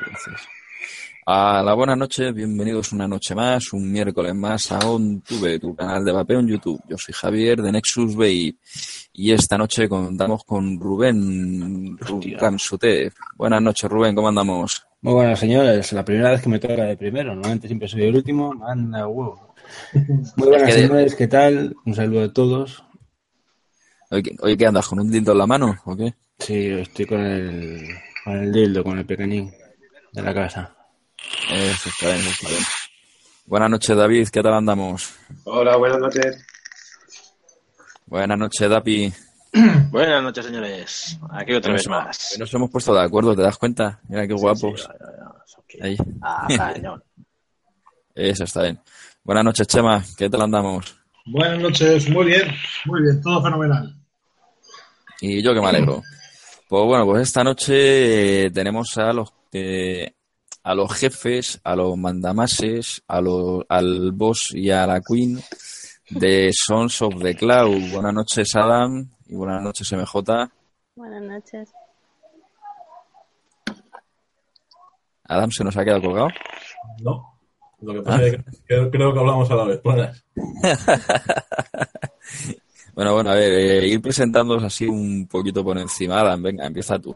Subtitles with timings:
[0.00, 0.48] muchas veces.
[1.24, 6.04] A la buena noche, bienvenidos una noche más, un miércoles más a OnTube, tu canal
[6.04, 6.82] de vapeo en YouTube.
[6.88, 8.58] Yo soy Javier de Nexus Bay
[9.12, 11.96] y esta noche contamos con Rubén
[12.40, 13.12] Ramsute.
[13.36, 14.84] Buenas noches, Rubén, ¿cómo andamos?
[15.02, 15.92] Muy buenas, señores.
[15.92, 17.34] La primera vez que me toca de primero.
[17.34, 18.52] Normalmente siempre soy el último.
[18.54, 19.54] Manda huevo.
[20.36, 21.14] Muy buenas, señores.
[21.14, 21.74] ¿Qué tal?
[21.84, 22.84] Un saludo a todos.
[24.10, 24.88] ¿Hoy, qué andas?
[24.88, 26.14] ¿Con un dildo en la mano o qué?
[26.38, 27.86] Sí, estoy con el,
[28.24, 29.50] con el dildo, con el pequeñín
[30.12, 30.74] de la casa.
[31.50, 32.62] Eso está bien, está bien.
[33.46, 34.28] Buenas noches, David.
[34.28, 35.14] ¿Qué tal andamos?
[35.44, 36.46] Hola, buenas noches.
[38.06, 39.12] Buenas noches, Dapi.
[39.90, 41.18] Buenas noches, señores.
[41.30, 42.36] Aquí otra vez más.
[42.38, 44.00] Nos hemos puesto de acuerdo, ¿te das cuenta?
[44.08, 44.88] Mira qué guapos.
[45.80, 45.96] Ahí.
[46.22, 46.46] Ah,
[48.14, 48.80] Eso está bien.
[49.22, 50.02] Buenas noches, Chema.
[50.16, 50.96] ¿Qué tal andamos?
[51.26, 52.08] Buenas noches.
[52.08, 52.50] Muy bien.
[52.86, 53.20] Muy bien.
[53.20, 53.94] Todo fenomenal.
[55.20, 56.02] Y yo que me alegro.
[56.68, 60.16] Pues bueno, pues esta noche tenemos a los que
[60.64, 65.38] a los jefes, a los mandamases, a los, al boss y a la queen
[66.08, 67.92] de Sons of the Cloud.
[67.92, 70.50] Buenas noches, Adam, y buenas noches, MJ.
[70.96, 71.70] Buenas noches.
[75.24, 76.28] Adam, ¿se nos ha quedado colgado?
[77.02, 77.28] No.
[77.80, 79.82] Lo que pasa es que creo, que hablamos a la vez.
[79.82, 80.24] Buenas.
[82.94, 86.20] bueno, bueno, a ver, eh, ir presentándonos así un poquito por encima.
[86.20, 87.14] Adam, venga, empieza tú.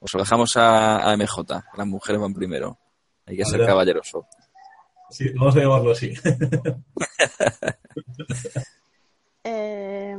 [0.00, 1.44] Os lo dejamos a, a MJ,
[1.76, 2.78] las mujeres van primero.
[3.26, 4.26] Hay que ser caballeroso.
[5.10, 6.12] Sí, vamos a llamarlo así.
[9.44, 10.14] Eh,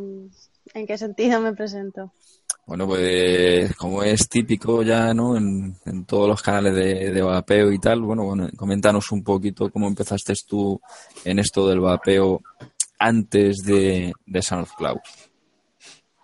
[0.73, 2.11] ¿En qué sentido me presento?
[2.65, 5.37] Bueno, pues como es típico ya, ¿no?
[5.37, 10.33] En, todos los canales de, vapeo y tal, bueno, bueno, coméntanos un poquito cómo empezaste
[10.47, 10.81] tú
[11.25, 12.41] en esto del vapeo
[12.97, 14.99] antes de, de Sound of Cloud.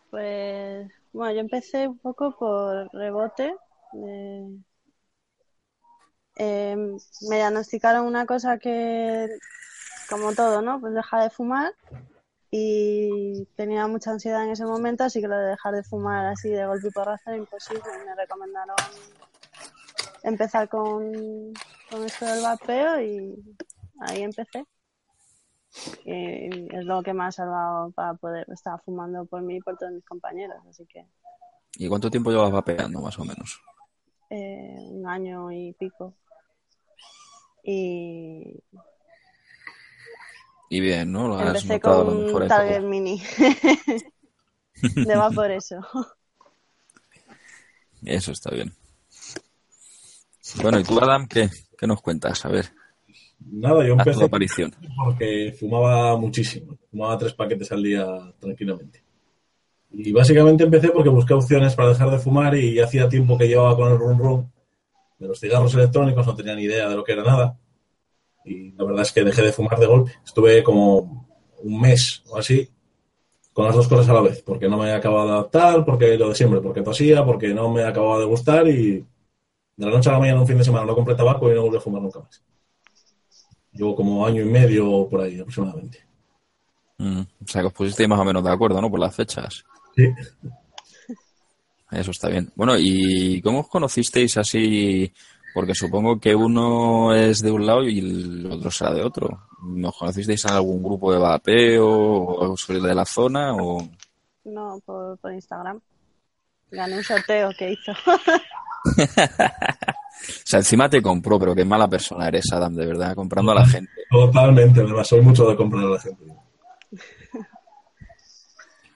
[0.09, 3.55] Pues, bueno, yo empecé un poco por rebote.
[3.94, 4.59] De,
[6.38, 9.30] eh, me diagnosticaron una cosa que,
[10.09, 10.81] como todo, ¿no?
[10.81, 11.73] Pues dejar de fumar
[12.52, 16.49] y tenía mucha ansiedad en ese momento, así que lo de dejar de fumar así
[16.49, 17.83] de golpe y porrazo era imposible.
[18.05, 18.76] Me recomendaron
[20.23, 21.53] empezar con,
[21.89, 23.58] con esto del vapeo y
[24.02, 24.65] ahí empecé.
[26.05, 29.77] Y es lo que me ha salvado para poder estar fumando por mí y por
[29.77, 31.05] todos mis compañeros, así que...
[31.77, 33.61] ¿Y cuánto tiempo llevas vapeando, más o menos?
[34.30, 36.15] Eh, un año y pico.
[37.64, 38.64] Y,
[40.69, 41.27] y bien, ¿no?
[41.27, 43.21] Lo Empecé con un Target Mini.
[44.81, 45.80] de va por eso.
[48.03, 48.73] Eso está bien.
[50.61, 52.45] Bueno, ¿y tú, Adam, qué, qué nos cuentas?
[52.45, 52.71] A ver.
[53.39, 54.71] Nada, yo empecé aparición.
[55.03, 56.77] porque fumaba muchísimo.
[56.89, 58.05] Fumaba tres paquetes al día
[58.39, 59.03] tranquilamente.
[59.91, 63.75] Y básicamente empecé porque busqué opciones para dejar de fumar y hacía tiempo que llevaba
[63.75, 64.49] con el rum rum
[65.19, 67.57] de los cigarros electrónicos, no tenía ni idea de lo que era nada.
[68.43, 70.11] Y la verdad es que dejé de fumar de golpe.
[70.25, 71.27] Estuve como
[71.63, 72.69] un mes o así
[73.53, 76.27] con las dos cosas a la vez, porque no me acababa de adaptar, porque lo
[76.27, 78.97] de siempre, porque tosía, porque no me acababa de gustar y
[79.77, 81.61] de la noche a la mañana un fin de semana no compré tabaco y no
[81.61, 82.43] volví a fumar nunca más.
[83.75, 86.05] Llevo como año y medio por ahí aproximadamente.
[86.97, 88.89] Mm, o sea que os pusisteis más o menos de acuerdo, ¿no?
[88.89, 89.63] Por las fechas.
[89.95, 90.08] Sí.
[91.91, 92.52] Eso está bien.
[92.55, 95.11] Bueno, ¿y cómo os conocisteis así?
[95.53, 99.47] Porque supongo que uno es de un lado y el otro será de otro.
[99.64, 103.87] ¿Nos conocisteis en algún grupo de vapeo o sobre de la zona o...?
[104.43, 105.80] No, por, por Instagram.
[106.71, 107.93] Gané un sorteo que hizo.
[108.85, 113.55] o sea, encima te compró, pero qué mala persona eres, Adam, de verdad, comprando a
[113.55, 113.91] la gente.
[114.09, 116.23] Totalmente, además, soy mucho de comprar a la gente.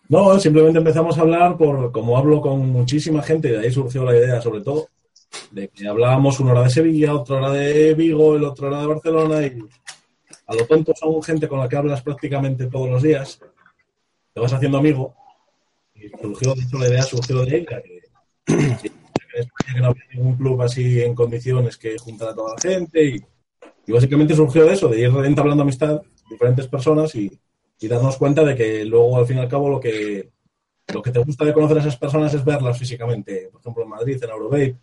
[0.10, 4.16] No, simplemente empezamos a hablar por, como hablo con muchísima gente, de ahí surgió la
[4.16, 4.90] idea sobre todo,
[5.52, 8.88] de que hablábamos una hora de Sevilla, otra hora de Vigo, el otro hora de
[8.88, 9.60] Barcelona y
[10.48, 13.40] a lo tonto son gente con la que hablas prácticamente todos los días,
[14.34, 15.14] te vas haciendo amigo
[15.94, 18.92] y surgió, de hecho la idea surgió de ella, que,
[19.46, 23.24] que no había ningún club así en condiciones que juntara a toda la gente y,
[23.92, 27.40] básicamente surgió de eso, de ir entablando amistad, diferentes personas y
[27.80, 30.32] y darnos cuenta de que luego, al fin y al cabo, lo que,
[30.94, 33.90] lo que te gusta de conocer a esas personas es verlas físicamente, por ejemplo, en
[33.90, 34.78] Madrid, en Eurovape,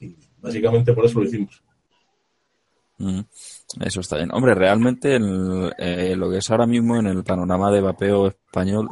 [0.00, 1.62] y básicamente por eso lo hicimos.
[2.98, 3.20] Mm,
[3.82, 4.30] eso está bien.
[4.32, 8.88] Hombre, realmente eh, lo que es ahora mismo en el panorama de vapeo español,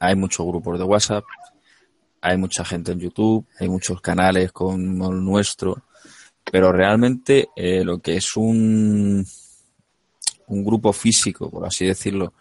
[0.00, 1.24] hay muchos grupos de WhatsApp,
[2.20, 5.82] hay mucha gente en YouTube, hay muchos canales como el nuestro,
[6.44, 9.24] pero realmente eh, lo que es un,
[10.48, 12.34] un grupo físico, por así decirlo,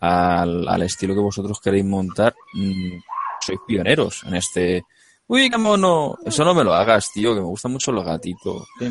[0.00, 2.98] al, estilo que vosotros queréis montar, mm,
[3.40, 4.82] sois pioneros en este
[5.28, 6.16] Uy, qué mono.
[6.24, 8.62] Eso no me lo hagas, tío, que me gustan mucho los gatitos.
[8.78, 8.88] Qué.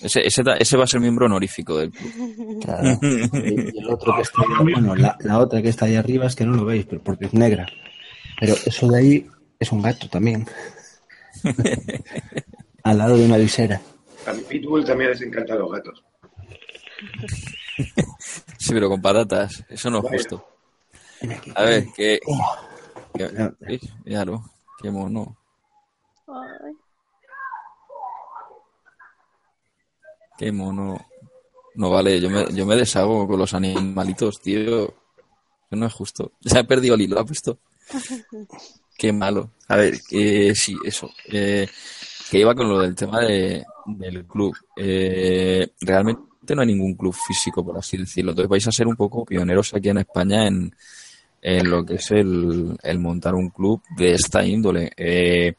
[0.00, 2.60] Ese, ese, ese va a ser miembro honorífico del club.
[2.60, 2.98] Claro.
[3.02, 6.34] Y el otro que está ahí, bueno, la, la otra que está ahí arriba es
[6.34, 7.66] que no lo veis, pero porque es negra.
[8.40, 10.46] Pero eso de ahí es un gato también.
[12.82, 13.80] Al lado de una visera.
[14.26, 16.02] A mi Pitbull también les encantan los gatos.
[18.58, 19.64] Sí, pero con patatas.
[19.68, 20.46] Eso no es justo.
[21.54, 22.18] A ver, que...
[24.04, 24.42] Míralo.
[24.80, 25.36] Qué mono.
[26.26, 26.74] Ay,
[30.38, 31.06] Qué mono.
[31.74, 34.84] No vale, yo me, yo me deshago con los animalitos, tío.
[34.84, 36.32] Eso no es justo.
[36.40, 37.58] Se ha perdido el hilo, ¿ha puesto?
[38.96, 39.52] Qué malo.
[39.68, 41.10] A ver, eh, sí, eso.
[41.26, 41.66] Eh,
[42.30, 44.56] que iba con lo del tema de, del club.
[44.76, 48.32] Eh, realmente no hay ningún club físico, por así decirlo.
[48.32, 50.70] Entonces vais a ser un poco pioneros aquí en España en,
[51.68, 54.92] lo que es el, el montar un club de esta índole.
[54.96, 55.54] Eh,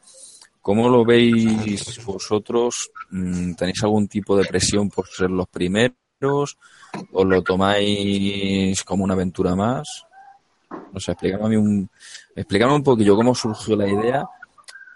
[0.61, 2.91] ¿Cómo lo veis vosotros?
[3.09, 6.57] Mm, ¿Tenéis algún tipo de presión por ser los primeros?
[7.13, 10.05] ¿O lo tomáis como una aventura más?
[10.93, 11.89] No sé, explícame a mí un,
[12.35, 14.25] explícame un poquillo cómo surgió la idea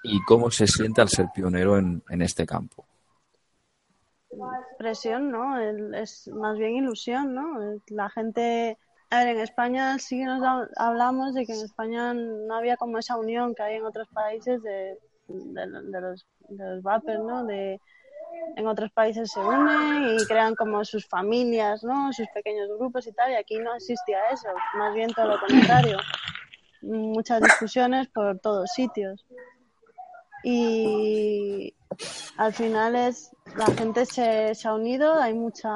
[0.03, 2.85] y cómo se siente al ser pionero en, en este campo.
[4.77, 5.57] presión, ¿no?
[5.93, 7.79] Es más bien ilusión, ¿no?
[7.87, 8.77] La gente,
[9.09, 12.75] a ver, en España sí que nos ha- hablamos de que en España no había
[12.77, 14.97] como esa unión que hay en otros países de,
[15.27, 17.45] de, los, de vapers, ¿no?
[17.45, 17.79] De,
[18.57, 22.11] en otros países se unen y crean como sus familias, ¿no?
[22.11, 25.97] Sus pequeños grupos y tal, y aquí no existía eso, más bien todo lo contrario.
[26.85, 29.25] Muchas discusiones por todos sitios.
[30.43, 31.73] Y
[32.37, 35.71] al final es la gente se, se ha unido, hay mucha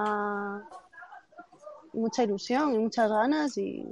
[1.93, 3.83] mucha ilusión y muchas ganas y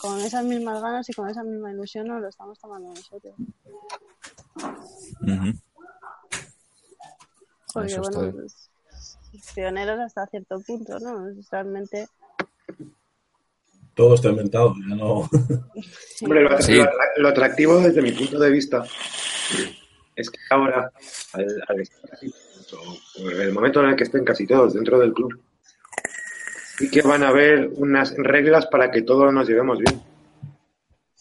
[0.00, 3.34] con esas mismas ganas y con esa misma ilusión nos lo estamos tomando nosotros.
[7.72, 8.70] Porque Eso bueno, pues,
[9.54, 11.26] pioneros hasta cierto punto, ¿no?
[11.50, 12.08] Realmente
[13.96, 15.28] Todo está inventado, ya no.
[16.22, 16.74] Hombre, lo, Sí.
[16.76, 18.84] lo- lo atractivo desde mi punto de vista
[20.14, 20.92] es que ahora,
[21.32, 22.30] al, al estar casi
[22.70, 25.40] todos, o en el momento en el que estén casi todos dentro del club,
[26.78, 30.00] sí que van a haber unas reglas para que todos nos llevemos bien.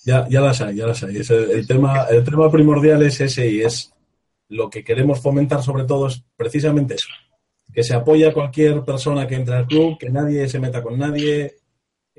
[0.03, 1.17] Ya, ya las hay, ya las hay.
[1.17, 3.91] Es el, el tema, el tema primordial es ese y es
[4.49, 7.07] lo que queremos fomentar sobre todo es precisamente eso.
[7.73, 10.99] Que se apoye a cualquier persona que entre al club, que nadie se meta con
[10.99, 11.55] nadie,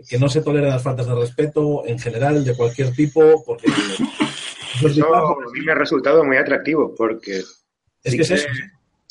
[0.08, 3.66] que no se toleren las faltas de respeto en general de cualquier tipo, porque
[4.84, 7.64] eso a mí me ha resultado muy atractivo porque es
[8.04, 8.48] sí que es que, eso.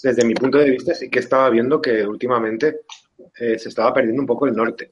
[0.03, 2.81] desde mi punto de vista sí que estaba viendo que últimamente
[3.39, 4.91] eh, se estaba perdiendo un poco el norte.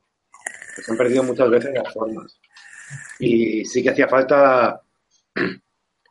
[0.75, 2.39] Se han perdido muchas veces las formas.
[3.19, 4.81] Y sí que hacía falta...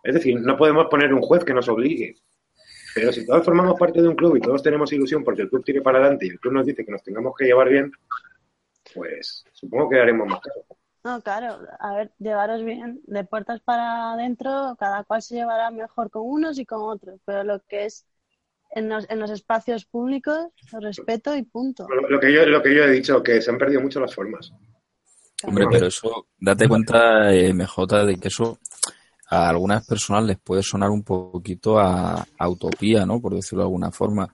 [0.05, 2.17] Es decir, no podemos poner un juez que nos obligue.
[2.93, 5.65] Pero si todos formamos parte de un club y todos tenemos ilusión porque el club
[5.65, 7.93] tire para adelante y el club nos dice que nos tengamos que llevar bien,
[8.95, 10.65] pues supongo que haremos más caso.
[11.05, 16.11] No, claro, a ver, llevaros bien, de puertas para adentro, cada cual se llevará mejor
[16.11, 18.07] con unos y con otros, pero lo que es
[18.71, 20.47] en los, en los espacios públicos,
[20.81, 21.89] respeto y punto.
[21.89, 24.15] Lo, lo que yo, lo que yo he dicho, que se han perdido mucho las
[24.15, 24.53] formas.
[25.45, 28.61] Hombre, pero eso, date cuenta, eh, MJ, de que eso
[29.29, 33.21] a algunas personas les puede sonar un poquito a, a utopía, ¿no?
[33.21, 34.33] Por decirlo de alguna forma.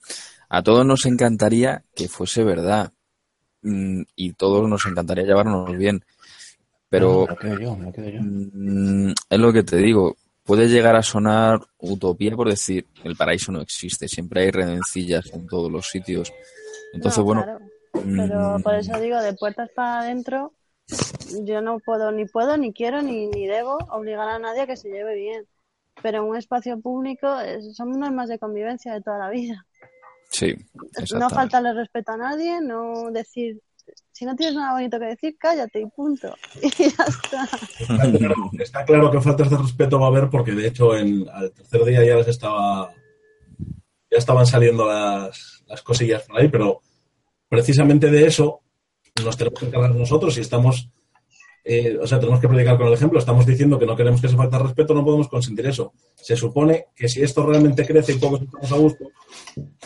[0.50, 2.92] A todos nos encantaría que fuese verdad.
[3.62, 6.04] Mm, y todos nos encantaría llevarnos bien.
[6.88, 8.20] Pero Me lo quedo yo, me lo quedo yo.
[8.22, 10.16] mm, es lo que te digo.
[10.44, 14.08] Puede llegar a sonar utopía por decir el paraíso no existe.
[14.08, 16.32] Siempre hay redencillas en todos los sitios.
[16.94, 17.60] Entonces, No, bueno, claro,
[17.92, 20.54] pero mm, por eso digo, de puertas para adentro,
[21.44, 24.76] yo no puedo, ni puedo, ni quiero, ni, ni debo obligar a nadie a que
[24.76, 25.46] se lleve bien.
[26.02, 27.28] Pero en un espacio público
[27.74, 29.66] son normas de convivencia de toda la vida.
[30.28, 30.54] Sí,
[31.14, 33.60] No faltarle respeto a nadie, no decir,
[34.12, 36.34] si no tienes nada bonito que decir, cállate y punto.
[36.62, 37.48] Y ya está.
[37.78, 41.28] Está claro, está claro que faltas de respeto va a haber porque de hecho en,
[41.28, 42.92] al tercer día ya les estaba
[44.10, 46.80] ya estaban saliendo las, las cosillas por ahí, pero
[47.48, 48.60] precisamente de eso
[49.22, 50.90] nos tenemos que encargar nosotros y estamos
[51.70, 53.18] eh, o sea, tenemos que predicar con el ejemplo.
[53.18, 55.92] Estamos diciendo que no queremos que se falta respeto, no podemos consentir eso.
[56.14, 59.04] Se supone que si esto realmente crece y todos estamos a gusto,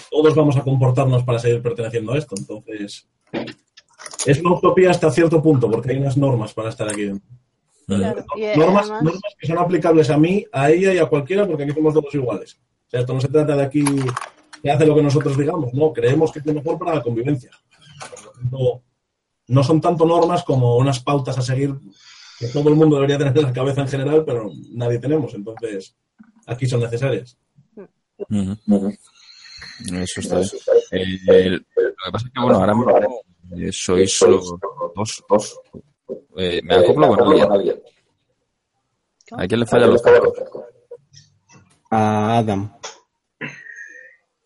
[0.08, 2.36] todos vamos a comportarnos para seguir perteneciendo a esto.
[2.38, 3.08] Entonces,
[4.24, 7.28] es una utopía hasta cierto punto, porque hay unas normas para estar aquí dentro.
[7.84, 8.24] Claro,
[8.56, 11.72] normas, además- normas que son aplicables a mí, a ella y a cualquiera, porque aquí
[11.72, 12.60] somos todos iguales.
[12.86, 13.84] O sea, esto no se trata de aquí
[14.62, 17.50] que hace lo que nosotros digamos, no, creemos que es lo mejor para la convivencia.
[18.08, 18.82] Por lo tanto,
[19.48, 21.74] no son tanto normas como unas pautas a seguir
[22.38, 25.32] que todo el mundo debería tener en la cabeza en general, pero nadie tenemos.
[25.34, 25.94] Entonces,
[26.46, 27.38] aquí son necesarias.
[29.90, 31.20] Eso está bien.
[31.26, 33.22] Eh, lo que pasa es que, bueno, ahora mismo
[33.56, 34.54] eh, sois los
[34.94, 35.24] dos.
[35.28, 35.60] dos.
[36.36, 37.80] Eh, me acoplo con alguien.
[39.32, 40.34] ¿A quién le fallan los cascos?
[41.90, 42.76] A Adam.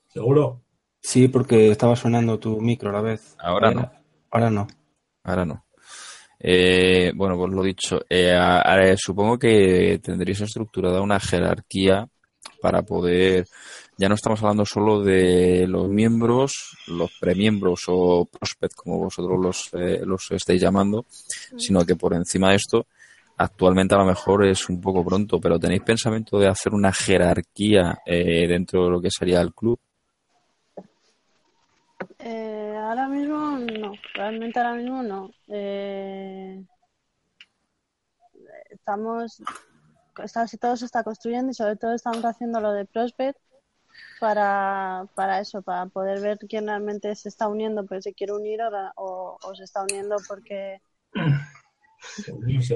[0.08, 0.62] ¿Seguro?
[1.00, 3.36] Sí, porque estaba sonando tu micro a la vez.
[3.38, 3.90] Ahora no.
[4.30, 4.66] Ahora no.
[5.26, 5.64] Ahora no.
[6.38, 8.00] Eh, bueno, pues lo dicho.
[8.08, 12.06] Eh, a- a- supongo que tendréis estructurada una jerarquía
[12.60, 13.46] para poder.
[13.98, 19.70] Ya no estamos hablando solo de los miembros, los premiembros o prospect, como vosotros los,
[19.72, 21.06] eh, los estáis llamando,
[21.56, 22.86] sino que por encima de esto,
[23.38, 27.98] actualmente a lo mejor es un poco pronto, pero ¿tenéis pensamiento de hacer una jerarquía
[28.06, 29.78] eh, dentro de lo que sería el club?
[32.18, 32.55] Eh,
[32.88, 35.30] ahora mismo no, realmente ahora mismo no.
[35.48, 36.64] Eh,
[38.70, 39.42] estamos,
[40.22, 43.38] está, todo se está construyendo y sobre todo estamos haciendo lo de Prospect
[44.20, 48.60] para, para eso, para poder ver quién realmente se está uniendo porque se quiere unir
[48.62, 50.80] o, o- o se está uniendo porque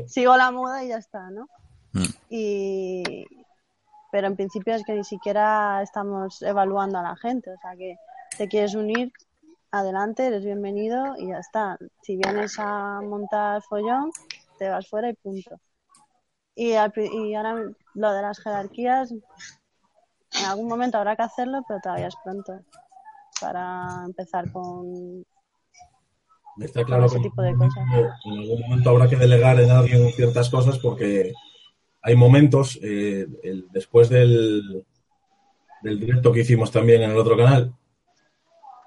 [0.09, 1.47] sigo la moda y ya está, ¿no?
[1.93, 2.05] Mm.
[2.31, 3.27] Y,
[4.13, 7.97] pero en principio es que ni siquiera estamos evaluando a la gente, o sea que
[8.37, 9.13] te quieres unir,
[9.73, 11.79] adelante, eres bienvenido y ya está.
[12.03, 14.11] Si vienes a montar follón,
[14.59, 15.61] te vas fuera y punto.
[16.55, 17.55] Y, al y ahora
[17.95, 22.61] lo de las jerarquías, en algún momento habrá que hacerlo, pero todavía es pronto
[23.41, 25.25] para empezar con
[26.61, 27.85] Está claro ese que tipo de cosas.
[28.25, 31.33] en algún momento habrá que delegar en alguien ciertas cosas porque
[32.03, 34.85] hay momentos, eh, el- después del,
[35.83, 37.75] del directo que hicimos también en el otro canal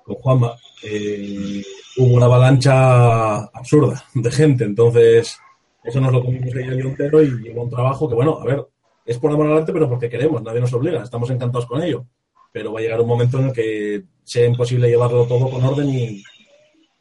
[0.04, 1.64] con Juanma, eh,
[1.98, 4.64] hubo una avalancha absurda de gente.
[4.64, 5.38] Entonces,
[5.84, 8.66] eso nos lo comimos ahí día entero y llevó un trabajo que, bueno, a ver,
[9.06, 12.06] es por amor al arte, pero porque queremos, nadie nos obliga, estamos encantados con ello.
[12.52, 15.90] Pero va a llegar un momento en el que sea imposible llevarlo todo con orden
[15.90, 16.24] y,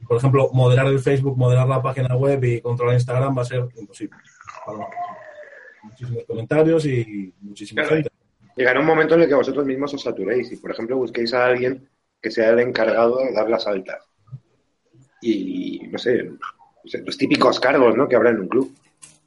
[0.08, 3.68] por ejemplo, moderar el Facebook, moderar la página web y controlar Instagram va a ser
[3.76, 4.16] imposible.
[4.64, 4.78] Para
[5.82, 7.96] muchísimos comentarios y muchísima Claro.
[7.96, 8.10] gente.
[8.56, 11.46] Llegará un momento en el que vosotros mismos os saturéis y, por ejemplo, busquéis a
[11.46, 11.88] alguien
[12.22, 14.02] que sea el encargado de dar las altas.
[15.20, 16.30] Y, no sé,
[17.04, 18.08] los típicos cargos ¿no?
[18.08, 18.74] que habrá en un club.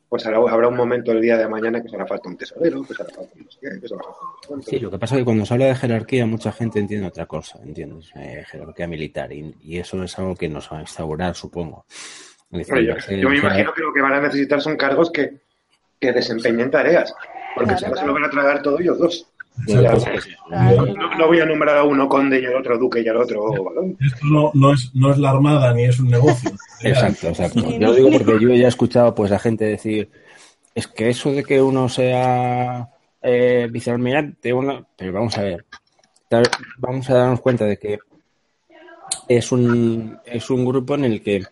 [0.08, 2.84] Pues habrá, habrá un momento el día de mañana que os hará falta un tesorero,
[2.84, 3.46] que os hará falta un
[3.80, 4.20] que os hará falta
[4.54, 4.64] un.
[4.64, 7.26] Sí, lo que pasa es que cuando se habla de jerarquía, mucha gente entiende otra
[7.26, 8.12] cosa, ¿entiendes?
[8.16, 9.34] Eh, jerarquía militar.
[9.34, 11.86] Y, y eso es algo que nos va a instaurar, supongo.
[12.50, 15.42] Decir, yo, me jerar- imagino que lo que van a necesitar son cargos que,
[16.00, 17.14] que desempeñen tareas,
[17.56, 19.28] porque Claro, si no se lo van a tragar todo ellos dos.
[19.58, 20.86] No,
[21.18, 23.98] no voy a nombrar a uno conde y al otro duque y al otro varón.
[24.06, 26.52] Esto no, no, es, no es la armada ni es un negocio.
[26.82, 27.62] Exacto, exacto.
[27.72, 30.10] Yo lo digo porque yo ya he escuchado pues a gente decir,
[30.76, 32.90] es que eso de que uno sea
[33.22, 34.86] eh, vicealmirante, uno...
[34.96, 35.66] pero vamos a ver,
[36.78, 37.98] vamos a darnos cuenta de que
[39.28, 41.44] es un, es un grupo en el que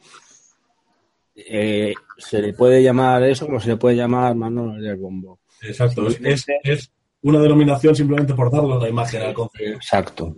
[1.35, 5.39] eh, se le puede llamar eso como se le puede llamar mano del bombo.
[5.61, 6.07] Exacto.
[6.07, 6.91] Es, es, es
[7.23, 9.75] una denominación simplemente por darle la imagen al concepto.
[9.75, 10.35] Exacto.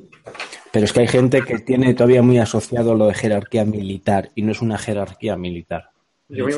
[0.72, 4.42] Pero es que hay gente que tiene todavía muy asociado lo de jerarquía militar y
[4.44, 5.90] no es una jerarquía militar.
[6.30, 6.54] Yo, me-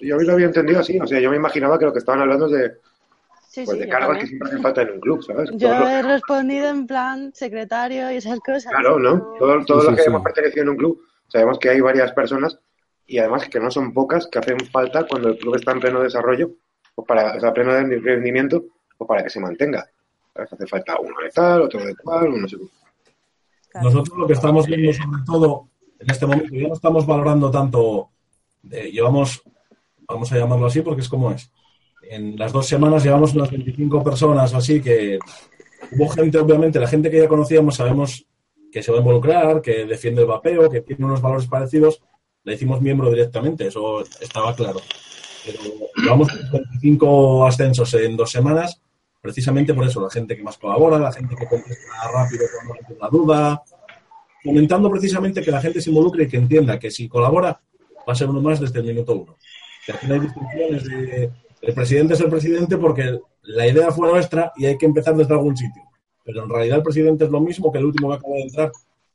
[0.00, 2.46] yo lo había entendido así, o sea, yo me imaginaba que lo que estaban hablando
[2.46, 2.72] es de,
[3.48, 5.50] Sí, pues, sí, de yo cargos que siempre hacen falta en un club, ¿sabes?
[5.54, 8.72] Yo Todo lo- he respondido en plan secretario y esas cosas.
[8.72, 9.34] claro, ¿no?
[9.40, 10.08] Todos todo Sí, los que sí.
[10.08, 12.58] hemos pertenecido en un club sabemos que hay varias personas
[13.06, 16.00] y además que no son pocas que hacen falta cuando el club está en pleno
[16.00, 16.52] desarrollo,
[16.94, 18.64] o para, o sea, pleno rendimiento,
[19.00, 19.88] o para que se mantenga.
[20.34, 20.52] ¿sabes?
[20.52, 22.56] Hace falta uno de tal, otro de cual, uno no sé.
[23.70, 23.90] Claro.
[23.90, 28.10] Nosotros lo que estamos viendo sobre todo en este momento, ya no estamos valorando tanto,
[28.62, 29.42] llevamos,
[30.08, 31.50] vamos a llamarlo así porque es como es.
[32.02, 35.18] En las dos semanas llevamos unas 25 personas o así que
[35.92, 38.26] hubo gente, obviamente, la gente que ya conocíamos sabemos
[38.72, 42.02] que se va a involucrar, que defiende el vapeo, que tiene unos valores parecidos,
[42.44, 44.80] le hicimos miembro directamente, eso estaba claro.
[45.44, 45.58] Pero
[45.96, 48.80] llevamos 25 ascensos en dos semanas
[49.20, 52.96] precisamente por eso, la gente que más colabora, la gente que contesta rápido cuando hay
[52.96, 53.62] una duda,
[54.42, 57.60] fomentando precisamente que la gente se involucre y que entienda que si colabora
[58.08, 59.36] va a ser uno más desde el minuto uno.
[59.84, 61.30] Que aquí no hay distinciones de
[61.62, 65.34] el presidente es el presidente porque la idea fue nuestra y hay que empezar desde
[65.34, 65.82] algún sitio.
[66.24, 68.72] Pero en realidad el presidente es lo mismo que el último que acaba de entrar,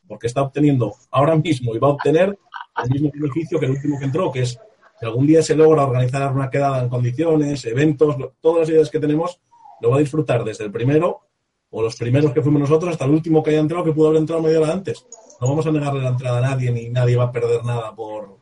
[0.08, 2.38] porque está obteniendo ahora mismo y va a obtener
[2.84, 4.60] el mismo beneficio que el último que entró, que es
[5.00, 9.00] que algún día se logra organizar una quedada en condiciones, eventos, todas las ideas que
[9.00, 9.40] tenemos,
[9.82, 11.22] lo va a disfrutar desde el primero
[11.70, 14.22] o los primeros que fuimos nosotros hasta el último que haya entrado que pudo haber
[14.22, 15.06] entrado media hora antes.
[15.42, 18.38] No vamos a negarle la entrada a nadie ni nadie va a perder nada por,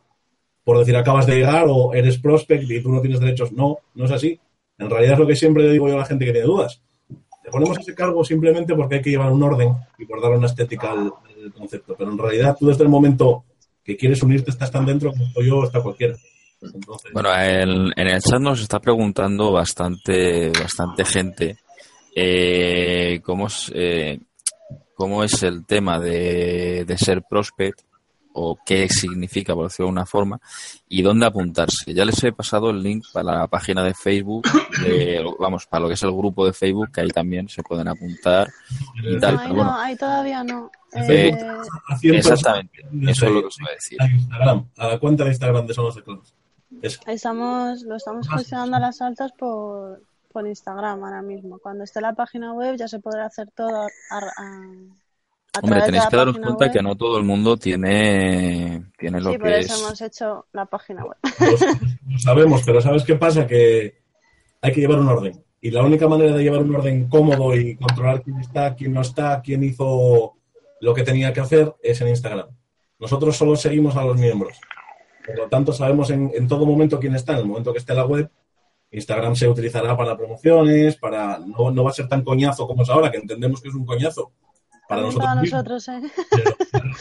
[0.64, 3.52] por decir acabas de llegar o eres prospect y tú no tienes derechos.
[3.52, 4.40] No, no es así.
[4.78, 6.82] En realidad es lo que siempre le digo yo a la gente que tiene dudas.
[7.44, 10.48] Te ponemos ese cargo simplemente porque hay que llevar un orden y por dar una
[10.48, 11.12] estética al,
[11.58, 11.96] concepto.
[11.98, 13.44] Pero en realidad tú desde el momento
[13.84, 16.16] que quieres unirte estás tan dentro como yo está cualquiera.
[16.74, 21.58] Entonces, Bueno, en, en el chat nos está preguntando bastante, bastante gente
[22.16, 24.20] eh, cómo, es, eh,
[24.96, 27.82] cómo es el tema de, de ser prospect
[28.36, 30.40] o qué significa, por decirlo de una forma,
[30.90, 31.94] y dónde apuntarse.
[31.94, 34.48] Ya les he pasado el link para la página de Facebook,
[34.84, 37.88] de- vamos, para lo que es el grupo de Facebook, que ahí también se pueden
[37.88, 38.50] apuntar
[39.04, 39.36] y tal.
[39.36, 40.72] No, ahí pero bueno, no, ahí todavía no.
[40.94, 43.98] Eh, Facebook a 100 exactamente, eso es lo que os iba a decir.
[44.02, 46.34] a Instagram, a la cuenta de Instagram de Sonos de Clones.
[46.82, 50.02] Es estamos, lo estamos gestionando a las altas por,
[50.32, 51.60] por Instagram ahora mismo.
[51.60, 53.88] Cuando esté la página web ya se podrá hacer todo a,
[54.18, 54.20] a-
[55.56, 56.72] a Hombre, tenéis que daros cuenta web.
[56.74, 59.82] que no todo el mundo tiene, tiene lo Sí, por que eso es.
[59.82, 61.18] hemos hecho la página web.
[61.40, 63.46] Lo, lo sabemos, pero ¿sabes qué pasa?
[63.46, 64.02] Que
[64.62, 65.44] hay que llevar un orden.
[65.62, 69.02] Y la única manera de llevar un orden cómodo y controlar quién está, quién no
[69.02, 70.34] está, quién hizo
[70.82, 72.48] lo que tenía que hacer es en Instagram.
[73.00, 74.58] Nosotros solo seguimos a los miembros.
[75.26, 77.34] Por lo tanto, sabemos en, en todo momento quién está.
[77.34, 78.30] En el momento que esté la web,
[78.94, 82.90] Instagram se utilizará para promociones, para no, no va a ser tan coñazo como es
[82.90, 84.32] ahora, que entendemos que es un coñazo
[84.88, 85.26] para nosotros.
[85.26, 86.02] para mismos nosotros, ¿eh?
[86.32, 86.96] pero,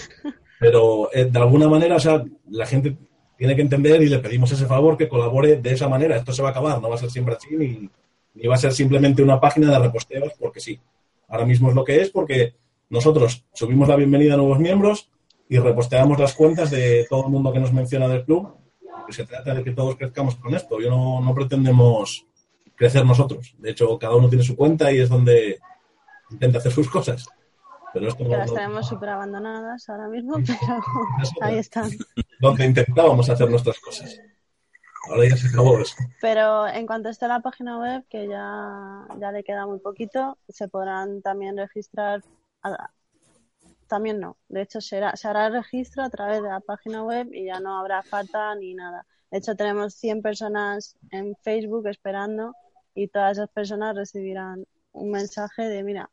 [0.59, 2.97] pero, eh, de alguna manera, o sea, la gente
[3.37, 6.17] tiene que entender y le pedimos ese favor que colabore de esa manera.
[6.17, 7.91] Esto se va a acabar, no va a ser siempre así, ni,
[8.35, 10.81] ni va a ser simplemente una página de reposteos porque sí.
[11.29, 12.55] Ahora mismo es lo que es porque
[12.88, 15.11] nosotros subimos la bienvenida a nuevos miembros
[15.54, 18.56] y reposteamos las cuentas de todo el mundo que nos menciona del club.
[19.06, 20.80] Que se trata de que todos crezcamos con esto.
[20.80, 22.25] Yo no, no pretendemos
[22.75, 23.54] crecer nosotros.
[23.59, 25.59] De hecho, cada uno tiene su cuenta y es donde
[26.30, 27.26] intenta hacer sus cosas.
[27.92, 30.80] Pero esto Que las tenemos súper abandonadas ahora mismo, pero
[31.42, 31.90] ahí están.
[32.40, 34.18] donde intentábamos hacer nuestras cosas.
[35.11, 35.97] Ahora ya se acabó eso.
[36.23, 40.68] Pero en cuanto esté la página web, que ya, ya le queda muy poquito, se
[40.68, 42.23] podrán también registrar.
[42.62, 42.90] a-
[43.92, 44.38] también no.
[44.49, 47.60] De hecho, será, se hará el registro a través de la página web y ya
[47.60, 49.04] no habrá falta ni nada.
[49.30, 52.54] De hecho, tenemos 100 personas en Facebook esperando
[52.95, 56.08] y todas esas personas recibirán un mensaje de: mira,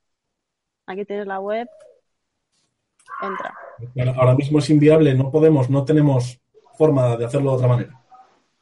[0.88, 1.68] aquí tienes la web,
[3.22, 3.54] entra.
[3.98, 6.40] Ahora- Ahora mismo es inviable, no podemos, no tenemos
[6.78, 8.02] forma de hacerlo de otra manera.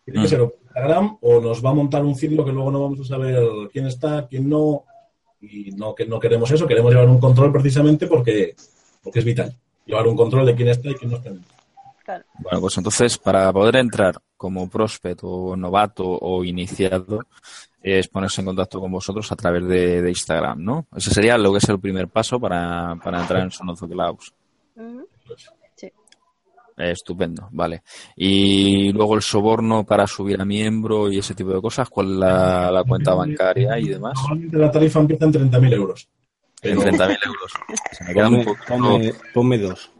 [0.05, 0.29] Tiene que Mm.
[0.29, 3.03] ser o Instagram o nos va a montar un ciclo que luego no vamos a
[3.03, 3.35] saber
[3.71, 4.83] quién está, quién no.
[5.39, 8.55] Y no, que no queremos eso, queremos llevar un control precisamente porque,
[9.07, 9.55] porque es vital.
[9.85, 11.31] Llevar un control de quién está y quién no está.
[12.03, 12.25] Claro.
[12.39, 17.21] Bueno, pues entonces, para poder entrar como prospect o novato o iniciado,
[17.81, 20.87] es ponerse en contacto con vosotros a través de, de Instagram, ¿no?
[20.93, 23.87] Ese sería lo que es el primer paso para, para entrar en Sonozo.
[25.75, 25.87] Sí.
[26.77, 27.83] Eh, estupendo, vale.
[28.17, 32.17] Y luego el soborno para subir a miembro y ese tipo de cosas, ¿cuál es
[32.17, 34.15] la, la cuenta bancaria y demás?
[34.17, 36.09] Normalmente la tarifa empieza en 30.000 euros.
[36.63, 37.51] En Pero 30.000 euros.
[37.91, 38.73] Se me queda un Ponme, poquito...
[38.75, 39.91] ponme- ponme dos.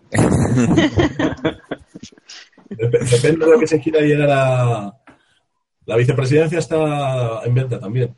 [2.69, 4.93] dep- depende de lo que se quiera llegar a...
[5.85, 8.15] La vicepresidencia está en venta también.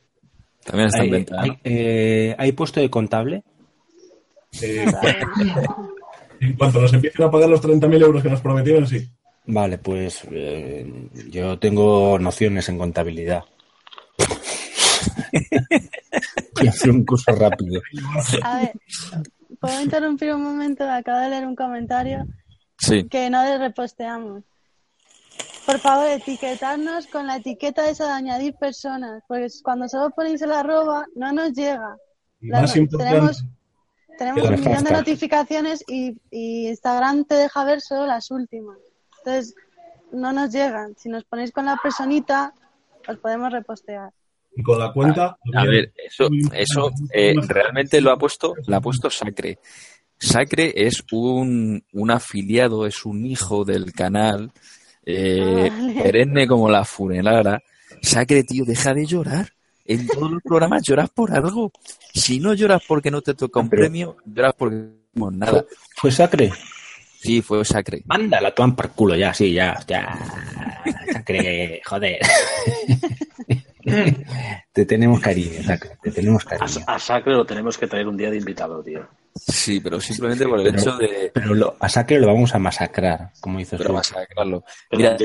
[0.65, 1.35] También está en ¿Hay, venta.
[1.35, 1.41] ¿no?
[1.41, 3.43] hay, eh, ¿hay puesto de contable?
[4.61, 4.85] Eh,
[6.41, 9.07] en cuanto nos empiecen a pagar los 30.000 euros que nos prometieron, sí.
[9.45, 10.91] Vale, pues eh,
[11.29, 13.43] yo tengo nociones en contabilidad.
[16.59, 17.81] Voy a hacer un curso rápido.
[18.43, 18.73] A ver,
[19.59, 20.89] ¿puedo interrumpir un momento?
[20.89, 22.25] Acabo de leer un comentario
[22.77, 23.07] Sí.
[23.09, 24.43] que no le reposteamos.
[25.65, 30.51] Por favor, etiquetarnos con la etiqueta esa de añadir personas, porque cuando solo ponéis el
[30.51, 31.95] arroba no nos llega.
[32.41, 33.43] La- más tenemos
[34.49, 38.77] un millón de notificaciones y, y Instagram te deja ver solo las últimas.
[39.19, 39.55] Entonces,
[40.11, 40.95] no nos llegan.
[40.97, 42.53] Si nos ponéis con la personita,
[43.07, 44.11] os podemos repostear.
[44.55, 45.37] Y con la cuenta...
[45.55, 49.59] A ver, eso, eso eh, realmente lo ha puesto, lo ha puesto Sacre.
[50.17, 54.51] Sacre es un, un afiliado, es un hijo del canal,
[55.05, 56.01] eh, Ah, vale.
[56.03, 57.61] perenne como la funelara.
[58.01, 59.53] Sacre, tío, deja de llorar.
[59.85, 61.71] En todos los programas lloras por algo.
[62.13, 64.75] Si no lloras porque no te toca un Pero- premio, lloras porque
[65.15, 65.65] no nada.
[65.95, 66.51] ¿Fue Sacre?
[67.19, 68.03] Sí, fue Sacre.
[68.05, 70.17] Mándala, toman por culo, ya, sí, ya, ya.
[71.13, 72.19] Sacre, joder.
[74.73, 76.83] te tenemos cariño, Sacre, te tenemos cariño.
[76.87, 79.07] a Sacre lo tenemos que traer un día de invitado, tío.
[79.35, 82.59] Sí, pero simplemente por el Pero- hecho de, Pero lo- a Sacre lo vamos a
[82.59, 84.63] masacrar, como hizo pero su- masacrarlo.
[84.91, 85.17] Mira,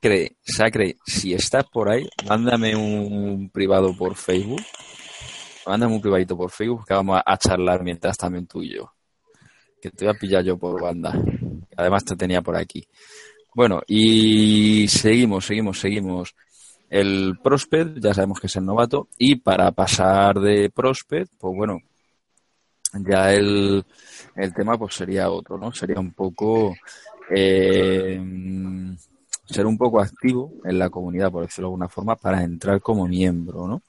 [0.00, 4.62] Sacre, Sacre, si estás por ahí, mándame un privado por Facebook.
[5.66, 8.92] Mándame un privadito por Facebook que vamos a, a charlar mientras también tú y yo.
[9.80, 11.18] Que te voy a pillar yo por banda.
[11.76, 12.86] Además te tenía por aquí.
[13.54, 16.34] Bueno, y seguimos, seguimos, seguimos.
[16.90, 21.80] El Prospect, ya sabemos que es el novato, y para pasar de Prospect, pues bueno,
[23.06, 23.84] ya el,
[24.36, 25.72] el tema pues sería otro, ¿no?
[25.72, 26.74] Sería un poco
[27.30, 28.20] eh,
[29.46, 33.06] ser un poco activo en la comunidad, por decirlo de alguna forma, para entrar como
[33.06, 33.82] miembro, ¿no?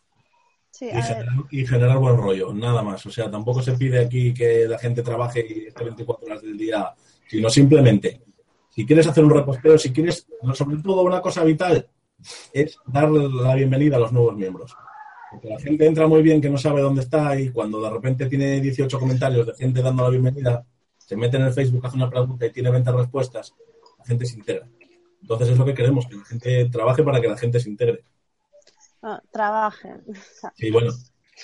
[0.71, 3.05] Sí, Y a ver, generar, y generar buen rollo, nada más.
[3.05, 6.57] O sea, tampoco se pide aquí que la gente trabaje y esté 24 horas del
[6.57, 6.93] día,
[7.27, 8.21] sino simplemente,
[8.69, 11.87] si quieres hacer un reposteo, si quieres, no, sobre todo una cosa vital,
[12.53, 14.75] es darle la bienvenida a los nuevos miembros.
[15.31, 18.27] Porque la gente entra muy bien que no sabe dónde está y cuando de repente
[18.27, 20.65] tiene 18 comentarios de gente dando la bienvenida,
[20.97, 23.53] se mete en el Facebook, hace una pregunta y tiene 20 respuestas,
[23.99, 24.67] la gente se integra.
[25.21, 28.03] Entonces es lo que queremos, que la gente trabaje para que la gente se integre.
[29.01, 30.03] no, trabajen.
[30.55, 30.91] Sí, bueno.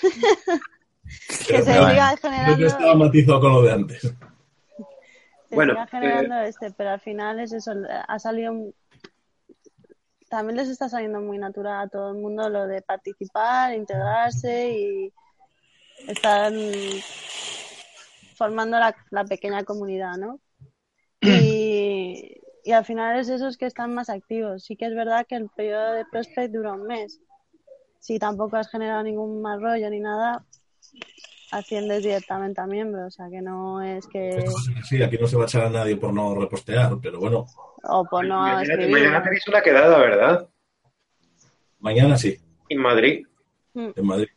[1.46, 4.00] que se siga Yo generando, estaba matizado con lo de antes.
[4.00, 7.72] se Bueno, siga generando este, pero al final es eso,
[8.08, 8.74] ha salido un-
[10.32, 15.12] también les está saliendo muy natural a todo el mundo lo de participar, integrarse y
[16.08, 16.50] estar
[18.34, 20.40] formando la, la pequeña comunidad, ¿no?
[21.20, 24.64] Y, y al final es esos que están más activos.
[24.64, 27.20] Sí que es verdad que el periodo de prospect dura un mes.
[28.00, 30.46] Si tampoco has generado ningún mal rollo ni nada,
[31.52, 33.06] asciendes directamente a miembro.
[33.06, 34.44] O sea que no es que.
[34.80, 37.46] Así, aquí no se va a echar a nadie por no repostear, pero bueno,
[37.84, 38.90] O por no mañana, escribir.
[38.90, 40.48] mañana tenéis una quedada, ¿verdad?
[41.80, 42.36] mañana sí,
[42.68, 43.26] En Madrid.
[43.74, 44.28] en Madrid.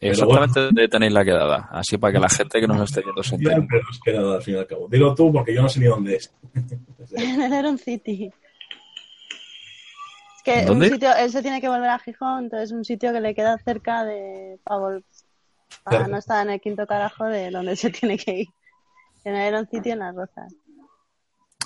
[0.00, 3.36] Exactamente donde tenéis la quedada, así para que la gente que nos esté viendo se
[3.36, 3.54] entere.
[3.54, 4.86] Bien, pero es quedada al fin y al cabo.
[4.88, 6.34] Digo tú porque yo no sé ni dónde es.
[7.16, 8.30] En el Heron City.
[10.36, 10.86] Es que ¿Dónde?
[10.88, 13.56] un sitio, él se tiene que volver a Gijón, entonces un sitio que le queda
[13.58, 15.00] cerca de para,
[15.88, 16.08] Cerca.
[16.08, 18.46] no estar en el quinto carajo de donde se tiene que ir.
[19.24, 20.54] En Heron City en las Rozas.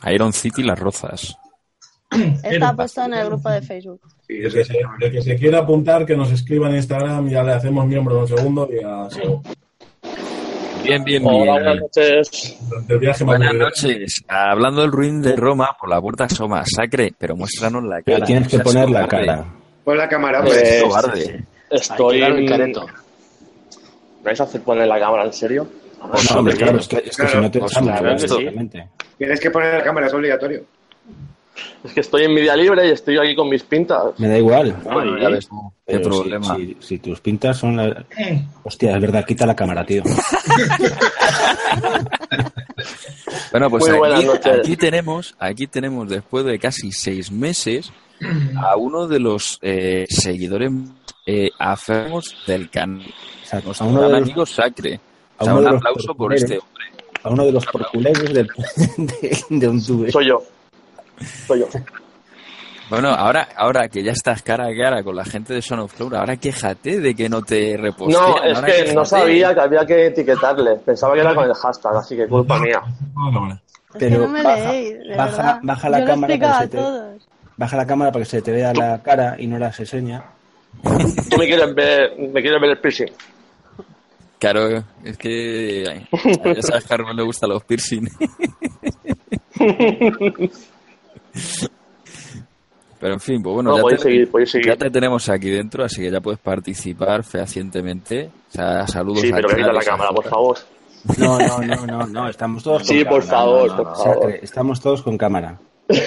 [0.07, 1.37] Iron City Las Rozas.
[2.43, 4.01] Está puesto en el grupo de Facebook.
[4.27, 4.67] Sí, El que, es.
[4.69, 8.15] se, el que se quiera apuntar, que nos escriba en Instagram, ya le hacemos miembro
[8.15, 9.09] en un segundo y a
[10.85, 11.81] Bien, bien, Hola, buenas bien.
[11.81, 12.59] noches.
[13.01, 14.25] viaje Buenas noches.
[14.29, 18.03] Hablando del ruin de Roma, por la puerta asoma, sacre, pero muéstranos la cara.
[18.05, 19.45] Pero tienes que poner la cara.
[19.85, 20.57] Pon la cámara, pues.
[20.63, 21.45] Pues- cobarde.
[21.71, 22.23] Estoy.
[22.23, 22.87] Hay que dar el careto.
[22.87, 22.93] ¿Me
[24.23, 25.67] vais a hacer poner la cámara en serio?
[26.11, 28.03] Pues, No, hombre, claro, es que, es que Claro, si no te pues echamos, claro
[28.05, 28.35] claro, que sí.
[28.35, 28.89] exactamente.
[29.19, 30.65] Tienes que poner la cámara, es obligatorio.
[31.83, 34.17] Es que estoy en mi día libre y estoy aquí con mis pintas.
[34.19, 34.77] Me da igual.
[34.85, 35.49] Bueno, ya ves
[35.87, 36.55] qué si- problema.
[36.57, 37.97] Si, si tus pintas son las...
[38.63, 40.03] Hostia, es verdad, quita la cámara, tío.
[43.51, 43.85] Bueno, pues
[44.61, 47.91] aquí tenemos, aquí tenemos después de casi seis meses
[48.57, 50.71] a uno de los eh, seguidores
[51.31, 55.01] eh, aférrimos del canal, O sea, a uno de los, amigo Sacre.
[55.39, 57.03] a O sea, uno un de los aplauso por este hombre.
[57.23, 58.49] a uno de los porculeros del,
[58.97, 60.11] de, de un tube.
[60.11, 60.43] Soy yo.
[61.47, 61.67] Soy yo.
[62.91, 65.93] Bueno, ahora, ahora que ya estás cara a cara con la gente de Son of
[65.93, 68.23] Flower, ahora quéjate de que no te repostean.
[68.23, 68.95] No, es que quéjate.
[68.95, 70.77] no sabía que había que etiquetarle.
[70.77, 72.81] Pensaba que era con el hashtag, así que culpa mía.
[73.99, 75.61] Pero que no me baja- leéis, baja-
[75.91, 77.19] la Yo cámara para que se te-.
[77.59, 80.25] Baja la cámara para que se te vea la cara y no las enseña.
[81.31, 83.11] Tú me quieres ver, me quieres ver el piercing.
[84.39, 86.07] Claro, es que ay,
[86.55, 88.09] ya sabes que a Rubén le gustan los piercing.
[93.01, 94.29] Pero en fin, pues bueno, No, ya, te, seguir,
[94.65, 98.31] ya te tenemos aquí dentro, así que ya puedes participar fehacientemente.
[98.49, 100.59] O sea, saludos Sí, a pero quita la cámara, por favor.
[101.17, 103.39] No, no, no, no, no, estamos todos Sí, con por cámara.
[103.39, 104.15] favor, No, no, por favor.
[104.23, 105.59] Sacre, Estamos todos con cámara.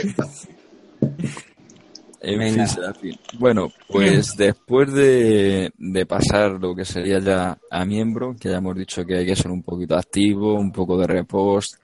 [2.23, 2.53] En Venga.
[2.53, 3.19] fin, Serafín.
[3.39, 8.75] Bueno, pues después de, de pasar lo que sería ya a miembro, que ya hemos
[8.75, 11.75] dicho que hay que ser un poquito activo, un poco de repost,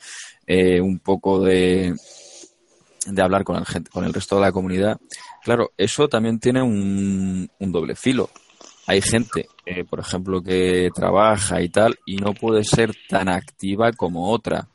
[0.45, 1.95] eh, un poco de,
[3.07, 4.99] de hablar con el, gente, con el resto de la comunidad.
[5.43, 8.29] Claro, eso también tiene un, un doble filo.
[8.85, 13.91] Hay gente, eh, por ejemplo, que trabaja y tal, y no puede ser tan activa
[13.91, 14.67] como otra.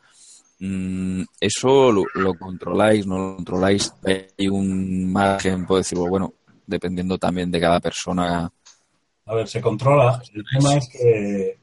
[0.64, 3.92] Mm, eso lo, controláis, no lo controláis.
[4.04, 8.48] Hay un margen, puedo decir, bueno, dependiendo también de cada persona.
[9.26, 10.22] A ver, se controla.
[10.32, 11.58] El tema es que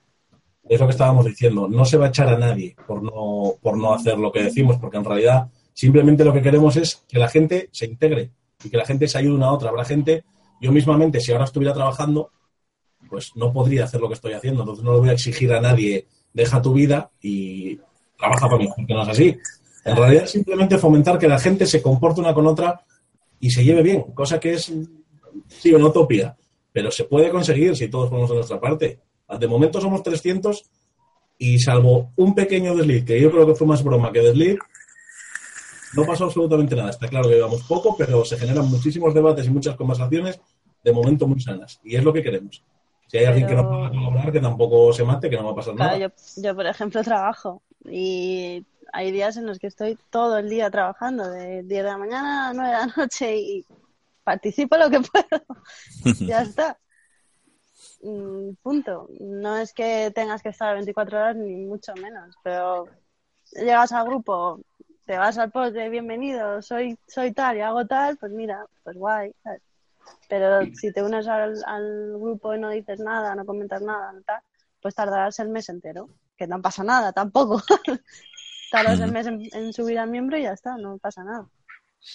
[0.67, 1.69] es lo que estábamos diciendo.
[1.69, 4.75] No se va a echar a nadie por no, por no hacer lo que decimos,
[4.75, 8.31] porque en realidad simplemente lo que queremos es que la gente se integre
[8.61, 9.69] y que la gente se ayude una a otra.
[9.69, 10.25] Habrá gente,
[10.59, 12.31] yo mismamente, si ahora estuviera trabajando,
[13.09, 14.63] pues no podría hacer lo que estoy haciendo.
[14.63, 17.79] Entonces no le voy a exigir a nadie, deja tu vida y
[18.19, 19.37] trabaja para mí, porque no es así.
[19.85, 22.81] En realidad es simplemente fomentar que la gente se comporte una con otra
[23.39, 24.71] y se lleve bien, cosa que es,
[25.47, 26.35] sí, una utopía,
[26.71, 28.99] pero se puede conseguir si todos ponemos de nuestra parte.
[29.39, 30.69] De momento somos 300
[31.37, 34.59] y salvo un pequeño desliz, que yo creo que fue más broma que desliz,
[35.93, 36.89] no pasó absolutamente nada.
[36.89, 40.39] Está claro que llevamos poco, pero se generan muchísimos debates y muchas conversaciones
[40.83, 41.79] de momento muy sanas.
[41.83, 42.63] Y es lo que queremos.
[43.09, 45.55] Si hay alguien que no pueda colaborar, que tampoco se mate, que no va a
[45.55, 46.13] pasar Claro, nada.
[46.35, 50.69] yo, yo, por ejemplo, trabajo y hay días en los que estoy todo el día
[50.69, 53.65] trabajando, de 10 de la mañana a 9 de la noche y
[54.23, 55.43] participo lo que puedo.
[56.27, 56.77] ya está.
[58.03, 59.07] Mm, Punto.
[59.19, 62.87] No es que tengas que estar 24 horas ni mucho menos, pero
[63.53, 64.59] llegas al grupo,
[65.05, 68.95] te vas al post de bienvenido, soy, soy tal y hago tal, pues mira, pues
[68.95, 69.31] guay.
[69.43, 69.61] ¿sabes?
[70.29, 74.21] Pero si te unes al, al grupo y no dices nada, no comentas nada, no
[74.21, 74.41] tal,
[74.81, 77.61] pues tardarás el mes entero, que no pasa nada tampoco.
[78.71, 81.49] Tardas el mes en, en subir al miembro y ya está, no pasa nada.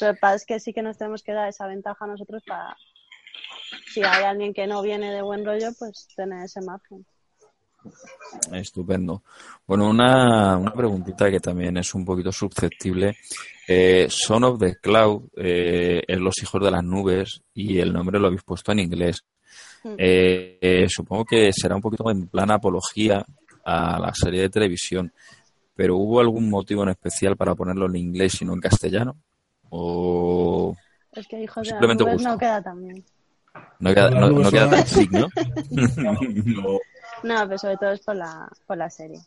[0.00, 2.76] Pero es que sí que nos tenemos que dar esa ventaja nosotros para,
[3.92, 7.04] si hay alguien que no viene de buen rollo, pues tener ese margen.
[8.52, 9.22] Estupendo.
[9.66, 13.16] Bueno, una, una preguntita que también es un poquito susceptible.
[13.66, 18.18] Eh, Son of the Cloud eh, es Los Hijos de las Nubes y el nombre
[18.18, 19.24] lo habéis puesto en inglés.
[19.84, 19.94] Mm.
[19.98, 23.24] Eh, eh, supongo que será un poquito en plan apología
[23.64, 25.12] a la serie de televisión,
[25.74, 29.16] pero ¿hubo algún motivo en especial para ponerlo en inglés y no en castellano?
[29.70, 30.76] ¿O
[31.12, 32.28] Es que hijos de las Simplemente nubes gusto.
[32.30, 33.04] no queda tan bien.
[33.78, 35.28] no queda, no, no queda tan chic, no?
[36.44, 36.80] Pero
[37.24, 39.20] No, pero sobre todo es por la, por la serie.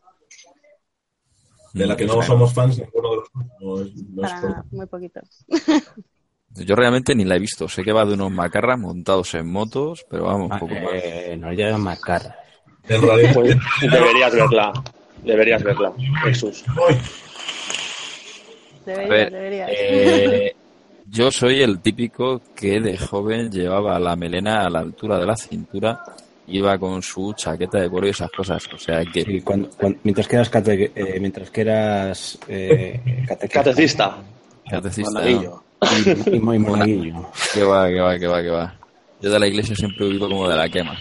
[1.73, 3.27] de la que no somos fans ninguno de los.
[3.59, 5.19] No es- no es Para por- nada, muy poquito.
[6.65, 7.67] Yo realmente ni la he visto.
[7.67, 10.93] Sé que va de unos macarras montados en motos, pero vamos, un poco más.
[10.93, 12.33] Eh, nos llegan más caras.
[12.87, 14.73] En realidad, Pues deberías verla.
[15.23, 16.63] Deberías verla, Jesús.
[18.85, 19.69] Deberías, ver, deberías.
[19.73, 20.55] eh,
[21.09, 25.35] yo soy el típico que de joven llevaba la melena a la altura de la
[25.35, 26.01] cintura,
[26.47, 28.63] iba con su chaqueta de cuero y esas cosas.
[28.73, 32.99] O sea que Sí, cuando- cuando- mientras que eras, cate- eh, mientras que eras eh.
[33.51, 34.17] Catecista.
[34.69, 35.29] catecista, ¿no?
[36.29, 37.29] Y, y muy monaguillo.
[37.53, 38.75] Que va, que va, que va, que va.
[39.21, 40.97] Yo de la iglesia siempre he vivido como de la quema.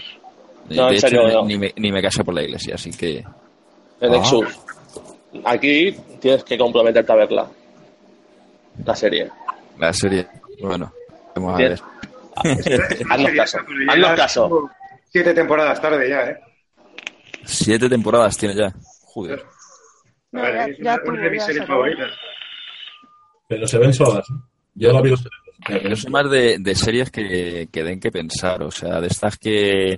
[0.69, 1.45] No, de en hecho, serio, ni- no.
[1.45, 3.19] ni, me, ni me casé por la iglesia, así que...
[4.01, 4.17] En Ah.
[4.17, 4.47] Exus.
[5.45, 7.47] Aquí tienes que comprometerte a verla.
[8.85, 9.29] La serie.
[9.79, 10.27] La serie,
[10.61, 10.91] bueno,
[11.35, 11.79] vamos a ver.
[13.09, 13.57] Haznos caso.
[13.89, 14.69] Haznos caso.
[15.11, 16.37] Siete temporadas tarde ya, ¿eh?
[17.45, 18.73] Siete temporadas tiene ya.
[19.05, 19.43] Joder.
[20.31, 22.11] No, ya- es ya una, de mis series favoritas.
[23.47, 24.25] pero se ven solas.
[24.29, 24.33] ¿eh?
[24.75, 25.39] Yo la vi dos veces.
[25.59, 28.69] O sea, que Yo soy más de, de series que, que den que pensar, o
[28.71, 29.97] sea, de estas que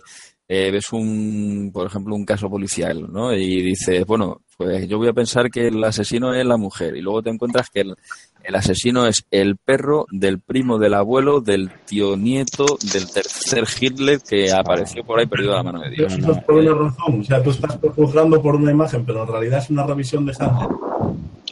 [0.52, 3.32] eh, ves un, por ejemplo, un caso policial, ¿no?
[3.34, 7.02] Y dices, bueno, pues yo voy a pensar que el asesino es la mujer y
[7.02, 7.96] luego te encuentras que el,
[8.44, 14.20] el asesino es el perro del primo del abuelo, del tío nieto, del tercer Hitler
[14.28, 16.18] que apareció por ahí perdido a la mano de Dios.
[16.18, 17.22] Eso es por una razón.
[17.22, 20.34] O sea, tú estás juzgando por una imagen, pero en realidad es una revisión de
[20.40, 20.70] Hamlet.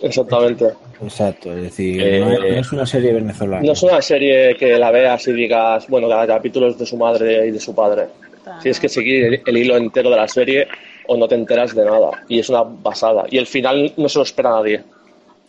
[0.01, 0.65] Exactamente.
[1.01, 3.63] Exacto, es decir, Eh, no, es, no es una serie venezolana.
[3.63, 6.97] No es una serie que la veas y digas, bueno, cada capítulo es de su
[6.97, 8.07] madre y de su padre.
[8.61, 10.67] Tienes que seguir el, el hilo entero de la serie
[11.07, 12.23] o no te enteras de nada.
[12.27, 13.25] Y es una basada.
[13.29, 14.83] Y el final no se lo espera nadie.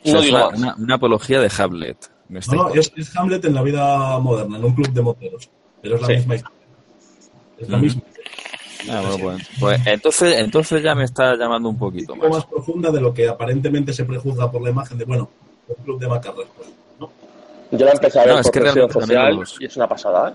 [0.01, 0.59] O sea, No es digo una, más.
[0.59, 1.97] una- una apología de Hamlet.
[2.29, 5.03] Me está No, no, es, es Hamlet en la vida moderna, en un club de
[5.03, 5.49] moteros.
[5.83, 6.13] Pero es la Sí.
[6.15, 6.59] misma historia.
[7.59, 8.03] Es la misma.
[8.91, 12.39] Ah, bueno, pues, pues entonces, entonces ya me está llamando un poquito Un poco más.
[12.39, 15.29] más profunda de lo que aparentemente se prejuzga por la imagen de, bueno,
[15.67, 16.47] un club de macarras.
[16.57, 16.69] Pues,
[17.01, 17.11] ¿no?
[17.73, 19.65] Yo la empecé a ver No, es por que presión realmente también social los- y
[19.65, 20.33] es una pasada, ¿eh?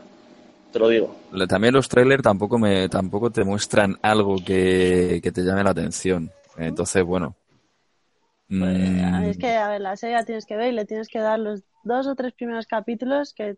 [0.74, 1.16] Te lo digo.
[1.48, 6.32] También los trailers tampoco me tampoco te muestran algo que, que te llame la atención.
[6.58, 7.36] Entonces, bueno.
[8.50, 11.20] Mm, Es que, a ver, la serie la tienes que ver y le tienes que
[11.20, 13.58] dar los dos o tres primeros capítulos que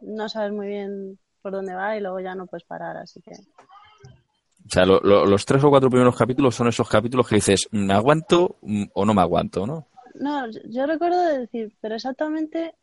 [0.00, 3.32] no sabes muy bien por dónde va y luego ya no puedes parar, así que...
[3.32, 7.68] O sea, lo- lo- los tres o cuatro primeros capítulos son esos capítulos que dices,
[7.70, 9.86] ¿me aguanto mm, o no me aguanto, no?
[10.14, 12.74] No, yo- yo recuerdo de decir, pero exactamente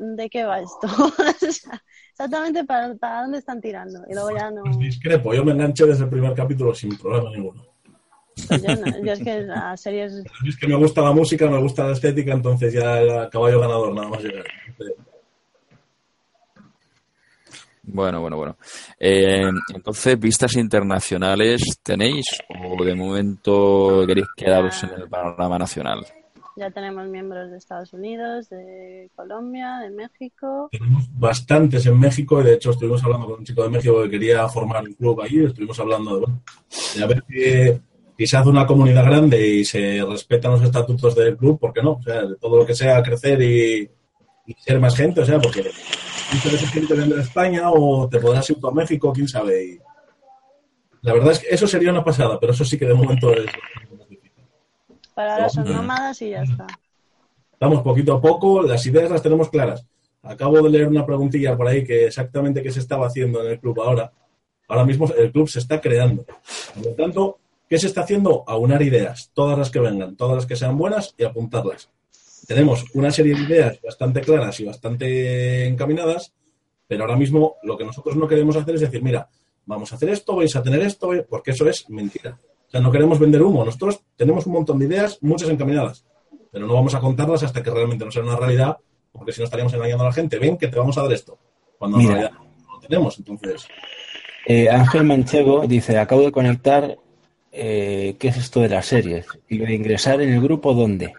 [0.00, 0.86] de qué va esto.
[1.48, 1.82] O sea,
[2.18, 4.02] exactamente para, para dónde están tirando.
[4.10, 4.62] Y luego ya no...
[4.64, 7.64] Pues discrepo, yo me enganché desde el primer capítulo sin problema ninguno.
[8.50, 10.24] Yo, no- yo es que a series...
[10.46, 13.94] Es que me gusta la música, me gusta la estética, entonces ya era caballo ganador,
[13.94, 14.44] nada más llegar.
[17.84, 18.56] Bueno, bueno, bueno.
[18.98, 26.04] Eh, entonces, vistas internacionales tenéis o de momento queréis quedaros en el panorama nacional.
[26.58, 30.68] Ya tenemos miembros de Estados Unidos, de Colombia, de México.
[30.72, 34.10] Tenemos bastantes en México y de hecho estuvimos hablando con un chico de México que
[34.10, 36.42] quería formar un club allí, estuvimos hablando de, bueno,
[36.96, 37.80] de a ver si,
[38.18, 41.80] si se hace una comunidad grande y se respetan los estatutos del club, ¿por qué
[41.80, 41.92] no?
[41.92, 43.88] O sea, de todo lo que sea crecer y,
[44.44, 45.62] y ser más gente, o sea, porque
[46.32, 49.64] muchas veces gente de España o te podrás ir tú a México, quién sabe.
[49.64, 49.78] Y
[51.02, 53.46] la verdad es que eso sería una pasada, pero eso sí que de momento es...
[55.18, 56.64] Para ahora son nómadas y ya está.
[57.52, 59.84] Estamos poquito a poco, las ideas las tenemos claras.
[60.22, 63.58] Acabo de leer una preguntilla por ahí que exactamente qué se estaba haciendo en el
[63.58, 64.12] club ahora.
[64.68, 66.24] Ahora mismo el club se está creando.
[66.24, 68.44] Por lo tanto, ¿qué se está haciendo?
[68.46, 71.90] Aunar ideas, todas las que vengan, todas las que sean buenas y apuntarlas.
[72.46, 76.32] Tenemos una serie de ideas bastante claras y bastante encaminadas,
[76.86, 79.28] pero ahora mismo lo que nosotros no queremos hacer es decir, mira,
[79.66, 82.38] vamos a hacer esto, vais a tener esto, porque eso es mentira.
[82.68, 83.64] O sea, no queremos vender humo.
[83.64, 86.04] Nosotros tenemos un montón de ideas, muchas encaminadas,
[86.52, 88.76] pero no vamos a contarlas hasta que realmente no sea una realidad,
[89.10, 90.38] porque si no estaríamos engañando a la gente.
[90.38, 91.38] Ven que te vamos a dar esto,
[91.78, 93.18] cuando en realidad no lo tenemos.
[93.18, 93.66] Entonces,
[94.46, 96.96] Eh, Ángel Manchego dice, acabo de conectar,
[97.52, 99.26] eh, ¿qué es esto de las series?
[99.46, 101.12] Y lo de ingresar en el grupo, ¿dónde?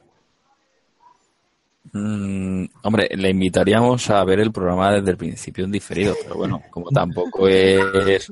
[1.93, 6.61] Mm, hombre, le invitaríamos a ver el programa desde el principio en diferido, pero bueno,
[6.71, 8.31] como tampoco es,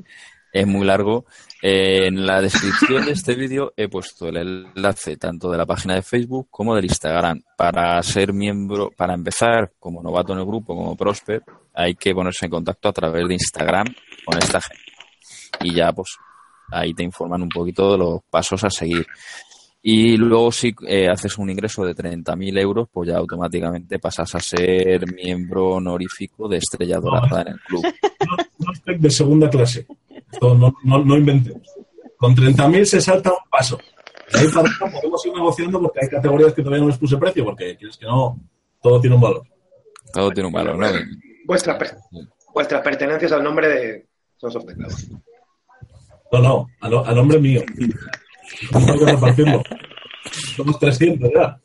[0.60, 1.26] es muy largo,
[1.62, 5.96] eh, en la descripción de este vídeo he puesto el enlace tanto de la página
[5.96, 7.41] de Facebook como del Instagram.
[7.58, 11.43] Para ser miembro, para empezar como novato en el grupo, como Prosper,
[11.74, 13.88] hay que ponerse en contacto a través de Instagram
[14.26, 14.91] con esta gente.
[15.62, 16.17] Y ya, pues,
[16.72, 19.06] ahí te informan un poquito de los pasos a seguir.
[19.82, 24.39] Y luego si eh, haces un ingreso de 30.000 euros, pues ya automáticamente pasas a
[24.39, 27.84] ser miembro honorífico de Estrella Dorada en el club.
[28.60, 29.88] no es de segunda clase.
[30.41, 31.67] No, no, no inventemos.
[32.17, 33.78] Con 30.000 se salta un paso.
[34.34, 37.45] De ahí para podemos ir negociando porque hay categorías que todavía no les puse precio,
[37.45, 38.39] porque quieres que no,
[38.82, 39.43] todo tiene un valor.
[40.12, 40.88] Todo tiene un valor, ¿no?
[41.45, 41.97] Vuestras, per-
[42.54, 44.91] vuestras pertenencias al nombre de Sons of the Cloud.
[46.32, 47.62] No, no, a, no- a nombre mío.
[48.71, 49.63] No hay que repartirlo.
[50.56, 51.60] Somos 300 ya.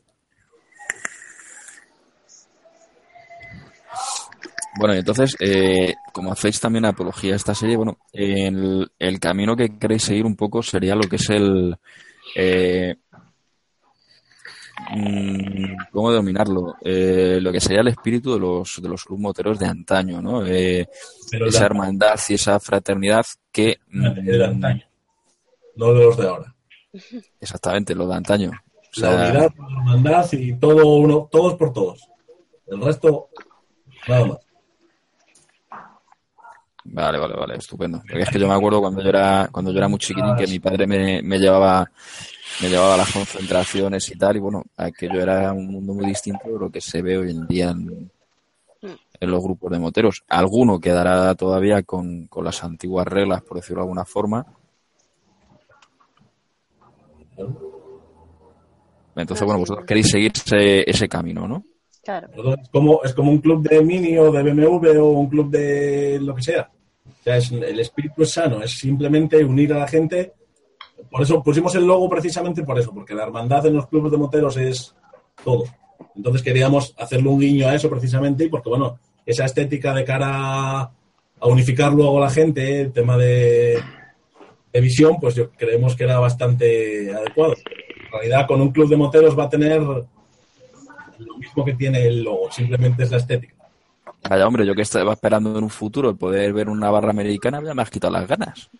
[4.78, 9.54] Bueno, y entonces, eh, como hacéis también apología a esta serie, bueno, el, el camino
[9.54, 11.76] que queréis seguir un poco sería lo que es el...
[12.34, 12.96] Eh,
[14.94, 16.76] mm, ¿Cómo dominarlo?
[16.80, 20.46] Eh, lo que sería el espíritu de los, de los moteros de antaño, ¿no?
[20.46, 20.88] Eh,
[21.30, 23.78] esa hermandad y esa fraternidad que...
[23.90, 24.86] de mm, antaño,
[25.76, 26.54] no de los de ahora.
[27.38, 28.50] Exactamente, lo de antaño.
[28.50, 32.08] O La unidad, la hermandad y todo uno, todos por todos.
[32.66, 33.28] El resto,
[34.08, 34.38] nada más.
[36.84, 38.00] Vale, vale, vale, estupendo.
[38.00, 40.46] Porque es que yo me acuerdo cuando yo era, cuando yo era muy chiquitín que
[40.46, 41.88] mi padre me, me llevaba,
[42.60, 46.48] me llevaba a las concentraciones y tal, y bueno, aquello era un mundo muy distinto
[46.48, 48.10] de lo que se ve hoy en día en,
[48.82, 50.24] en los grupos de moteros.
[50.28, 54.44] Alguno quedará todavía con, con las antiguas reglas, por decirlo de alguna forma.
[59.14, 61.64] Entonces, bueno, vosotros queréis seguir ese, ese camino, ¿no?
[62.60, 66.18] Es como, es como un club de Mini o de BMW o un club de
[66.20, 66.70] lo que sea.
[67.06, 70.32] O sea, es- el espíritu es sano, es simplemente unir a la gente.
[71.10, 74.18] Por eso pusimos el logo precisamente por eso, porque la hermandad en los clubes de
[74.18, 74.94] moteros es
[75.44, 75.64] todo.
[76.16, 80.80] Entonces queríamos hacerle un guiño a eso precisamente, y porque bueno, esa estética de cara
[80.80, 83.78] a unificar luego a la gente, el tema de,
[84.72, 87.54] de visión, pues yo creemos que era bastante adecuado.
[88.06, 89.80] En realidad, con un club de moteros va a tener
[91.26, 93.54] lo mismo que tiene el logo, simplemente es la estética.
[94.28, 97.60] Vaya, hombre, yo que estaba esperando en un futuro el poder ver una barra americana,
[97.64, 98.70] ya me has quitado las ganas.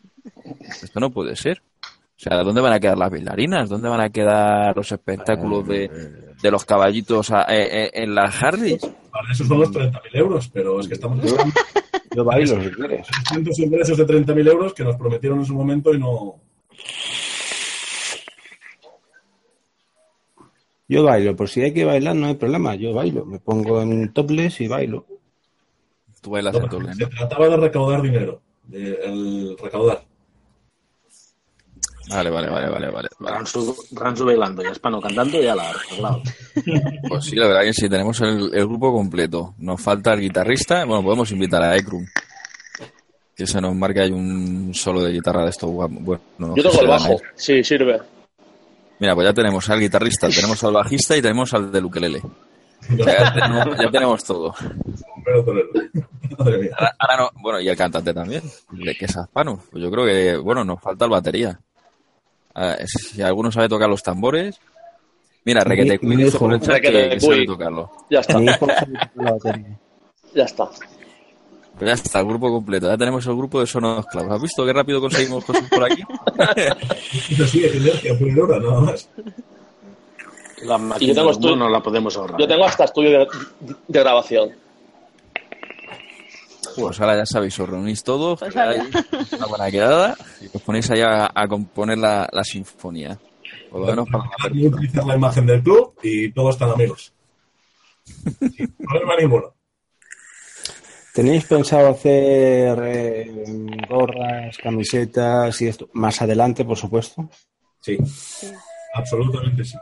[0.82, 1.62] Esto no puede ser.
[1.82, 3.68] O sea, ¿dónde van a quedar las bailarinas?
[3.68, 5.88] ¿Dónde van a quedar los espectáculos de,
[6.40, 8.80] de los caballitos a- eh, eh, en las Harleys?
[9.10, 11.52] Para eso son los 30.000 euros, pero es que estamos hablando
[12.14, 13.06] Yo bailo si quieres.
[13.08, 16.36] de 300 ingresos de 30.000 euros que nos prometieron en su momento y no.
[20.88, 24.12] Yo bailo, por si hay que bailar no hay problema, yo bailo, me pongo en
[24.12, 25.06] topless y bailo.
[26.20, 27.08] Tú bailas no, en Torlen, se ¿no?
[27.08, 30.04] trataba de recaudar dinero, de el recaudar.
[32.08, 33.08] Vale, vale, vale, vale, vale.
[33.20, 36.22] Ransu, Ransu bailando y Hispano cantando y ya la arreglado.
[37.08, 39.54] Pues sí, la verdad que sí, tenemos el, el grupo completo.
[39.58, 40.84] Nos falta el guitarrista.
[40.84, 42.04] Bueno, podemos invitar a Ekrum.
[43.34, 45.68] Que se nos marque ahí un solo de guitarra de esto.
[45.68, 48.00] Bueno, Yo que tengo se el bajo, sí, sirve.
[49.02, 52.20] Mira, pues ya tenemos al guitarrista, tenemos al bajista y tenemos al del ukelele.
[52.20, 54.54] O sea, ya, tenemos, ya tenemos todo.
[56.38, 56.56] Ahora,
[57.00, 59.60] ahora no, bueno, y el cantante también, de que es Aspano.
[59.72, 61.58] Pues yo creo que, bueno, nos falta el batería.
[62.86, 64.60] Si alguno sabe tocar los tambores.
[65.44, 65.98] Mira, Requete
[66.60, 67.90] chat que, que sabe tocarlo.
[68.08, 69.78] Ya está, Mi hijo sabe tocar la batería.
[70.32, 70.68] ya está.
[71.82, 72.86] Pues ya está, el grupo completo.
[72.86, 74.30] Ya tenemos el grupo de Sonos Clavos.
[74.30, 76.00] ¿Has visto qué rápido conseguimos cosas por aquí?
[77.28, 79.08] Eso sí, es inercia y dura, nada más.
[80.62, 82.38] La Y máquina yo tengo del humor estu- no la podemos ahorrar.
[82.38, 83.26] Yo tengo hasta estudio de,
[83.88, 84.50] de grabación.
[86.76, 88.54] Pues ahora ya sabéis, os reunís todos, Pues
[89.32, 93.18] una buena quedada y os ponéis ahí a, a componer la, la sinfonía.
[93.72, 97.12] Por lo menos para la la imagen del club y todos están amigos.
[98.56, 99.52] Sin problema ninguno.
[101.14, 103.30] ¿Tenéis pensado hacer eh,
[103.88, 107.28] gorras, camisetas y esto más adelante, por supuesto?
[107.80, 107.98] Sí,
[108.94, 109.76] absolutamente sí.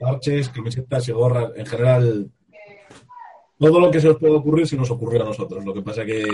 [0.00, 2.30] Parches, camisetas y gorras, en general,
[3.58, 5.62] todo lo que se os puede ocurrir se nos ocurrió a nosotros.
[5.64, 6.24] Lo que pasa que,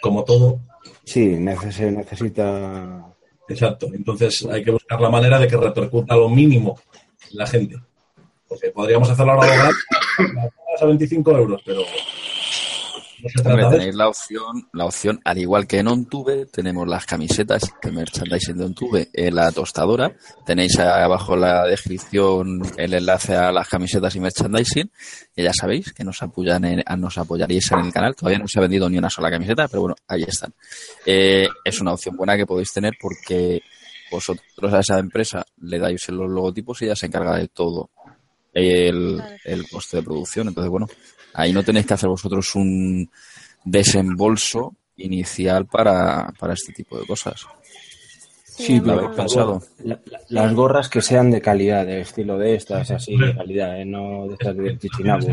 [0.00, 0.60] como todo,
[1.04, 1.36] Sí,
[1.70, 3.14] se necesita.
[3.48, 3.88] exacto.
[3.92, 6.80] Entonces hay que buscar la manera de que repercuta lo mínimo
[7.30, 7.76] en la gente.
[8.48, 9.70] Porque podríamos hacerlo ahora
[10.80, 11.82] a 25 euros, pero
[13.44, 17.90] Hombre, tenéis la opción, la opción, al igual que en OnTube, tenemos las camisetas de
[17.92, 20.14] merchandising de OnTube en la tostadora.
[20.46, 24.90] Tenéis abajo en la descripción el enlace a las camisetas y merchandising.
[25.36, 28.14] Y ya sabéis que nos apoyan en- nos apoyaríais en el canal.
[28.14, 30.52] Todavía no se ha vendido ni una sola camiseta, pero bueno, ahí están.
[31.06, 33.62] Eh, es una opción buena que podéis tener porque
[34.10, 37.90] vosotros a esa empresa le dais los logotipos y ella se encarga de todo
[38.52, 40.48] el, el coste de producción.
[40.48, 40.88] Entonces, bueno,
[41.34, 43.10] ahí no tenéis que hacer vosotros un
[43.64, 47.46] desembolso inicial para, para este tipo de cosas.
[48.44, 49.62] Sí, ¿Lo pero pensado?
[49.84, 53.80] la- la- las gorras que sean de calidad, de estilo de estas, así de calidad,
[53.80, 53.84] ¿eh?
[53.86, 55.26] no de estas de chichinabo.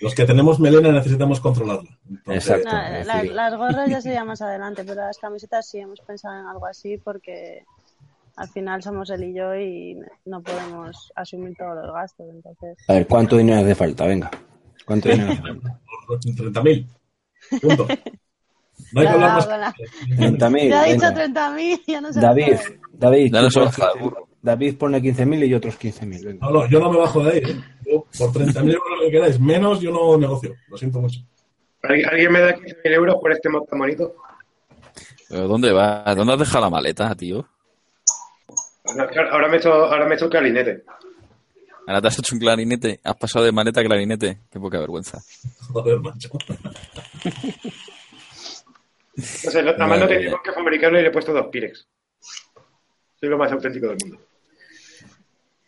[0.00, 1.90] los que tenemos melena necesitamos controlarla.
[2.08, 2.70] Entonces, Exacto.
[2.72, 6.66] No, las gorras ya sería más adelante, pero las camisetas sí hemos pensado en algo
[6.66, 7.64] así porque
[8.36, 12.26] al final somos él y yo y no podemos asumir todos los gastos.
[12.32, 14.06] Entonces, A ver, ¿cuánto dinero hace falta?
[14.06, 14.30] Venga.
[14.88, 15.80] ¿Cuánto dinero hace falta?
[16.06, 16.86] por 30.000.
[17.60, 17.86] Punto.
[18.92, 19.46] No hay que hablar más.
[19.46, 20.68] con la- 30.000.
[20.70, 21.50] ya ha dicho venga.
[21.56, 22.56] 30.000, ya no se David.
[22.94, 24.14] David, Ya no tú se pones baja, 15.000.
[24.40, 26.24] David pone 15.000 y otros 15.000.
[26.24, 26.46] venga.
[26.46, 27.38] No, no, yo no me bajo de ahí.
[27.38, 27.60] ¿eh?
[27.86, 30.54] Yo, por 30.000 euros lo que queráis, menos yo no negocio.
[30.68, 31.20] Lo siento mucho.
[31.82, 34.14] ¿Alguien me da 15.000 euros por este mod tan bonito?
[35.28, 36.02] ¿Pero dónde va?
[36.16, 37.46] ¿Dónde has dejado la maleta, tío?
[39.30, 40.82] Ahora me he hecho, ahora me he hecho el clarinete.
[41.88, 43.00] Ahora te has hecho un clarinete.
[43.02, 44.40] Has pasado de maleta a clarinete.
[44.50, 45.22] Qué poca vergüenza.
[45.72, 46.28] Joder, macho.
[49.16, 50.30] No sé, no- nada más no tenía mía.
[50.32, 51.86] con qué fabricarlo y le he puesto dos Pirex.
[53.18, 54.20] Soy lo más auténtico del mundo.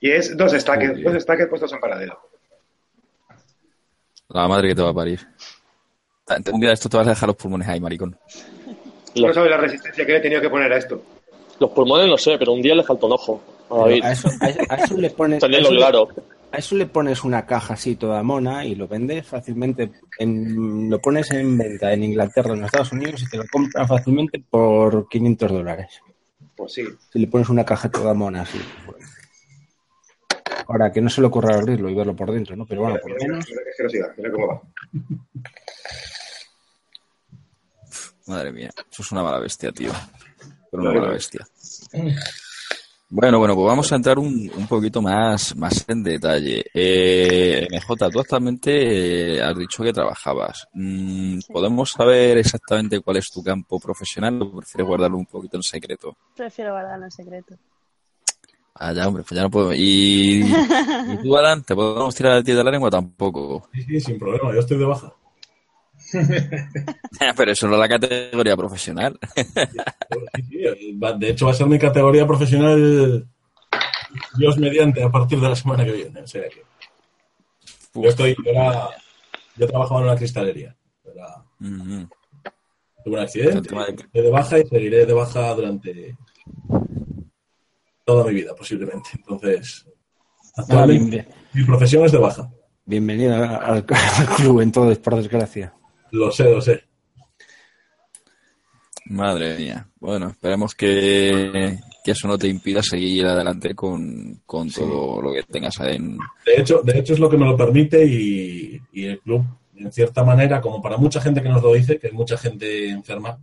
[0.01, 2.21] Y es dos stackers, dos stackers puestos en paralelo.
[4.29, 5.27] La madre que te va a parir.
[6.53, 8.17] Un día de esto te vas a dejar los pulmones ahí, maricón.
[9.17, 11.03] No sabes la resistencia que le he tenido que poner a esto.
[11.61, 14.03] Los pulmones no sé, pero un día le falta un ojo a Pero David.
[14.05, 16.09] a, eso, a- a eso le pones, a Tenerlo eso le- claro.
[16.53, 19.91] a eso le pones una caja así toda mona y lo vendes fácilmente.
[20.19, 24.43] En, lo pones en venta en Inglaterra, en Estados Unidos y te lo compran fácilmente
[24.51, 26.01] por 500 dólares.
[26.57, 26.85] Pues sí.
[27.13, 28.59] Si le pones una caja toda mona así.
[30.67, 32.65] Ahora, que no se le ocurra abrirlo y verlo por dentro, ¿no?
[32.65, 33.45] Pero bueno, por lo menos.
[34.17, 34.63] mira cómo va.
[38.27, 39.91] Madre mía, eso es una mala bestia, tío.
[40.71, 41.47] Pero una mala bestia.
[43.13, 46.65] Bueno, bueno, pues vamos a entrar un, un poquito más, más en detalle.
[46.73, 50.69] Eh, MJ, tú actualmente eh, has dicho que trabajabas.
[50.75, 55.65] Mm, ¿Podemos saber exactamente cuál es tu campo profesional o prefieres guardarlo un poquito en
[55.65, 56.17] secreto?
[56.37, 57.57] Prefiero guardarlo en secreto.
[58.77, 59.75] Ah, ya, hombre, pues ya no puedo.
[59.75, 62.91] ¿Y, y tú, Alan, te podemos tirar a ti de la lengua?
[62.91, 63.69] Tampoco.
[63.75, 64.55] Sí, sí, sin problema.
[64.55, 65.13] Yo estoy de baja.
[67.37, 69.19] Pero eso no es la categoría profesional.
[71.03, 73.27] Va- De hecho, va a ser mi categoría profesional
[74.37, 76.21] Dios mediante a partir de la semana que viene.
[76.23, 76.63] O sea que
[77.95, 78.89] yo estoy, yo, era-
[79.57, 80.77] yo trabajaba en una cristalería.
[81.05, 82.09] Era- Ujú.
[83.05, 83.69] tuve un accidente,
[84.13, 86.17] de- baja y seguiré de baja durante
[88.05, 89.11] toda mi vida, posiblemente.
[89.15, 89.87] Entonces,
[90.57, 92.51] Ah, actualmente mi profesión es de baja.
[92.85, 93.85] bienvenido al, al
[94.37, 95.73] club, entonces, por desgracia.
[96.13, 96.85] Lo sé, lo sé.
[99.07, 99.89] Madre mía.
[99.99, 105.43] Bueno, esperemos que, que eso no te impida seguir adelante con, con todo lo que
[105.43, 106.17] tengas en...
[106.47, 109.45] De hecho, de hecho es lo que me lo permite y, y el club,
[109.77, 112.89] en cierta manera, como para mucha gente que nos lo dice, que hay mucha gente
[112.89, 113.39] enferma,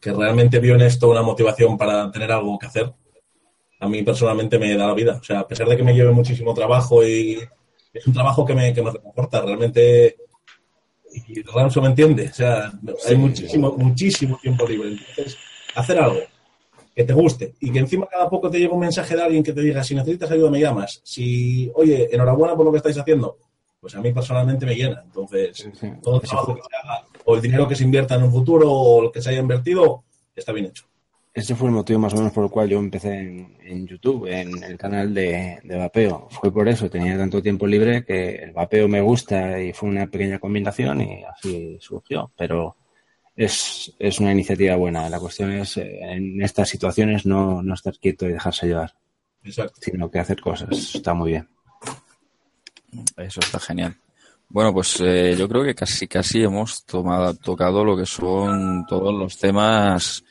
[0.00, 2.92] que realmente vio en esto una motivación para tener algo que hacer,
[3.82, 5.18] a mí personalmente me da la vida.
[5.20, 7.38] O sea, a pesar de que me lleve muchísimo trabajo y
[7.92, 10.16] es un trabajo que me, que me reconforta, realmente,
[11.14, 12.72] y Ramso me entiende, o sea,
[13.08, 14.90] hay muchísimo, muchísimo tiempo libre.
[14.90, 15.36] Entonces,
[15.74, 16.20] hacer algo
[16.94, 19.52] que te guste y que encima cada poco te llegue un mensaje de alguien que
[19.52, 23.38] te diga, si necesitas ayuda me llamas, si, oye, enhorabuena por lo que estáis haciendo,
[23.80, 25.02] pues a mí personalmente me llena.
[25.04, 25.88] Entonces, Sí.
[26.02, 28.70] todo el trabajo que se haga, o el dinero que se invierta en un futuro,
[28.70, 30.04] o lo que se haya invertido,
[30.36, 30.84] está bien hecho.
[31.34, 34.26] Ese fue el motivo más o menos por el cual yo empecé en, en YouTube,
[34.26, 36.28] en el canal de, de vapeo.
[36.30, 40.06] Fue por eso, tenía tanto tiempo libre que el vapeo me gusta y fue una
[40.06, 42.30] pequeña combinación y así surgió.
[42.36, 42.76] Pero
[43.34, 45.08] es, es una iniciativa buena.
[45.08, 48.94] La cuestión es, eh, en estas situaciones, no, no estar quieto y dejarse llevar,
[49.42, 49.80] Exacto.
[49.80, 50.94] sino que hacer cosas.
[50.94, 51.48] Está muy bien.
[53.16, 53.96] Eso está genial.
[54.50, 59.14] Bueno, pues eh, yo creo que casi casi hemos tomado, tocado lo que son todos
[59.14, 60.22] los temas.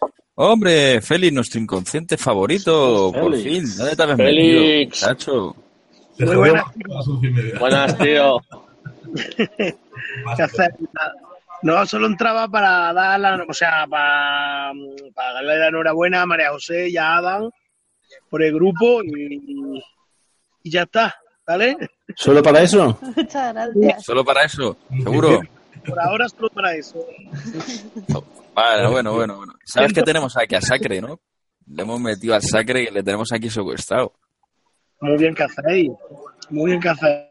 [0.43, 3.63] Hombre, Félix, nuestro inconsciente favorito, por fin.
[3.77, 5.07] ¿Dónde te habías metido, Félix.
[6.17, 6.63] Muy jodió
[7.59, 7.97] buenas.
[7.99, 8.39] tío.
[9.37, 10.73] ¿Qué hacer?
[11.61, 14.71] No, solo entraba para dar la, o sea, para,
[15.13, 17.51] para darle la enhorabuena a María José y a Adam
[18.27, 19.79] por el grupo y,
[20.63, 21.15] y ya está,
[21.45, 21.77] ¿vale?
[22.15, 22.97] ¿Solo para eso?
[23.15, 24.03] Muchas gracias.
[24.03, 25.39] Solo para eso, seguro.
[25.85, 27.05] Por ahora solo para eso.
[28.53, 29.53] Vale, bueno, bueno, bueno.
[29.65, 31.19] ¿Sabes que tenemos aquí a Sacre, no?
[31.67, 34.13] Le hemos metido al Sacre y le tenemos aquí secuestrado.
[34.99, 35.89] Muy bien que hacéis,
[36.49, 37.27] muy bien que hacéis.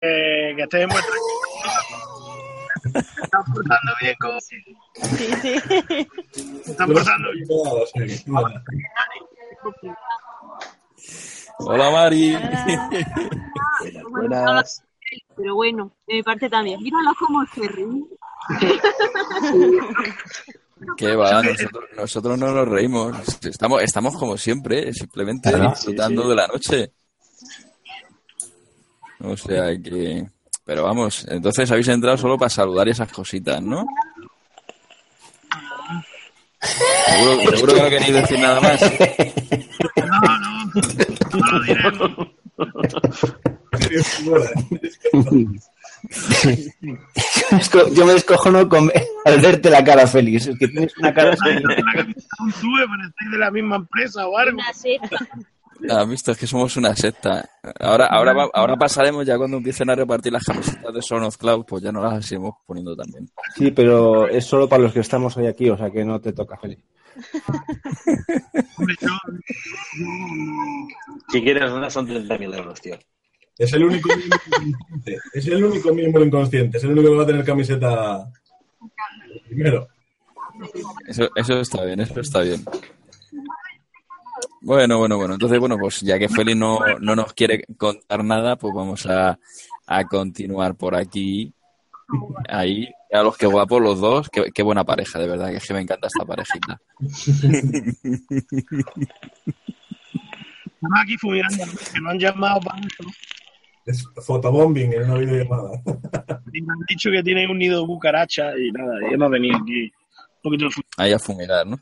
[0.00, 1.12] Eh, que estéis en vuestra
[2.92, 4.56] Se están portando bien, como se
[5.16, 6.68] Sí, sí.
[6.70, 7.46] están portando bien.
[11.58, 12.36] Hola, Mari.
[14.10, 14.84] Buenas.
[15.48, 16.78] Pero bueno, de mi parte también.
[16.82, 18.04] Míralo como se ríe.
[20.98, 21.42] ¿Qué va?
[21.42, 23.16] Nosotros, nosotros no nos reímos.
[23.46, 26.92] Estamos, estamos como siempre, simplemente Claro, disfrutando de la noche.
[29.20, 30.26] O sea que...
[30.66, 33.86] Pero vamos, entonces habéis entrado solo para saludar y esas cositas, ¿no?
[36.60, 38.82] Seguro, seguro que no queréis decir nada más.
[39.96, 40.64] No, no,
[41.34, 42.37] no lo diremos.
[47.94, 48.90] Yo me descojono con,
[49.24, 50.46] al verte la cara, Félix.
[50.48, 51.30] Es que tienes una cara...
[52.40, 52.84] Un sube,
[53.32, 54.58] de la misma empresa o algo.
[54.58, 55.18] Una secta.
[55.90, 57.48] Ah, visto, es que somos una secta.
[57.80, 61.36] Ahora, ahora, va- ahora pasaremos ya cuando empiecen a repartir las camisetas de Son of
[61.36, 63.28] Cloud, pues ya nos las iremos poniendo también.
[63.54, 66.32] Sí, pero es solo para los que estamos hoy aquí, o sea que no te
[66.32, 66.82] toca, Félix.
[71.30, 72.96] Si quieres una son 30.000 euros, tío.
[73.58, 75.20] Es el único miembro inconsciente.
[75.34, 76.78] Es el único miembro inconsciente.
[76.78, 78.30] Es el único que va a tener camiseta
[79.46, 79.88] primero.
[81.06, 82.64] Eso, eso está bien, eso está bien.
[84.60, 85.34] Bueno, bueno, bueno.
[85.34, 89.38] Entonces, bueno, pues ya que Félix no, no nos quiere contar nada, pues vamos a,
[89.86, 91.52] a continuar por aquí.
[92.48, 94.28] Ahí, a los que guapos los dos.
[94.30, 96.80] Qué, qué buena pareja, de verdad, que es que me encanta esta parejita.
[100.80, 103.04] Estamos aquí fumigando, que no han llamado para esto.
[103.84, 105.70] Es fotobombing en una videollamada.
[106.52, 109.56] Y me han dicho que tienen un nido de cucaracha y nada, y hemos venido
[109.56, 109.92] aquí.
[110.96, 111.78] Ahí a fumigar, ¿no?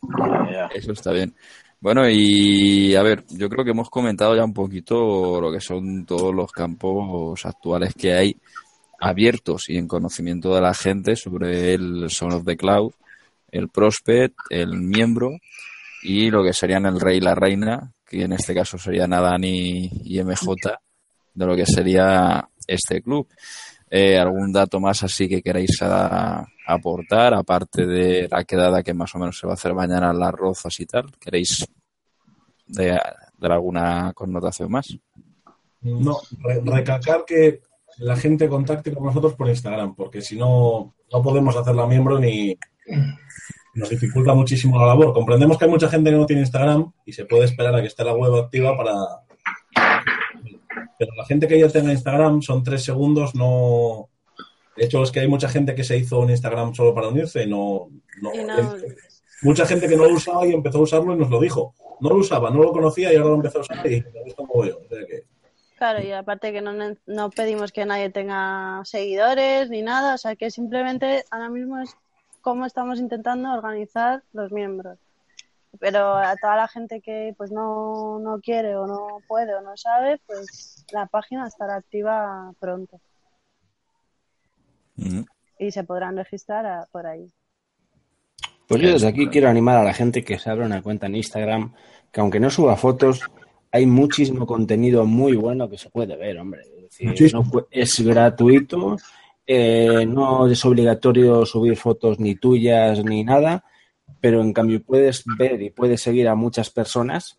[0.74, 1.35] Eso está bien.
[1.79, 6.07] Bueno, y a ver, yo creo que hemos comentado ya un poquito lo que son
[6.07, 8.37] todos los campos actuales que hay
[9.01, 12.92] abiertos y en conocimiento de la gente sobre el Son of the Cloud,
[13.51, 15.30] el Prospect, el miembro
[16.03, 19.44] y lo que serían el rey y la reina, que en este caso serían Adán
[19.44, 20.78] y, y MJ,
[21.34, 23.28] de lo que sería este club.
[23.90, 25.78] Eh, ¿Algún dato más así que queráis
[26.66, 30.18] aportar, aparte de la quedada que más o menos se va a hacer mañana en
[30.18, 31.07] las rozas y tal?
[31.20, 31.64] ¿Queréis
[32.66, 34.86] dar alguna connotación más?
[35.82, 37.61] No, re- recalcar que
[37.99, 42.57] la gente contacte con nosotros por Instagram, porque si no, no podemos hacerla miembro ni
[43.74, 45.12] nos dificulta muchísimo la labor.
[45.12, 47.86] Comprendemos que hay mucha gente que no tiene Instagram y se puede esperar a que
[47.88, 48.94] esté la web activa para.
[50.99, 54.09] Pero la gente que ya tenga Instagram son tres segundos, no.
[54.76, 57.42] De hecho, es que hay mucha gente que se hizo un Instagram solo para unirse
[57.44, 57.88] y no.
[58.20, 58.55] no- Y no-
[59.42, 61.74] Mucha gente que no lo usaba y empezó a usarlo y nos lo dijo.
[62.01, 64.42] No lo usaba, no lo conocía y ahora lo empezó a usar y me gusta
[64.42, 64.76] mogollón.
[64.76, 64.86] O sea que.
[65.77, 66.72] Claro, y aparte que no,
[67.07, 71.95] no pedimos que nadie tenga seguidores ni nada, o sea que simplemente ahora mismo es
[72.41, 74.99] cómo estamos intentando organizar los miembros.
[75.79, 79.77] Pero a toda la gente que pues no, no quiere o no puede o no
[79.77, 82.99] sabe, pues la página estará activa pronto
[85.59, 87.31] y se podrán registrar a- por ahí.
[88.66, 91.16] Pues yo desde aquí quiero animar a la gente que se abra una cuenta en
[91.16, 91.74] Instagram,
[92.11, 93.31] que aunque no suba fotos,
[93.77, 96.62] hay muchísimo contenido muy bueno que se puede ver, hombre.
[96.62, 97.43] Es, decir, Muchísimo.
[97.43, 98.97] no pu- es gratuito,
[99.47, 103.64] eh, no es obligatorio subir fotos ni tuyas ni nada,
[104.20, 107.39] pero en cambio puedes ver y puedes seguir a muchas personas.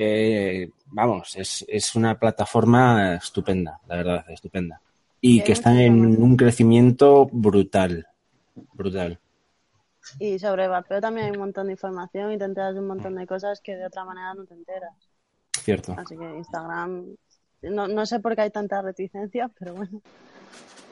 [0.00, 4.80] eh, vamos, es, es una plataforma estupenda, la verdad, estupenda.
[5.20, 8.06] Y que está mucha en un crecimiento brutal,
[8.74, 9.18] brutal.
[10.20, 13.16] Y sobre vapeo también hay un montón de información y te enteras de un montón
[13.16, 14.94] de cosas que de otra manera no te enteras.
[15.68, 15.94] Cierto.
[15.98, 17.04] Así que Instagram,
[17.60, 20.00] no, no sé por qué hay tanta reticencia, pero bueno.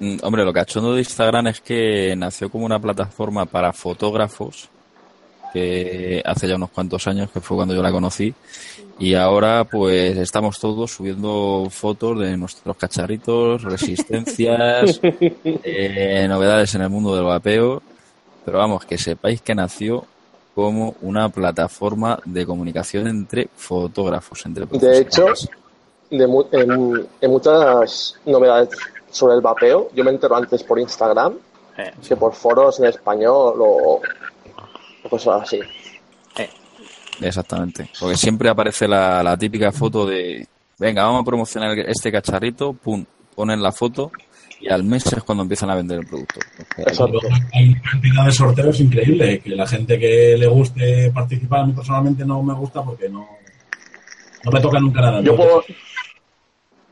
[0.01, 4.69] Mm, Hombre, lo cachondo de Instagram es que nació como una plataforma para fotógrafos
[5.55, 8.35] que hace ya unos cuantos años, que fue cuando yo la conocí.
[8.99, 16.91] Y ahora pues estamos todos subiendo fotos de nuestros cacharritos, resistencias, eh, novedades en el
[16.91, 17.83] mundo del vapeo.
[18.45, 20.05] Pero vamos, que sepáis que nació
[20.57, 25.27] como una plataforma de comunicación entre fotógrafos, entre De hecho,
[26.11, 28.71] de mu- en, en muchas novedades
[29.11, 31.35] sobre el vapeo, yo me entero antes por Instagram
[32.09, 34.01] que por foros en español o,
[35.05, 35.61] o cosas así.
[37.21, 37.91] Exactamente.
[38.01, 40.47] Porque siempre aparece la, la típica foto de,
[40.79, 43.05] venga, vamos a promocionar este cacharrito, pum,
[43.35, 44.11] ponen la foto
[44.61, 46.41] y al mes es cuando empiezan a vender el producto.
[46.77, 47.21] Luego
[47.55, 51.73] Hay una cantidad de sorteos increíble que la gente que le guste participar, a mí
[51.73, 53.27] personalmente no me gusta porque no,
[54.45, 55.21] no me toca nunca nada.
[55.23, 55.63] Yo puedo,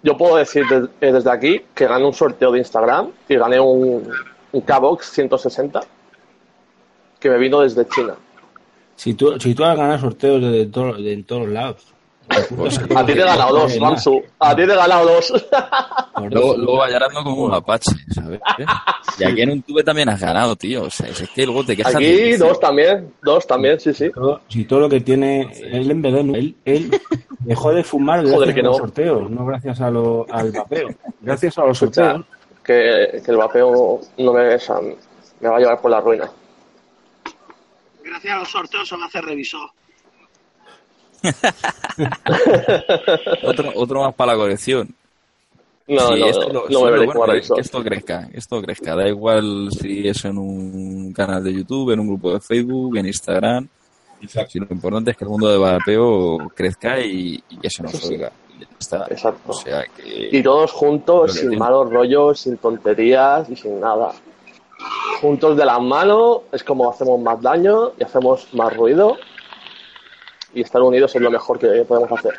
[0.02, 3.58] yo puedo decir de- eh, desde aquí que gané un sorteo de Instagram y gané
[3.60, 4.10] un,
[4.52, 5.80] un K-Box 160
[7.18, 8.14] que me vino desde China.
[8.96, 11.93] Si tú, si tú has ganado sorteos de, todo- de en todos lados.
[12.56, 14.22] Pues A ti te he ganado dos, Ramsu.
[14.38, 15.32] A ti te he ganado dos.
[16.30, 18.40] Luego, luego vaya hablando como un mapache, ¿sabes?
[19.18, 20.82] Y aquí en un tube también has ganado, tío.
[20.84, 24.10] O sea, es que luego te quejas Aquí de- dos también, dos también, sí, sí.
[24.48, 27.00] Si todo lo que tiene él en verdad, él, él
[27.40, 28.84] dejó de fumar gracias Joder, que a los no.
[28.84, 30.88] sorteos, no gracias a lo, al vapeo.
[31.20, 32.22] Gracias a los sorteos.
[32.64, 36.28] que, que el vapeo no me va a llevar por la ruina.
[38.02, 39.70] Gracias a los sorteos se me hace revisor.
[43.44, 44.94] otro, otro más para la colección.
[45.86, 48.96] No, Sí, no, esto no, me veré bueno que esto crezca, esto crezca.
[48.96, 53.06] Da igual si es en un canal de YouTube, en un grupo de Facebook, en
[53.06, 53.68] Instagram.
[54.48, 57.92] Si lo importante es que el mundo de vapeo crezca y, y que se nos
[57.92, 58.14] sí.
[58.14, 58.32] oiga.
[58.56, 59.06] Y ya está.
[59.10, 59.52] Exacto.
[59.52, 60.30] O sea que...
[60.32, 61.58] Y todos juntos, sin tiene.
[61.58, 64.12] malos rollos, sin tonterías y sin nada.
[65.20, 69.18] Juntos de la mano es como hacemos más daño y hacemos más ruido.
[70.54, 72.34] Y estar unidos es lo mejor que podemos hacer.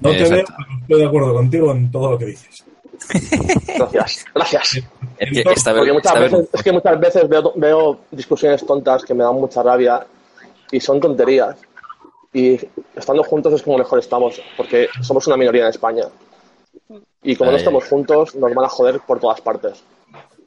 [0.00, 2.64] No te veo, pero estoy de acuerdo contigo en todo lo que dices.
[3.78, 4.80] Gracias, gracias.
[5.18, 8.00] Es que esta vez- Porque muchas esta vez- veces, es que muchas veces veo, veo
[8.12, 10.06] discusiones tontas que me dan mucha rabia
[10.70, 11.56] y son tonterías.
[12.32, 12.58] Y
[12.94, 16.04] estando juntos es como mejor estamos, porque somos una minoría en España.
[17.24, 19.82] Y como no estamos juntos, nos van a joder por todas partes.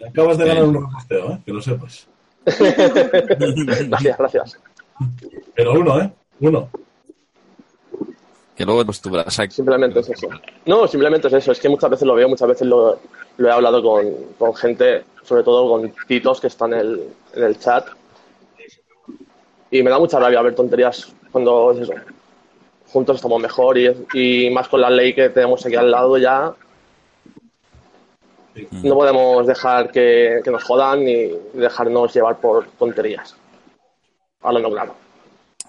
[0.07, 1.39] Acabas de ganar un reposteo, ¿eh?
[1.45, 2.07] que lo sepas.
[2.45, 4.59] gracias, gracias.
[5.55, 6.11] Pero uno, ¿eh?
[6.39, 6.69] Uno.
[8.55, 9.53] Que luego pues tú verás aquí.
[9.53, 10.29] Simplemente es eso.
[10.65, 11.51] No, simplemente es eso.
[11.51, 12.99] Es que muchas veces lo veo, muchas veces lo,
[13.37, 17.43] lo he hablado con, con gente, sobre todo con titos que están en el, en
[17.43, 17.87] el chat.
[19.71, 21.93] Y me da mucha rabia ver tonterías cuando es eso.
[22.87, 26.53] Juntos estamos mejor y, y más con la ley que tenemos aquí al lado ya.
[28.71, 33.35] No podemos dejar que, que nos jodan ni dejarnos llevar por tonterías.
[34.41, 35.04] Hablando claro.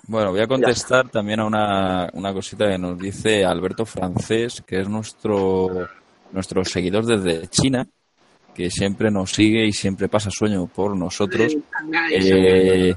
[0.08, 4.80] Bueno, voy a contestar también a una, una cosita que nos dice Alberto Francés, que
[4.80, 5.88] es nuestro,
[6.30, 7.86] nuestro seguidor desde China,
[8.54, 11.56] que siempre nos sigue y siempre pasa sueño por nosotros.
[12.12, 12.94] Eh,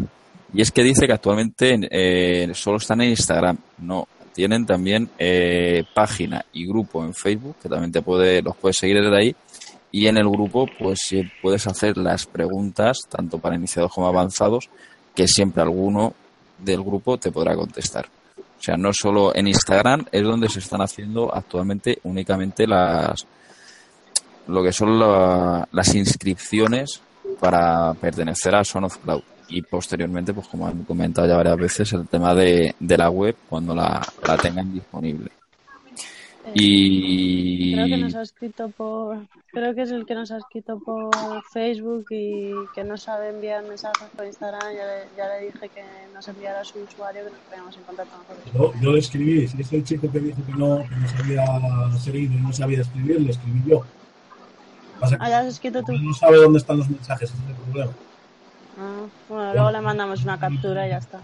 [0.53, 3.57] y es que dice que actualmente eh, solo están en Instagram.
[3.79, 8.77] No, tienen también eh, página y grupo en Facebook, que también te puede, los puedes
[8.77, 9.35] seguir desde ahí.
[9.91, 14.69] Y en el grupo, pues sí, puedes hacer las preguntas, tanto para iniciados como avanzados,
[15.15, 16.13] que siempre alguno
[16.61, 18.07] del grupo te podrá contestar.
[18.37, 23.25] O sea, no solo en Instagram es donde se están haciendo actualmente únicamente las
[24.47, 27.01] lo que son la- las inscripciones
[27.39, 31.93] para pertenecer a Son of Cloud y posteriormente, pues como han comentado ya varias veces,
[31.93, 35.31] el tema de, de la web cuando la, la tengan disponible.
[36.55, 39.17] Y Creo que nos ha escrito por.
[39.51, 41.09] Creo que es el que nos ha escrito por
[41.53, 44.61] Facebook y que no sabe enviar mensajes por Instagram.
[44.61, 45.83] Ya le, ya le dije que
[46.13, 48.53] nos enviara su usuario que nos poníamos en contacto nosotros.
[48.53, 51.45] Yo, yo le escribí, si es el chico que dijo que no, que no sabía
[51.99, 53.83] seguir y no sabía escribir, le escribí yo.
[54.99, 55.93] Pasa que Ah, ya has escrito tú.
[55.93, 57.91] no sabe dónde están los mensajes, ese es el problema.
[58.77, 61.19] Ah, bueno, luego le mandamos una captura y ya está.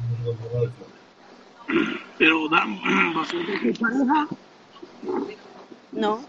[2.18, 2.48] Pero,
[3.14, 4.28] ¿vosotros sois pareja?
[5.92, 6.26] No,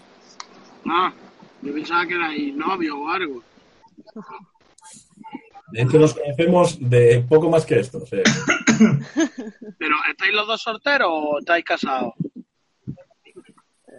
[0.89, 1.13] Ah,
[1.63, 3.43] yo pensaba que erais novio o algo.
[5.73, 8.01] De hecho, nos conocemos de poco más que esto.
[9.79, 12.15] Pero, ¿estáis los dos solteros o estáis casados?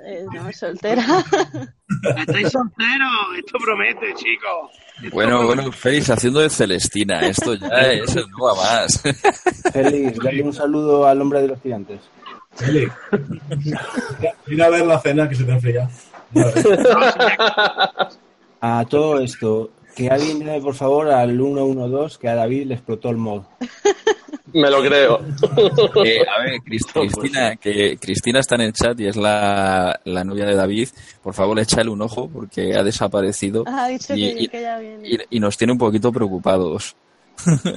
[0.06, 1.04] eh, no, soltera.
[2.18, 3.12] ¿Estáis solteros?
[3.38, 4.72] Esto promete, chicos.
[5.12, 9.02] bueno, bueno, Félix haciendo de Celestina, esto ya es el no a más.
[9.74, 12.00] Félix, dale un saludo al hombre de los gigantes.
[12.66, 12.88] Eli,
[14.48, 15.90] mira a ver la cena que se te enfría.
[18.60, 23.10] A todo esto, que alguien llame por favor al 112 que a David le explotó
[23.10, 23.44] el mod.
[24.54, 25.20] Me lo creo.
[26.04, 30.24] Eh, a ver, Cris- Cristina, que Cristina está en el chat y es la, la
[30.24, 30.90] novia de David.
[31.22, 34.80] Por favor, échale un ojo porque ha desaparecido Ha dicho y, que, y- que ya
[34.80, 35.08] viene.
[35.08, 36.96] y- y nos tiene un poquito preocupados.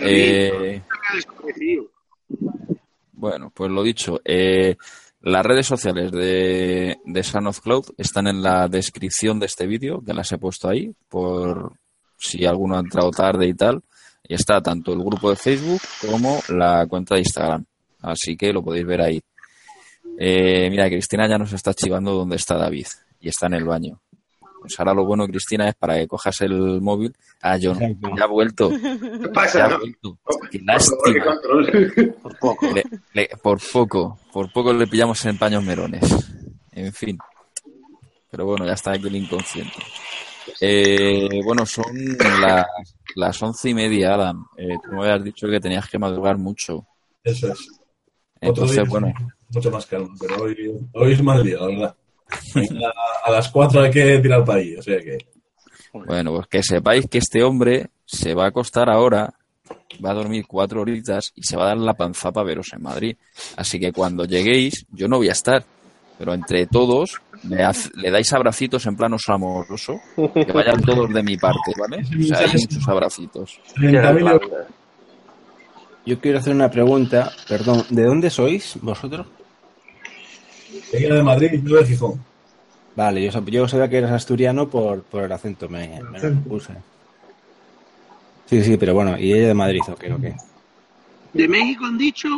[0.00, 0.82] Eh,
[3.12, 4.76] bueno, pues lo dicho, eh,
[5.22, 10.14] las redes sociales de, de of Cloud están en la descripción de este vídeo, que
[10.14, 11.72] las he puesto ahí, por
[12.16, 13.82] si alguno ha entrado tarde y tal.
[14.22, 17.64] Y está tanto el grupo de Facebook como la cuenta de Instagram.
[18.02, 19.22] Así que lo podéis ver ahí.
[20.18, 22.86] Eh, mira, Cristina ya nos está chivando dónde está David.
[23.20, 24.00] Y está en el baño.
[24.60, 27.14] Pues ahora lo bueno, Cristina, es para que cojas el móvil.
[27.42, 27.80] Ah, yo no.
[28.16, 28.70] Ya ha vuelto.
[29.22, 29.58] ¿Qué pasa?
[29.58, 29.78] Ya ha no?
[29.78, 30.18] vuelto.
[30.50, 31.38] Qué Por lástima.
[32.40, 32.66] poco.
[32.74, 32.84] Le-
[33.14, 36.02] le- por poco, por poco le pillamos en paños merones.
[36.72, 37.18] En fin.
[38.30, 39.76] Pero bueno, ya está aquí el inconsciente.
[40.60, 41.84] Eh, bueno, son
[42.40, 42.66] las,
[43.14, 44.44] las once y media, Adam.
[44.56, 46.86] Eh, tú me habías dicho que tenías que madrugar mucho.
[47.22, 47.58] Eso es.
[47.60, 49.12] Otro Entonces, día bueno,
[49.50, 50.56] mucho más calma, pero hoy,
[50.94, 51.96] hoy es mal día, la verdad.
[53.24, 55.18] A las 4 hay que tirar para ahí, o sea que.
[55.92, 59.32] bueno, pues que sepáis que este hombre se va a acostar ahora,
[60.04, 62.82] va a dormir cuatro horitas y se va a dar la panza para veros en
[62.82, 63.16] Madrid.
[63.56, 65.64] Así que cuando lleguéis, yo no voy a estar,
[66.18, 70.00] pero entre todos le, haz- le dais abracitos en plan oso amoroso,
[70.34, 72.02] que vayan todos de mi parte, ¿vale?
[72.02, 73.60] O sea, hay muchos abracitos.
[76.06, 79.26] Yo quiero hacer una pregunta, perdón, ¿de dónde sois vosotros?
[80.92, 82.24] Ella de Madrid y yo de Gijón.
[82.96, 86.72] Vale, yo, yo sabía que eras asturiano por, por el acento, me, me lo puse.
[88.46, 90.24] Sí, sí, pero bueno, y ella de Madrid, ok, ok.
[91.34, 92.28] De México han dicho.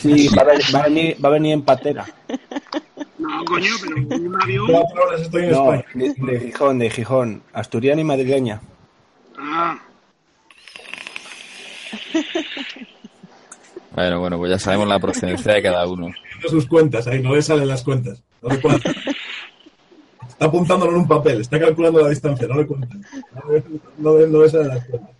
[0.00, 2.06] Sí, va a, venir, va a venir, va a venir en patera.
[3.18, 4.66] No, coño, pero en un avión.
[4.70, 6.14] Cuatro horas estoy en No, España.
[6.16, 8.60] de, de Gijón, de Gijón, asturiana y madrileña.
[9.38, 9.78] Ah,
[13.94, 16.08] Bueno, bueno, pues ya sabemos la procedencia de cada uno.
[16.48, 18.22] Sus cuentas, ahí no le salen las cuentas.
[18.42, 18.94] No le cuentan.
[20.28, 23.04] Está apuntándolo en un papel, está calculando la distancia, no le cuentan.
[23.44, 23.62] No le,
[23.98, 25.10] no le- no le salen las cuentas.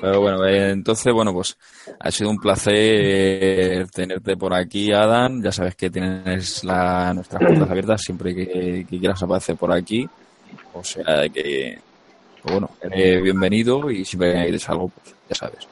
[0.00, 1.56] Pero bueno, eh, entonces, bueno, pues
[2.00, 5.42] ha sido un placer tenerte por aquí, Adam.
[5.42, 10.08] Ya sabes que tienes la, nuestras puertas abiertas siempre que, que quieras aparecer por aquí.
[10.72, 11.78] O sea que,
[12.42, 15.68] pues bueno, eres bienvenido y siempre que necesites algo, pues ya sabes.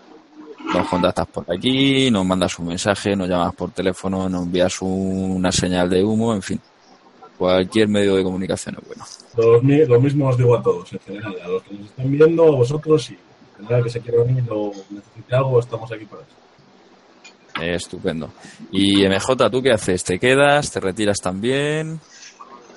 [0.74, 5.32] Nos contactas por aquí, nos mandas un mensaje, nos llamas por teléfono, nos envías un-
[5.36, 6.60] una señal de humo, en fin.
[7.36, 9.04] Cualquier medio de comunicación es bueno.
[9.88, 12.50] Lo mismo os digo a todos, en general, a los que nos estén viendo, a
[12.56, 16.32] vosotros, y en general que se quiera unir o necesite algo, estamos aquí para eso.
[17.60, 18.30] Eh, estupendo.
[18.70, 20.02] Y MJ, ¿tú qué haces?
[20.04, 20.70] ¿Te quedas?
[20.70, 22.00] ¿Te retiras también?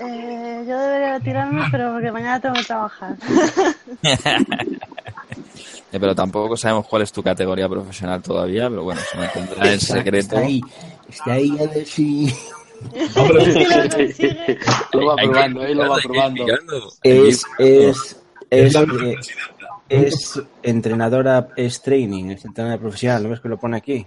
[0.02, 3.16] Eh, yo debería retirarme, pero porque mañana tengo que trabajar.
[5.92, 9.80] Eh, pero tampoco sabemos cuál es tu categoría profesional todavía, pero bueno, se mantendrá en
[9.80, 10.36] secreto.
[10.36, 10.62] Está ahí,
[11.10, 12.34] está ahí a ver si...
[13.16, 15.00] Lo.
[15.00, 16.46] Lo va probando, ahí lo va probando.
[17.02, 18.18] Es, es,
[18.50, 19.16] es, eh,
[19.90, 24.06] es entrenadora, es training, es entrenadora profesional, ¿no ves que lo pone aquí?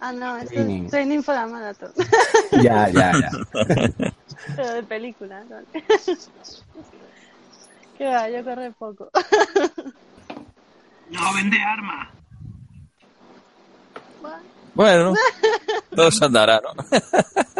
[0.00, 0.84] Ah, no, esto Training.
[0.86, 1.92] es training for a marathon.
[2.62, 3.30] Ya, ya, ya.
[4.56, 5.56] Pero de película, ¿no?
[7.96, 9.10] Que va, yo corro poco.
[11.12, 12.08] No vende armas.
[14.74, 15.12] Bueno,
[15.94, 16.72] todo se andará, ¿no?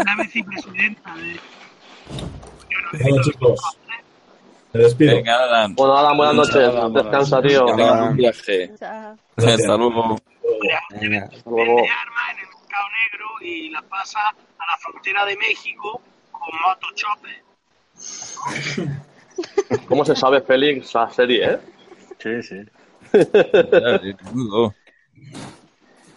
[0.02, 1.38] La vicepresidenta de.
[2.98, 3.60] Bueno, chicos,
[4.72, 5.16] me despido.
[5.16, 5.74] Venga, Adam.
[5.74, 6.56] Bueno, Adam, buenas noches.
[6.56, 7.66] Adam, Descansa, tío.
[7.66, 8.72] Que tengas un viaje.
[8.78, 9.18] Chao.
[9.36, 10.16] Hasta luego.
[10.98, 11.24] Venga.
[11.24, 11.76] Hasta luego.
[11.76, 16.00] Vende armas en el mercado negro y las pasa a la frontera de México
[16.30, 17.42] con motochopes.
[19.86, 21.58] ¿Cómo se sabe, Félix, la serie, eh?
[22.18, 22.56] Sí, sí.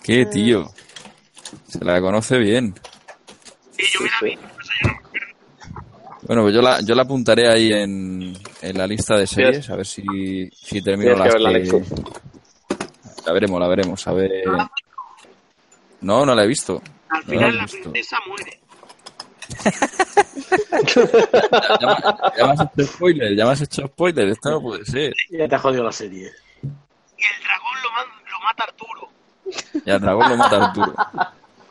[0.04, 0.66] Qué tío.
[1.68, 2.74] Se la conoce bien.
[3.78, 4.38] Y yo me la vi.
[4.38, 5.00] pues yo no-
[6.24, 9.76] Bueno, pues yo la, yo la apuntaré ahí en, en la lista de series, a
[9.76, 10.04] ver si,
[10.52, 11.44] si termino las que...
[13.26, 14.32] La veremos, la veremos, a ver...
[16.02, 16.82] No, no la he visto.
[17.10, 18.60] Al No la final la princesa muere.
[21.82, 24.86] Ya, me- ya me has hecho spoiler, ya me has hecho spoiler, esto no puede
[24.86, 25.14] ser.
[25.32, 26.32] Ya te ha jodido la serie.
[27.18, 29.10] Y el dragón lo, man- lo mata Arturo.
[29.86, 30.94] Y al dragón lo mata Arturo.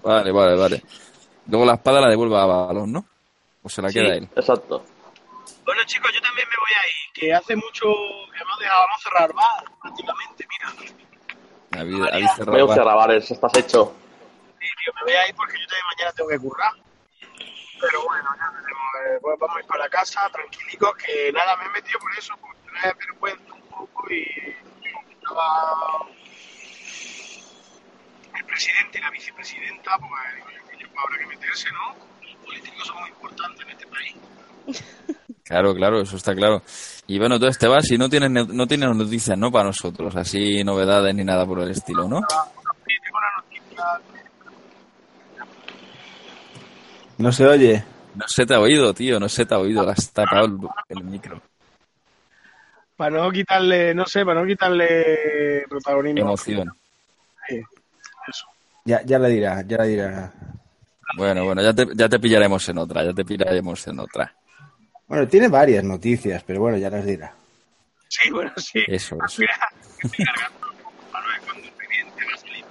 [0.02, 0.82] Vale, vale, vale.
[1.46, 3.04] Luego la espada la devuelve a Balón, ¿no?
[3.62, 3.94] O se la Sí.
[3.94, 4.28] queda él.
[4.36, 4.84] Exacto.
[5.64, 7.12] Bueno, chicos, yo también me voy a ir.
[7.14, 7.84] Que hace mucho
[8.32, 10.46] que hemos dejado no cerrar bar, prácticamente.
[10.48, 12.76] Mira, Habéis, habéis cerrado Veo bar.
[12.78, 13.94] cerrabares, estás hecho.
[14.60, 16.72] Sí, tío, me voy a ir porque yo también mañana tengo que currar.
[17.80, 18.90] Pero bueno, ya veremos.
[19.06, 22.16] eh, pues vamos a ir para la casa, tranquilicos, que nada, me he metido por
[22.16, 24.24] eso, por tener vergüenza un poco y
[25.24, 26.06] estaba
[28.38, 31.94] el presidente y la vicepresidenta, pues digo, habrá que meterse, ¿no?
[32.22, 34.14] Los políticos son muy importantes en este país.
[35.46, 36.62] Claro, claro, eso está claro.
[37.06, 39.52] Y bueno, entonces te vas y no tienes, ne- no tienes noticias, ¿no?
[39.52, 42.20] Para nosotros, así novedades ni nada por el estilo, ¿no?
[47.18, 47.84] No se oye.
[48.14, 50.58] No se te ha oído, tío, no se te ha oído, has tapado el,
[50.88, 51.42] el micro.
[52.96, 56.20] Para no quitarle, no sé, para no quitarle protagonismo.
[56.28, 56.72] Emoción.
[57.48, 57.60] Sí,
[58.28, 58.46] eso.
[58.84, 60.32] Ya, ya la dirá, ya la dirá.
[61.16, 64.34] Bueno, bueno, ya te, ya te pillaremos en otra, ya te pillaremos en otra.
[65.06, 67.32] Bueno, tiene varias noticias, pero bueno, ya las dirá.
[68.08, 68.80] Sí, bueno, sí.
[68.86, 69.40] Eso, eso.
[69.40, 69.54] Mira,
[70.02, 70.58] estoy cargando
[71.12, 72.64] para ver cuando el presidente va a salir.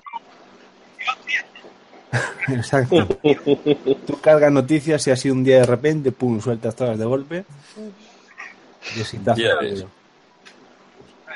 [0.99, 1.45] Y hostia,
[2.55, 3.97] Exacto.
[4.07, 7.45] Tú cargas noticias y así un día de repente, pum, sueltas todas de golpe.
[8.95, 9.71] Y así te hace Ya rápido.
[9.71, 9.79] ves.
[9.79, 9.89] chicos,
[11.27, 11.32] que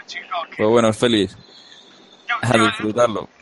[0.57, 1.37] Pues bueno, feliz.
[2.41, 3.27] A disfrutarlo.
[3.27, 3.37] pues.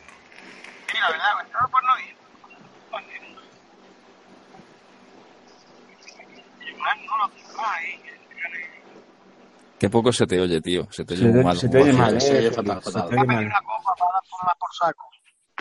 [9.78, 10.88] Qué poco se te oye, tío.
[10.90, 11.56] Se te oye Se muy te, mal.
[11.58, 12.16] se te oye mal, mal.
[12.16, 12.20] eh.
[12.20, 13.08] se oye Se fatal, te fatal.
[13.18, 13.52] oye mal.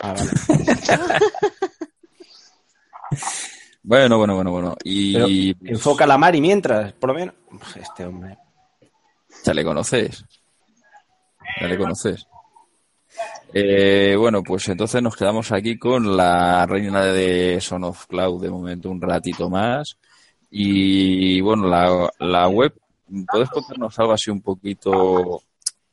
[0.02, 1.20] Ah, vale.
[3.88, 4.76] Bueno, bueno, bueno, bueno.
[4.84, 5.14] Y
[5.54, 7.36] Pero enfoca la Mari mientras, por lo menos.
[7.52, 8.36] Uf, Este hombre.
[9.44, 10.26] ya le conoces.
[11.60, 12.28] Ya le conoces.
[13.54, 18.50] Eh, bueno, pues entonces nos quedamos aquí con la reina de Son of Cloud de
[18.50, 19.98] momento un ratito más.
[20.50, 22.74] Y bueno, la, la web,
[23.32, 25.42] ¿puedes contarnos algo así un poquito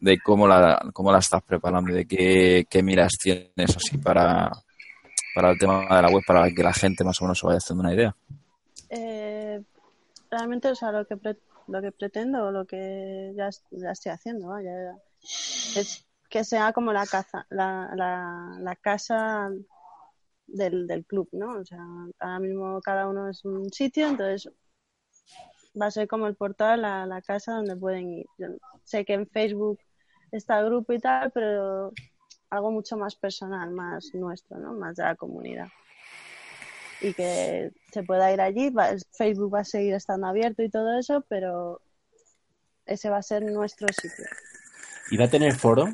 [0.01, 4.51] de cómo la, cómo la estás preparando, de qué, qué miras tienes así para,
[5.35, 7.59] para el tema de la web, para que la gente más o menos se vaya
[7.59, 8.15] haciendo una idea?
[8.91, 9.61] Eh,
[10.31, 11.39] realmente, o sea, lo que, pre-
[11.69, 14.71] lo que pretendo, lo que ya, ya estoy haciendo, vaya,
[15.23, 17.91] es que sea como la casa, la,
[18.61, 19.51] la, casa
[20.47, 21.61] del, del club, ¿no?
[21.61, 21.85] O sea,
[22.19, 24.53] ahora mismo cada uno es un sitio, entonces
[25.81, 28.27] va a ser como el portal, la, la casa donde pueden ir.
[28.39, 28.49] Yo
[28.85, 29.79] sé que en Facebook
[30.31, 31.93] está el grupo y tal, pero
[32.51, 34.73] algo mucho más personal, más nuestro, ¿no?
[34.75, 35.69] Más de la comunidad
[37.03, 38.71] y que se pueda ir allí.
[38.71, 41.81] Va- Facebook va a seguir estando abierto y todo eso, pero
[42.87, 44.25] ese va a ser nuestro sitio.
[45.13, 45.89] ¿Y va a tener foro?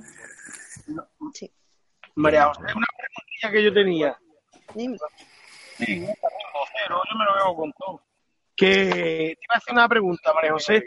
[1.35, 1.53] Sí.
[2.15, 4.19] María José, una preguntilla que yo tenía.
[4.77, 4.97] Dime.
[5.77, 8.01] Sí, yo me lo veo con todo.
[8.55, 10.85] Que te iba a hacer una pregunta, María José.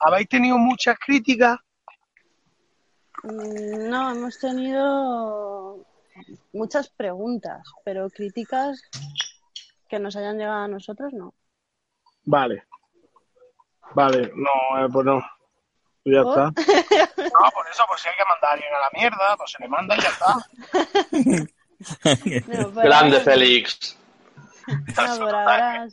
[0.00, 1.58] ¿Habéis tenido muchas críticas?
[3.22, 5.84] Mm, No, hemos tenido
[6.54, 8.80] muchas preguntas, pero críticas
[9.90, 11.34] que nos hayan llegado a nosotros, no.
[12.24, 12.64] Vale.
[13.94, 15.20] Vale, no, eh, pues no.
[16.04, 16.38] Pues ya ¿Por?
[16.38, 17.22] está.
[17.22, 19.58] No, por eso, pues si hay que mandar a alguien a la mierda, pues se
[19.62, 21.46] le manda y ya está.
[22.46, 23.98] No, por Grande ahora- Félix.
[24.68, 25.88] No, por ahora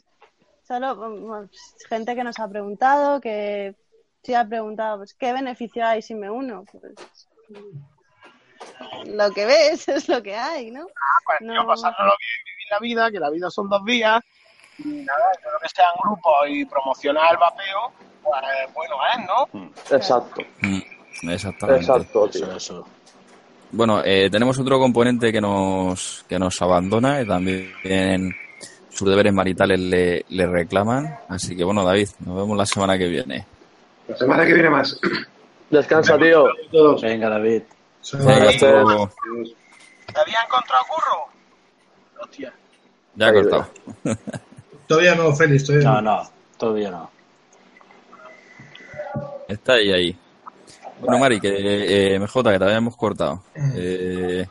[0.65, 1.49] solo mm,
[1.89, 3.75] gente que nos ha preguntado, que
[4.23, 6.63] sí ha preguntado, pues, ¿qué beneficio hay si me uno?
[6.71, 6.93] Pues,
[9.05, 10.85] lo que ves es lo que hay, ¿no?
[11.25, 11.65] Pues No.
[11.67, 14.21] pasándolo bien, vivir la vida, que la vida son dos días.
[14.77, 17.91] Y nada, yo lo que sea en grupo y promocionar el vapeo,
[18.23, 19.95] pues bueno es, ¿no?
[19.97, 20.41] Exacto.
[20.61, 21.81] Mm, Exactamente.
[21.81, 22.45] Exacto, tío.
[22.45, 22.87] Eso, eso.
[23.71, 28.35] Bueno, eh, tenemos otro componente que nos, que nos abandona y también
[28.89, 31.19] sus deberes maritales le, le reclaman.
[31.29, 33.45] Así que bueno, David, nos vemos la semana que viene.
[34.07, 34.99] La semana que viene más.
[35.69, 36.45] Descansa, tío.
[37.01, 37.61] Venga, David.
[38.13, 39.09] Venga, hasta luego.
[40.13, 42.23] ¿Te había encontrado curro?
[42.23, 42.53] Hostia.
[43.15, 43.67] Ya he cortado.
[44.87, 46.15] Todavía no, Félix, todavía No, no.
[46.23, 47.09] no, todavía no.
[49.47, 50.17] Está ahí, ahí.
[50.99, 53.43] Bueno, Mari, que eh, MJ, que te habíamos cortado.
[53.75, 54.45] Eh,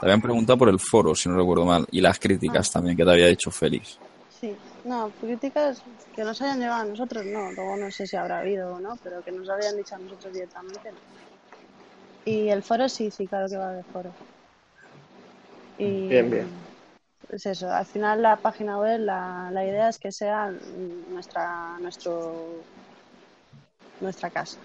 [0.00, 3.04] te habían preguntado por el foro, si no recuerdo mal, y las críticas también que
[3.04, 3.98] te había dicho Félix.
[4.28, 5.82] Sí, no, críticas
[6.14, 8.96] que nos hayan llegado a nosotros, no, luego no sé si habrá habido o no,
[9.02, 10.98] pero que nos habían dicho a nosotros directamente, no.
[12.24, 14.14] Y el foro sí, sí, claro que va a haber foro.
[15.78, 16.50] Y Bien, bien.
[17.30, 22.64] Es eso, al final la página web, la, la idea es que sea nuestra, nuestro,
[24.00, 24.58] nuestra casa,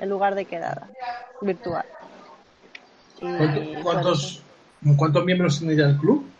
[0.00, 0.88] el lugar de quedada
[1.40, 1.84] virtual.
[3.20, 4.42] Y ¿Cuánto- por ¿Cuántos,
[4.96, 6.30] ¿Cuántos miembros tiene ya el club?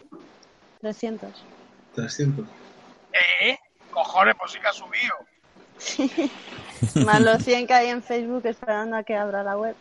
[0.80, 1.44] 300.
[1.94, 2.46] 300.
[3.42, 3.56] Eh,
[3.90, 5.14] cojones, pues sí que ha subido.
[7.06, 9.74] Más los 100 que hay en Facebook esperando a que abra la web.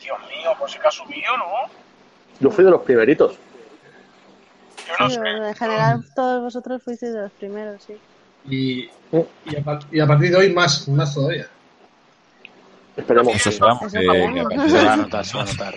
[0.00, 1.46] Dios mío, pues sí que ha subido, ¿no?
[2.40, 3.38] Yo fui de los primeritos.
[4.86, 5.20] Yo no Sí, sé.
[5.26, 7.98] en general todos vosotros fuisteis de los primeros, sí.
[8.46, 8.90] Y,
[9.46, 11.46] y, a, par- y a partir de hoy más, más todavía.
[12.96, 13.34] Esperemos.
[13.34, 13.92] Eso esperamos.
[13.92, 15.74] Que- que a partir Se va a notar, se va a notar.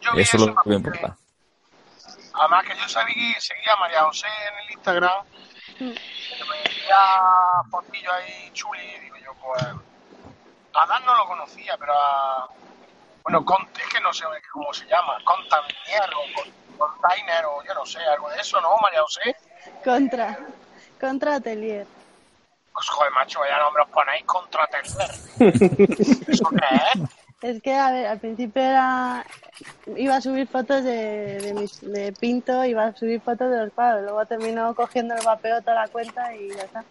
[0.00, 1.16] Yo vi Eso es lo que me importa.
[2.34, 5.24] Además que yo seguí, seguía a María José en el Instagram,
[5.78, 6.96] que me decía
[7.70, 12.48] fotillos ahí chuli, y digo yo, pues, a Dan no lo conocía, pero a,
[13.24, 17.84] bueno, Conte, que no sé cómo se llama, Contaminier o Con- Container o yo no
[17.84, 19.34] sé, algo de eso, ¿no, María José?
[19.84, 20.38] Contra.
[21.00, 21.86] Contra Atelier.
[22.72, 25.10] Pues joder, macho, vaya nombre os ponéis contra tercer.
[26.28, 27.00] ¿Eso qué es?
[27.40, 29.24] Es que, a ver, al principio era...
[29.96, 33.72] Iba a subir fotos de, de, mis- de Pinto, iba a subir fotos de los
[33.72, 34.02] cuadros.
[34.02, 36.84] Luego terminó cogiendo el vapeo toda la cuenta y ya está.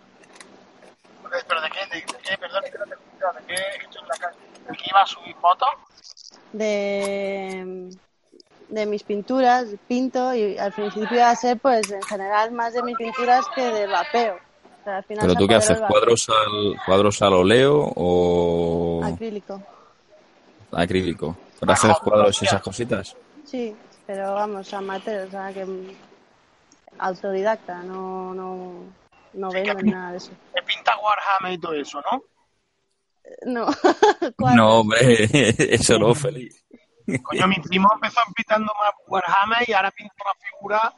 [1.48, 1.80] ¿Pero de qué?
[1.88, 2.38] ¿De, de qué?
[2.38, 3.34] Perdón, que no te he escuchado.
[3.34, 3.56] ¿De qué?
[3.84, 4.38] Estoy en la calle.
[4.70, 5.70] ¿De qué iba a subir fotos?
[6.54, 7.90] De,
[8.70, 12.84] de mis pinturas, pinto, y al principio iba a ser, pues, en general, más de
[12.84, 14.38] mis pinturas que de vapeo.
[14.84, 19.62] Pero al final Pero se tú qué haces, cuadros al, cuadros al óleo o Acrílico.
[20.72, 21.36] acrílico.
[21.60, 23.16] ¿Pero haces cuadros y esas cositas?
[23.46, 25.66] Sí, pero vamos, amateur, o sea, que
[27.00, 28.84] autodidacta, no, no,
[29.34, 30.32] no vendo ni nada de eso.
[30.54, 32.24] Te pinta Warhammer y todo eso, ¿no?
[33.46, 33.68] No,
[34.56, 35.28] No, hombre,
[35.74, 36.64] eso no, feliz.
[37.24, 40.94] Coño, mi primo empezó pintando más Warhammer y ahora pinta una figura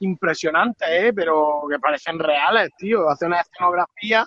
[0.00, 1.12] impresionante, ¿eh?
[1.12, 3.08] Pero que parecen reales, tío.
[3.08, 4.26] Hace una escenografía.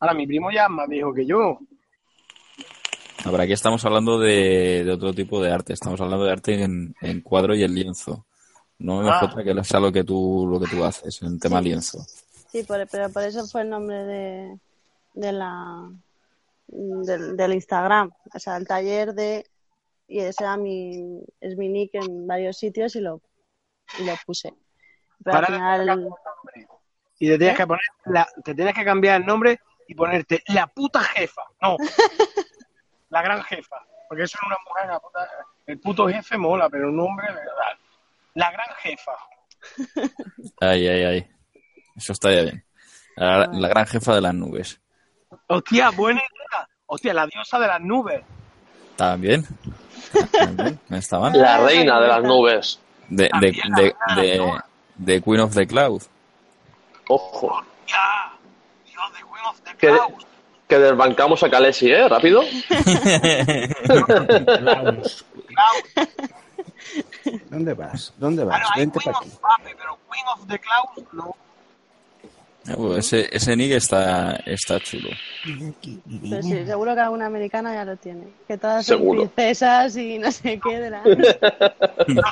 [0.00, 1.58] Ahora, mi primo ya es más viejo que yo.
[3.24, 5.72] No, pero aquí estamos hablando de, de otro tipo de arte.
[5.72, 8.26] Estamos hablando de arte en, en cuadro y en lienzo.
[8.78, 9.20] No me Ah.
[9.22, 11.64] importa que sea lo que tú, lo que tú haces en tema Sí.
[11.64, 11.98] lienzo.
[12.48, 14.58] sí, por, pero por eso fue el nombre de,
[15.14, 15.88] de la
[16.68, 19.46] del, del Instagram, o sea, el taller de
[20.08, 23.20] y ese era mi es mi nick en varios sitios y lo
[23.98, 24.52] y lo puse.
[25.24, 26.08] Pero al final
[27.18, 27.56] Y te tienes ¿Eh?
[27.56, 31.42] que poner, la- te tienes que cambiar el nombre y ponerte la puta jefa.
[31.62, 31.76] No.
[33.10, 33.76] la gran jefa.
[34.08, 35.30] Porque eso es una mujer, la puta-
[35.66, 37.78] el puto jefe mola, pero un nombre de verdad.
[38.34, 39.12] La gran jefa.
[40.60, 41.30] Ay, ay, ay.
[41.96, 42.64] Eso está ya bien.
[43.16, 44.80] La, la gran jefa de las nubes.
[45.48, 46.68] Hostia, buena idea.
[46.86, 48.22] Hostia, la diosa de las nubes.
[48.96, 49.44] También.
[50.32, 50.78] También.
[50.88, 51.32] No está mal.
[51.38, 52.80] La reina de las nubes.
[53.08, 54.52] De, de, de, de,
[54.96, 56.02] de Queen of the Cloud.
[57.08, 57.64] Ojo.
[59.78, 60.26] Que, Clouds.
[60.66, 62.08] que desbancamos a Kalesi, ¿eh?
[62.08, 62.42] Rápido.
[67.50, 68.14] ¿Dónde vas?
[68.16, 68.62] ¿Dónde vas?
[68.76, 69.30] Vente para aquí.
[69.64, 71.36] Pero Queen of the Clouds no.
[72.68, 75.08] Eh, pues ese, ese nick está, está chulo.
[76.28, 79.22] pero sí, seguro que alguna americana ya lo tiene, que todas son Seguro.
[79.28, 81.14] princesas y no sé qué de la No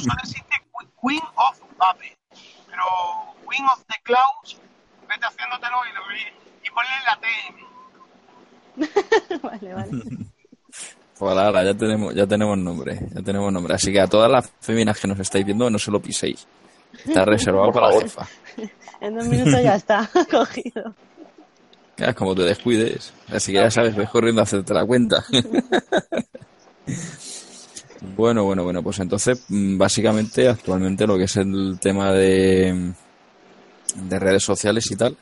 [0.01, 2.17] solo existe Qu- Queen of Pape,
[2.67, 2.83] pero
[3.49, 4.61] Queen of the Clouds,
[5.09, 6.03] vete haciéndotelo y, lo-
[6.65, 7.27] y ponle la T.
[9.43, 9.91] vale, vale.
[11.17, 13.73] Pues ahora ya tenemos, ya tenemos nombre, ya tenemos nombre.
[13.77, 16.45] Así que a todas las féminas que nos estáis viendo, no se lo piséis.
[17.07, 18.27] Está reservado para la jefa.
[19.05, 20.95] En dos minutos ya está cogido.
[21.99, 23.13] Ya, como te descuides.
[23.29, 25.23] Así que ya sabes, ves corriendo a hacerte la cuenta.
[28.17, 32.95] bueno, bueno, bueno, pues entonces, mm, básicamente, actualmente lo que es el tema de,
[33.95, 35.19] de redes sociales y tal,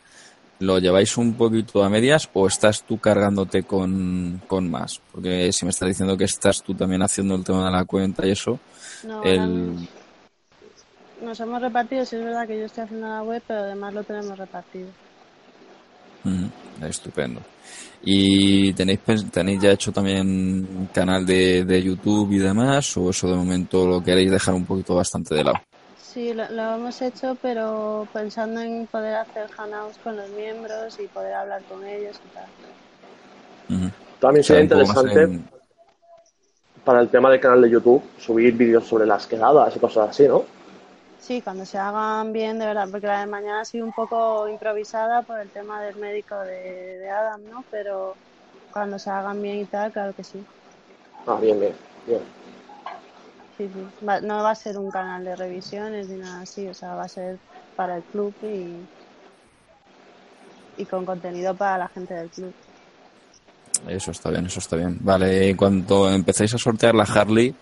[0.60, 5.00] ¿lo lleváis un poquito a medias o estás tú cargándote con, con más?
[5.10, 8.24] Porque si me estás diciendo que estás tú también haciendo el tema de la cuenta
[8.24, 8.60] y eso,
[9.04, 9.88] No, el...
[11.22, 14.02] Nos hemos repartido, sí es verdad que yo estoy haciendo la web, pero además lo
[14.02, 14.88] tenemos repartido.
[16.82, 17.40] Estupendo.
[18.02, 22.96] ¿Y tenéis, pens- tenéis ya hecho también un canal de, de YouTube y demás?
[22.96, 25.58] ¿O eso de momento lo queréis dejar un poquito bastante de lado?
[25.96, 31.06] Sí, lo, lo hemos hecho, pero pensando en poder hacer hangouts con los miembros y
[31.06, 33.88] poder hablar con ellos y tal.
[34.20, 35.48] También sería interesante en-
[36.84, 40.26] para el tema del canal de YouTube subir vídeos sobre las quedadas y cosas así,
[40.26, 40.44] ¿no?
[41.22, 44.48] Sí, cuando se hagan bien, de verdad, porque la de mañana ha sido un poco
[44.48, 46.52] improvisada por el tema del médico de,
[46.98, 47.64] de Adam, ¿no?
[47.70, 48.18] Pero
[48.70, 50.46] cuando se hagan bien y tal, claro que sí.
[51.26, 51.76] Ah, bien, bien.
[52.06, 52.22] bien.
[53.56, 53.94] Sí, sí.
[54.06, 57.04] Va- no va a ser un canal de revisiones ni nada así, o sea, va
[57.04, 57.40] a ser
[57.76, 58.88] para el club y,
[60.76, 62.54] y con contenido para la gente del club.
[63.88, 64.98] Eso está bien, eso está bien.
[65.00, 67.56] Vale, en cuanto empecéis a sortear la Harley,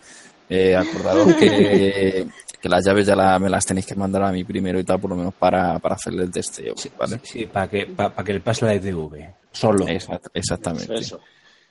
[0.50, 2.26] eh, acordaros que,
[2.60, 5.00] que las llaves ya la- me las tenéis que mandar a mí primero y tal,
[5.00, 7.20] por lo menos para, para hacerle el testeo, ¿vale?
[7.22, 9.32] Sí, para que, para, que le pase la ETV.
[9.52, 9.86] Solo.
[9.86, 10.94] Exact- exactamente.
[10.94, 11.20] Eso.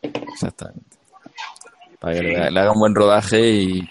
[0.01, 0.97] Exactamente.
[1.99, 3.89] Para que le, le haga un buen rodaje y,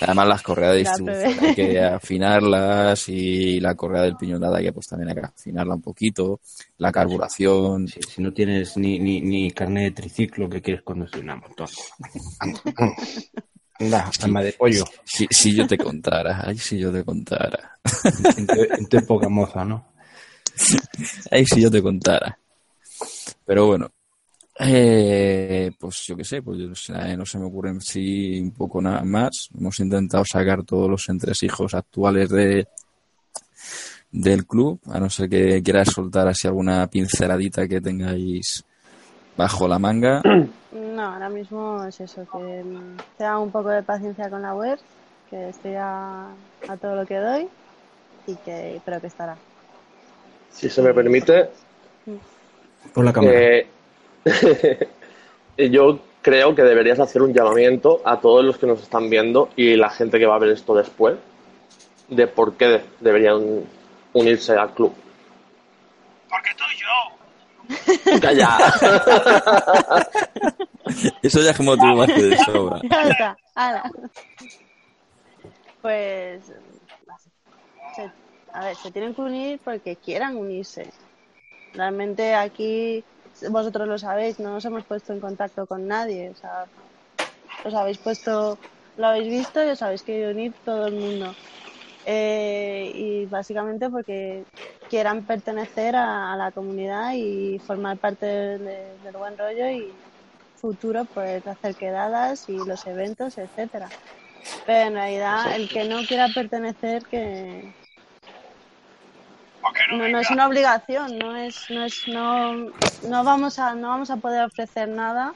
[0.00, 4.66] Además las correas de distribución hay que afinarlas y la correa del piñón dada hay
[4.66, 6.38] que pues también hay que afinarla un poquito,
[6.76, 7.88] la carburación.
[7.88, 11.64] Si, si no tienes ni, ni, ni carnet de triciclo que quieres conducir una moto.
[13.80, 14.84] Anda, alma de pollo.
[15.04, 17.78] Si, si yo te contara, ay si yo te contara.
[18.36, 19.92] En tu, en tu época moza, ¿no?
[21.30, 22.38] Ay si yo te contara.
[23.46, 23.90] Pero bueno,
[24.60, 28.50] eh, pues yo qué sé, pues yo eh, no se me ocurre en sí un
[28.50, 29.48] poco nada más.
[29.56, 32.66] Hemos intentado sacar todos los entresijos actuales de
[34.10, 38.64] del club, a no ser que quieras soltar así alguna pinceladita que tengáis
[39.38, 40.20] bajo la manga.
[40.70, 44.78] No, ahora mismo es eso, que mm, tenga un poco de paciencia con la web,
[45.30, 46.26] que estoy a,
[46.68, 47.48] a todo lo que doy
[48.26, 49.34] y que pero que estará.
[50.52, 51.48] Si se me permite,
[52.92, 53.34] Por la cámara.
[53.34, 53.66] eh,
[55.70, 59.74] yo creo que deberías hacer un llamamiento a todos los que nos están viendo y
[59.76, 61.16] la gente que va a ver esto después
[62.08, 63.64] de por qué deberían
[64.12, 64.92] unirse al club.
[66.28, 67.17] Porque estoy yo.
[68.22, 68.58] Calla.
[71.22, 72.80] Eso ya es como motivo más que de sobra.
[73.54, 73.90] Ala.
[75.82, 76.46] Pues,
[77.94, 78.10] se-
[78.52, 80.90] a ver, se tienen que unir porque quieran unirse.
[81.74, 83.04] Realmente aquí,
[83.50, 86.30] vosotros lo sabéis, no nos hemos puesto en contacto con nadie.
[86.30, 86.64] O sea,
[87.64, 88.58] os habéis puesto,
[88.96, 91.34] lo habéis visto y os habéis querido unir todo el mundo.
[92.08, 94.46] Eh, y básicamente porque
[94.88, 100.02] quieran pertenecer a, a la comunidad y formar parte de- de- del buen rollo y
[100.56, 103.94] futuro pues hacer quedadas y los eventos, etcétera.
[104.66, 107.74] Pero en realidad el que no quiera pertenecer que
[109.92, 112.54] no, no es una obligación, no es, no es, no,
[113.02, 115.34] no vamos a, no vamos a poder ofrecer nada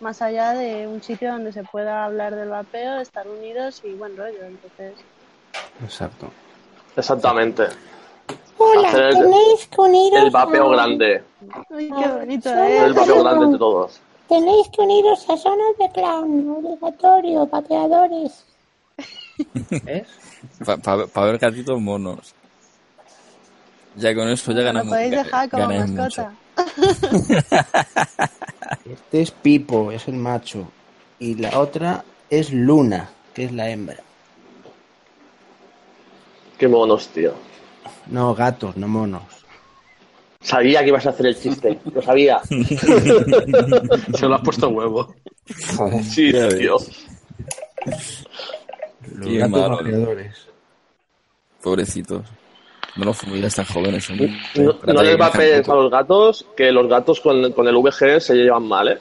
[0.00, 4.16] más allá de un sitio donde se pueda hablar del vapeo, estar unidos y buen
[4.16, 4.46] rollo.
[4.46, 5.06] Entonces,
[5.82, 6.30] Exacto.
[6.96, 7.64] Exactamente.
[8.58, 10.24] Hola, Hacer tenéis que uniros.
[10.24, 11.22] El vapeo a- grande.
[11.70, 12.84] Uy, qué bonito, Solo ¿eh?
[12.84, 14.00] El vapeo grande de todos.
[14.28, 18.44] Tenéis que uniros a zonas de clown, obligatorio, vapeadores.
[20.84, 22.34] Para ver gatitos monos.
[23.96, 24.88] Ya con eso ya Lo ganamos.
[24.92, 26.32] podéis ga- dejar como mascota.
[28.84, 30.68] Este es Pipo, es el macho.
[31.18, 33.96] Y la otra es Luna, que es la hembra.
[36.58, 37.32] Qué monos, tío.
[38.08, 39.22] No, gatos, no monos.
[40.40, 41.78] Sabía que ibas a hacer el chiste.
[41.92, 42.40] Lo sabía.
[44.14, 45.14] Se lo has puesto huevo.
[45.76, 46.76] Joder, Sí, tío.
[49.14, 50.16] los Qué gatos malo.
[51.62, 52.22] Pobrecitos.
[52.96, 54.04] No los fumiles tan jóvenes.
[54.04, 55.82] Son No, les vapees a poco.
[55.82, 58.98] los gatos, que los gatos con, con el VG se llevan mal, ¿eh?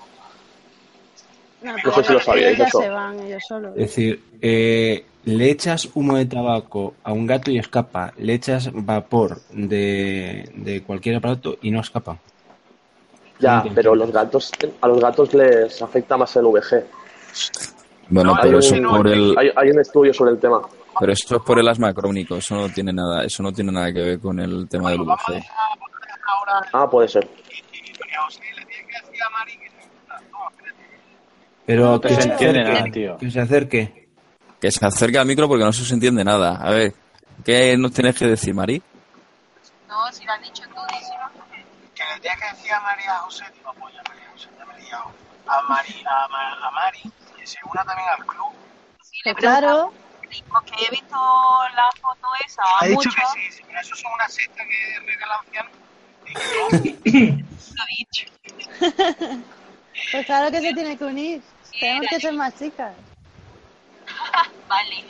[1.64, 2.82] No, No sé si lo sabíais ellos ya eso.
[2.82, 3.72] se van ellos solos.
[3.76, 8.13] Es decir, eh, le echas humo de tabaco a un gato y escapa.
[8.17, 12.17] Le echas vapor de, de cualquier aparato y no escapa.
[13.39, 14.51] Ya, pero los gatos,
[14.82, 16.86] a los gatos les afecta más el VG.
[18.09, 20.61] Bueno, pero un, eso es por el, hay, hay un estudio sobre el tema.
[20.99, 22.38] pero eso es por el asma crónico.
[22.38, 25.43] Eso no tiene nada, eso no tiene nada que ver con el tema del VG.
[26.30, 27.28] Ahora, Ah, puede ser.
[31.65, 32.53] Pero que se acerque.
[32.53, 33.17] nada, tío.
[33.17, 34.07] Que se acerque.
[34.62, 36.58] Que se acerque al micro porque no se entiende nada.
[36.62, 36.93] A ver,
[37.45, 38.82] ¿qué nos tienes que decir, Mari?
[39.88, 41.30] No, si lo has dicho tú, díselo.
[41.95, 44.76] que le tienes que decir a María José, digo, pues ya María José, ya me
[44.78, 45.12] he liado.
[45.47, 47.01] A Mari, a, Ma- a Mari,
[47.38, 48.51] que se una también al club.
[49.01, 49.93] Sí, le claro,
[50.50, 51.16] Porque he visto
[51.75, 53.16] la foto esa Ha a dicho muchos.
[53.16, 55.71] que sí, sí, pero eso son una secta que regala ancianos.
[56.67, 58.25] Lo he dicho.
[60.12, 61.42] pues claro que se tiene que unir.
[61.63, 62.93] Sí, Tenemos que ser más chicas.
[64.67, 65.05] Vale.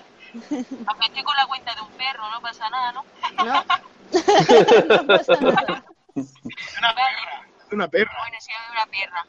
[0.87, 3.05] Aunque estoy con la cuenta de un perro, no pasa nada, ¿no?
[3.37, 3.45] No,
[4.97, 5.83] no pasa nada.
[6.77, 8.11] una perra, una perra.
[8.19, 9.25] Bueno, sí, de una perra.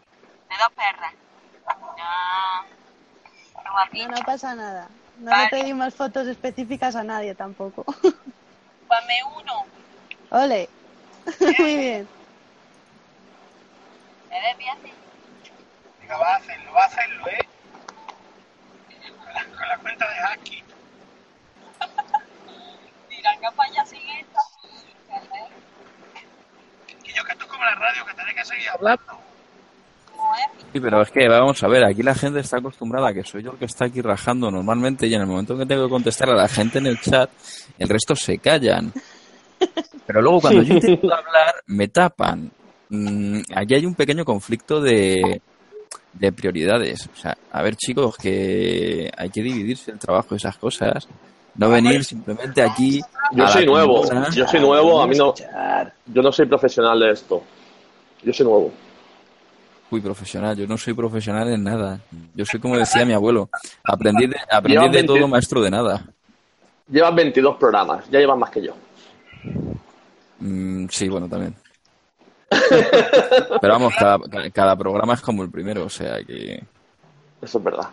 [0.48, 1.14] De dos perras.
[3.64, 4.08] No, guapito.
[4.08, 4.88] no pasa nada.
[5.18, 5.44] No Vale.
[5.44, 7.84] le pedimos fotos específicas a nadie tampoco.
[7.84, 9.66] Pues me uno.
[10.30, 10.68] Ole.
[11.40, 12.08] Muy bien.
[14.30, 14.78] ¿Me ves bien?
[16.00, 17.48] Venga, va a hacerlo, va a hacerlo, ¿eh?
[19.28, 20.64] Con la, con la cuenta de Haki.
[23.40, 24.40] Que vaya sin esto.
[27.04, 29.20] Y yo que es como la radio, que tenés que seguir hablando.
[30.72, 33.42] Sí, pero es que vamos a ver, aquí la gente está acostumbrada a que soy
[33.42, 36.30] yo el que está aquí rajando normalmente y en el momento que tengo que contestar
[36.30, 37.30] a la gente en el chat,
[37.78, 38.92] el resto se callan.
[40.06, 42.50] Pero luego cuando yo intento hablar, me tapan.
[42.88, 45.42] Mm, aquí hay un pequeño conflicto de,
[46.18, 47.08] de prioridades.
[47.12, 51.08] O sea, a ver, chicos, que hay que dividirse el trabajo, esas cosas.
[51.54, 53.00] No venir simplemente aquí.
[53.32, 55.34] Yo soy nuevo, yo soy nuevo, a mí no.
[56.06, 57.42] Yo no soy profesional de esto.
[58.22, 58.72] Yo soy nuevo.
[59.90, 62.00] Uy, profesional, yo no soy profesional en nada.
[62.34, 63.48] Yo soy como decía mi abuelo,
[63.82, 64.36] aprendiz de,
[64.66, 66.04] Llevas de 20 todo, maestro de nada.
[66.90, 68.74] Llevas 22 programas, ya llevas más que yo.
[70.40, 71.54] Mm, sí, bueno, también.
[73.60, 74.18] Pero vamos, cada,
[74.52, 76.62] cada programa es como el primero, o sea que,
[77.42, 77.88] Eso es verdad.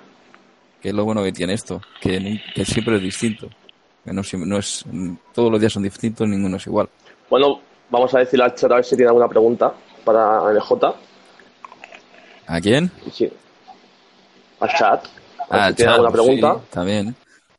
[0.82, 3.48] que es lo bueno que tiene esto, que, siempre es distinto.
[4.04, 4.86] Que no, no es,
[5.34, 6.88] todos los días son distintos, ninguno es igual.
[7.30, 7.60] Bueno,
[7.90, 9.74] vamos a decirle al chat a ver si tiene alguna pregunta
[10.04, 10.94] para NJ.
[12.48, 12.92] ¿A quién?
[13.12, 13.32] Sí.
[14.60, 15.06] Al chat.
[15.50, 16.60] A Ah, si tiene alguna sí, pregunta.
[16.70, 17.16] también.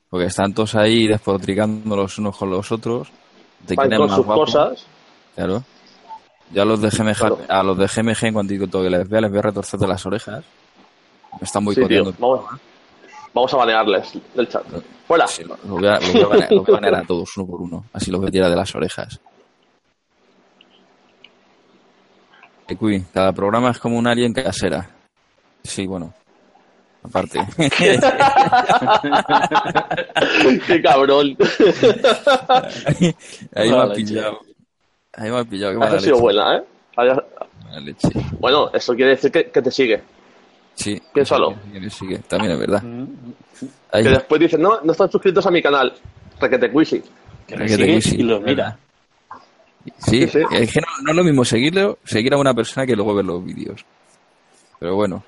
[0.09, 3.09] Porque están todos ahí despotricando los unos con los otros.
[3.67, 4.41] Te quieren con más sus guapo.
[4.45, 4.87] cosas.
[5.35, 5.65] Claro.
[6.53, 9.39] Ya los de GMG, a los de GMG en cuanto que les vea, les voy
[9.39, 10.45] a retorcer de las orejas.
[11.41, 12.15] Me están Sí, boicoteando.
[12.19, 12.45] Vamos,
[13.35, 14.65] vamos a banearles del chat.
[15.07, 15.27] Fuera.
[15.27, 17.37] Sí, lo, lo voy a, lo voy a banear, lo voy a banear a todos,
[17.37, 17.85] uno por uno.
[17.93, 19.21] Así los voy a tirar de las orejas.
[22.69, 24.89] Equi, cada programa es como un alien casera.
[25.63, 26.13] Sí, bueno.
[27.03, 27.39] Aparte.
[30.67, 31.37] Qué cabrón.
[33.55, 34.41] Ahí me ha pillado.
[35.17, 35.73] Ahí me ha pillado.
[35.73, 36.23] Qué Esa mala ha sido leche.
[36.23, 37.81] buena, ¿eh?
[37.81, 38.09] Leche.
[38.39, 40.03] Bueno, eso quiere decir que, que te sigue.
[40.75, 41.01] Sí.
[41.13, 41.55] Piénsalo.
[41.73, 42.19] Sigue, sigue.
[42.29, 42.83] También es verdad.
[43.93, 44.03] Ahí.
[44.03, 45.93] Que después dicen, no, no están suscritos a mi canal.
[46.41, 47.03] Requete Quisi.
[47.47, 48.77] Que te quisi, y lo mira.
[49.99, 50.39] Sí, Sí, sí.
[50.51, 53.25] es que no, no es lo mismo seguirlo, seguir a una persona que luego ver
[53.25, 53.85] los vídeos.
[54.81, 55.23] Pero bueno.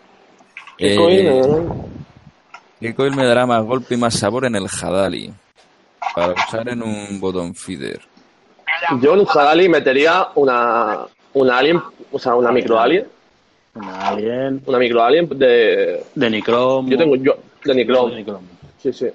[0.77, 1.87] ¿Qué Eh, coño?
[2.81, 5.33] ¿Qué coil me dará más golpe y más sabor en el Hadali?
[6.15, 8.01] Para usar en un botón feeder.
[9.01, 11.01] Yo en un Hadali metería una,
[11.35, 11.83] una alien,
[12.13, 13.07] o sea, una micro alien.
[13.75, 14.63] Una alien.
[14.67, 16.05] Una micro alien de.
[16.15, 16.89] De Nicrom.
[16.89, 18.11] Yo tengo yo, de Nicrom.
[18.83, 19.07] Sí, sí.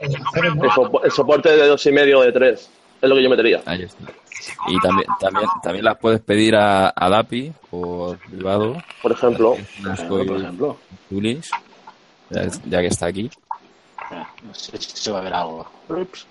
[0.00, 0.12] El,
[0.70, 2.70] sopo- el soporte de dos y medio de tres.
[3.00, 3.60] Es lo que yo metería.
[3.66, 4.04] Ahí está.
[4.68, 8.76] Y también, también, también las puedes pedir a, a DAPI por privado.
[9.02, 9.56] Por ejemplo.
[10.08, 10.76] Por ejemplo.
[11.08, 11.50] Tulis,
[12.30, 13.30] ya, ya que está aquí.
[14.42, 15.66] No sé si se va a ver algo.
[15.88, 16.26] Ups.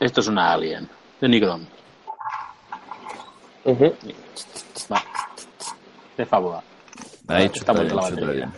[0.00, 0.88] Esto, es una alien.
[1.20, 1.64] De Nicrom.
[3.64, 3.94] Ujú.
[4.92, 5.02] Va.
[6.16, 6.62] De fábula.
[7.28, 8.52] Ahí Está bien, la batería.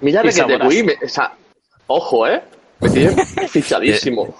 [0.00, 0.68] Mira Requete sabrás.
[0.68, 1.32] Quisi, me- o sea,
[1.86, 2.42] ojo, ¿eh?
[2.80, 4.34] Me tiene fichadísimo.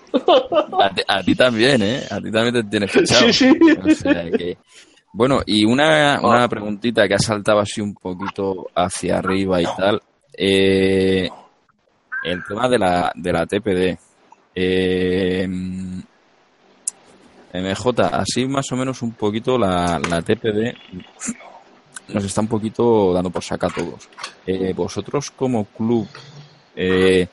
[0.80, 2.02] A, ti- a ti también, ¿eh?
[2.10, 3.26] A ti también te tienes fichado.
[3.32, 3.58] Sí, sí.
[3.82, 4.58] O sea que-
[5.12, 10.02] Bueno, y una, una preguntita que ha saltado así un poquito hacia arriba y tal.
[10.36, 11.28] Eh,
[12.24, 13.98] el tema de la, de la TPD.
[14.54, 15.48] Eh,
[17.52, 20.74] MJ, así más o menos un poquito la, la TPD
[22.08, 24.08] nos está un poquito dando por saca a todos.
[24.46, 26.06] Eh, vosotros como club,
[26.76, 27.26] eh,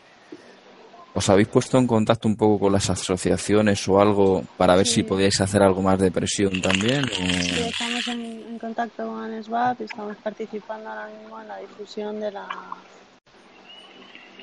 [1.15, 5.03] ¿os habéis puesto en contacto un poco con las asociaciones o algo para ver si
[5.03, 7.03] podíais hacer algo más de presión también?
[7.06, 11.57] o- Sí, estamos en, en contacto con ANSWAP y estamos participando ahora mismo en la
[11.57, 12.48] difusión de la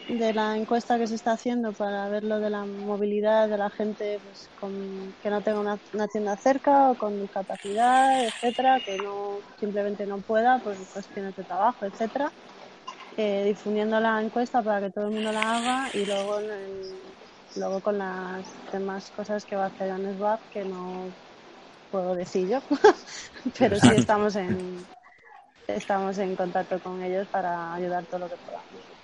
[0.08, 3.70] de la encuesta que se está haciendo para ver lo de la movilidad de la
[3.70, 8.98] gente pues, con, que no tenga una, una tienda cerca o con discapacidad, etcétera, que
[8.98, 12.32] no simplemente no pueda por cuestiones de trabajo, etcétera.
[13.16, 17.16] Eh, difundiendo la encuesta para que todo el mundo la haga y luego en el-
[17.56, 21.14] luego con las demás cosas que va a hacer ANSWAP que no
[21.90, 22.60] puedo decir yo,
[23.58, 24.88] pero sí estamos en
[25.68, 28.97] estamos en contacto con ellos para ayudar todo lo que podamos.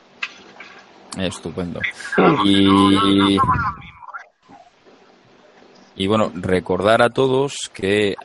[1.18, 1.80] Estupendo.
[2.44, 3.38] Y,
[5.96, 8.16] y bueno, recordar a todos que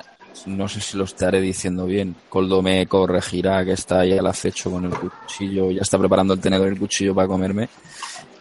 [0.46, 2.16] no sé si lo estaré diciendo bien.
[2.30, 6.40] Coldo me corregirá que está ahí al acecho con el cuchillo, ya está preparando el
[6.40, 7.70] tenedor y el cuchillo para comerme.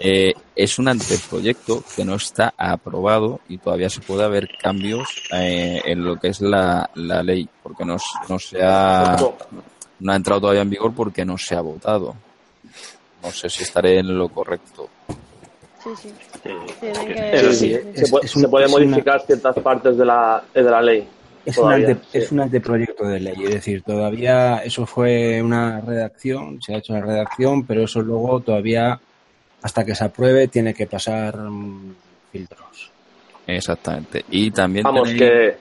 [0.00, 5.80] Eh, es un anteproyecto que no está aprobado y todavía se puede haber cambios eh,
[5.84, 7.96] en lo que es la, la ley, porque no,
[8.28, 9.16] no se ha,
[9.98, 12.14] no ha entrado todavía en vigor porque no se ha votado.
[13.22, 14.88] No sé si estaré en lo correcto.
[15.82, 16.14] Sí, sí.
[17.94, 21.08] Es- se puede, una- modificar ciertas partes de la, de la ley.
[21.44, 22.18] Es un, ante- sí.
[22.18, 26.92] es un anteproyecto de ley, es decir, todavía eso fue una redacción, se ha hecho
[26.92, 29.00] la redacción, pero eso luego todavía,
[29.62, 31.94] hasta que se apruebe, tiene que pasar mm,
[32.32, 32.90] filtros.
[33.46, 34.26] Exactamente.
[34.30, 35.56] Y también Vamos, tenéis, que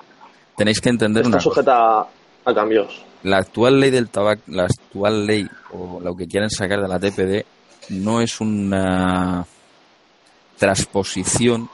[0.57, 1.99] tenéis que entender está una sujeta
[2.43, 3.01] a cambios.
[3.27, 6.97] La actual ley del tabaco, la actual ley o lo que quieren sacar de la
[6.97, 7.45] TPD
[7.89, 9.45] no es una
[10.57, 11.69] transposición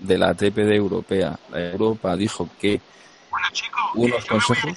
[0.00, 1.38] de la TPD europea.
[1.52, 2.80] La Europa dijo que
[3.94, 4.72] unos consejos.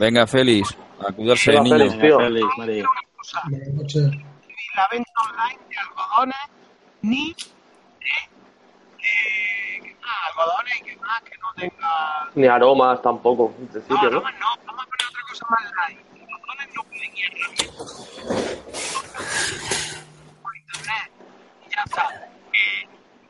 [0.00, 0.74] Venga, Félix,
[1.06, 1.90] a cuidarse Venga, del niño.
[1.90, 2.18] Félix, tío.
[2.18, 2.72] Félix, Mari.
[2.72, 2.82] ni
[4.74, 6.36] la venta online de algodones,
[7.02, 7.34] ni de
[9.02, 10.16] eh, ¿qué más?
[10.30, 12.30] algodones y que más que no tenga.
[12.34, 14.18] Ni aromas tampoco, en principio, ¿no?
[14.18, 14.63] aromas no,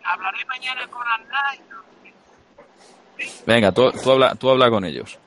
[0.05, 1.03] hablaré mañana con.
[3.47, 5.19] Venga, tú, tú habla, tú habla con ellos.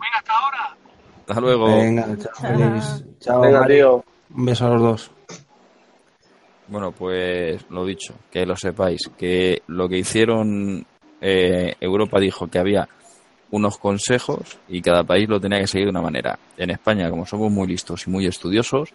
[0.00, 0.76] Venga, hasta ahora.
[1.28, 1.66] Hasta luego.
[1.66, 3.04] Venga, chao, Félix.
[3.20, 3.74] Chao, Venga, Mari.
[3.74, 4.04] tío.
[4.34, 5.10] Un beso a los dos.
[6.68, 10.86] Bueno, pues lo dicho, que lo sepáis, que lo que hicieron
[11.22, 12.86] eh, Europa dijo que había
[13.52, 16.38] unos consejos y cada país lo tenía que seguir de una manera.
[16.56, 18.90] En España, como somos muy listos y muy estudiosos,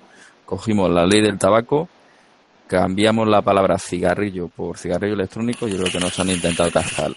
[0.46, 1.88] cogimos la ley del tabaco,
[2.68, 6.70] cambiamos la palabra cigarrillo por cigarrillo electrónico y es lo que nos han intentado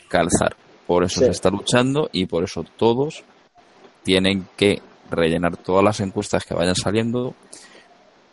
[0.09, 0.55] calzar.
[0.87, 1.25] Por eso Sí.
[1.27, 3.25] se está luchando y por eso todos
[4.05, 4.81] tienen que
[5.11, 7.35] rellenar todas las encuestas que vayan saliendo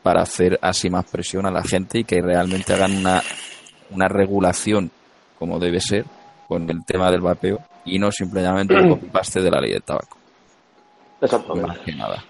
[0.03, 3.21] para hacer así más presión a la gente y que realmente hagan una,
[3.89, 4.91] una regulación
[5.39, 6.05] como debe ser
[6.47, 10.17] con el tema del vapeo y no simplemente copy-paste de la ley del tabaco.
[11.21, 11.55] Exacto.
[11.55, 12.23] Más que nada.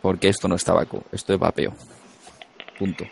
[0.00, 1.72] Porque esto no es tabaco, esto es vapeo.
[2.78, 3.04] Punto.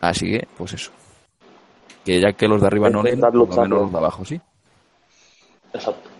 [0.00, 0.90] Así que, pues eso.
[2.04, 4.40] Que ya que los de arriba no leen, por lo menos los de abajo sí.
[5.72, 6.10] Exacto.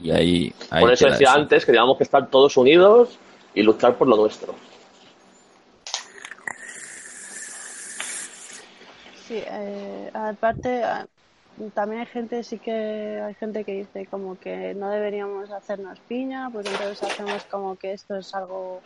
[0.00, 1.38] Y ahí, ahí Por eso decía eso.
[1.38, 3.16] antes que teníamos que estar todos unidos
[3.54, 4.54] y luchar por lo nuestro.
[9.26, 11.06] Sí, eh, aparte, ah,
[11.72, 16.50] también hay gente, sí que hay gente que dice como que no deberíamos hacernos piña,
[16.52, 18.80] porque entonces hacemos como que esto es algo.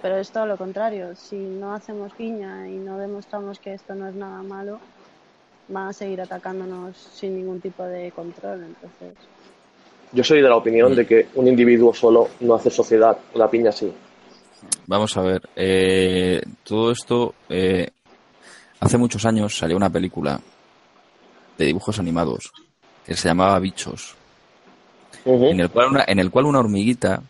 [0.00, 1.14] Pero es todo lo contrario.
[1.16, 4.78] Si no hacemos piña y no demostramos que esto no es nada malo,
[5.68, 8.62] van a seguir atacándonos sin ningún tipo de control.
[8.64, 9.14] Entonces,
[10.12, 13.72] Yo soy de la opinión de que un individuo solo no hace sociedad, la piña
[13.72, 13.92] sí.
[14.86, 17.90] Vamos a ver, eh, todo esto, eh,
[18.80, 20.40] hace muchos años salió una película
[21.58, 22.52] de dibujos animados
[23.04, 24.14] que se llamaba Bichos,
[25.24, 27.22] en, el cual una, en el cual una hormiguita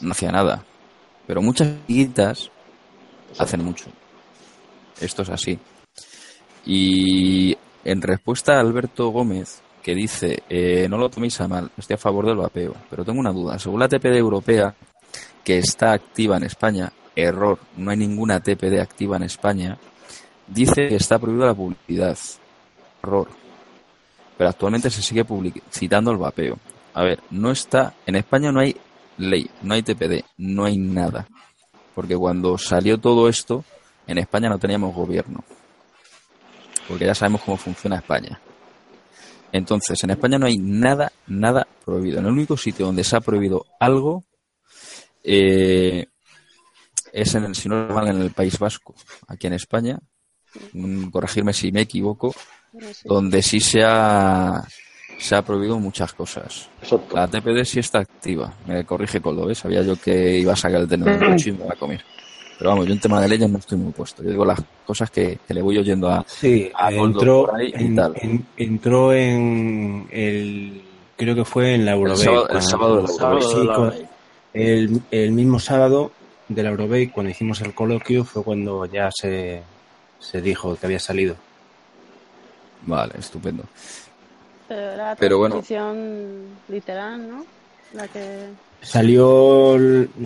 [0.00, 0.64] no hacía nada,
[1.26, 2.50] pero muchas hormiguitas
[3.38, 3.86] hacen mucho.
[5.00, 5.58] Esto es así.
[6.66, 11.94] Y en respuesta a Alberto Gómez, que dice, eh, no lo toméis a mal, estoy
[11.94, 13.58] a favor del vapeo, pero tengo una duda.
[13.58, 14.74] Según la TPD europea,
[15.44, 19.78] que está activa en España, error, no hay ninguna TPD activa en España,
[20.46, 22.18] dice que está prohibida la publicidad.
[23.02, 23.28] Error.
[24.36, 26.58] Pero actualmente se sigue publicitando el vapeo.
[26.94, 28.76] A ver, no está, en España no hay
[29.18, 31.26] ley, no hay TPD, no hay nada.
[31.94, 33.64] Porque cuando salió todo esto,
[34.06, 35.44] en España no teníamos gobierno.
[36.88, 38.40] Porque ya sabemos cómo funciona España.
[39.52, 42.18] Entonces, en España no hay nada, nada prohibido.
[42.18, 44.24] En el único sitio donde se ha prohibido algo
[45.22, 46.06] eh,
[47.12, 48.94] es en el, si no en el País Vasco,
[49.28, 49.98] aquí en España.
[50.72, 52.34] Mm, Corregirme si me equivoco,
[53.04, 54.62] donde sí se ha,
[55.18, 56.68] se ha prohibido muchas cosas.
[57.12, 58.52] La TPD sí está activa.
[58.66, 59.54] Me corrige Coldo, ¿eh?
[59.54, 62.02] Sabía yo que iba a sacar el tenedor del coche y me va a comer.
[62.56, 64.22] Pero vamos, yo en tema de leyes no estoy muy puesto.
[64.22, 67.72] Yo digo las cosas que, que le voy oyendo a, Sí, a entró, por ahí
[67.76, 68.12] y en- tal.
[68.16, 70.82] en- entró en el.
[71.16, 72.16] Creo que fue en la Eurobay.
[72.24, 73.42] sábado- el sábado de la Eurobay.
[73.42, 74.08] Sí, Sábado de la con- Eurobay.
[74.54, 76.12] el, el mismo sábado
[76.48, 79.62] de la Eurobay, cuando hicimos el coloquio, fue cuando ya se,
[80.18, 81.36] se dijo que había salido.
[82.86, 83.64] Vale, estupendo.
[84.68, 85.62] pero era la Pero bueno.
[86.68, 87.46] literal, ¿no?
[87.92, 88.48] La que.
[88.82, 89.76] Salió,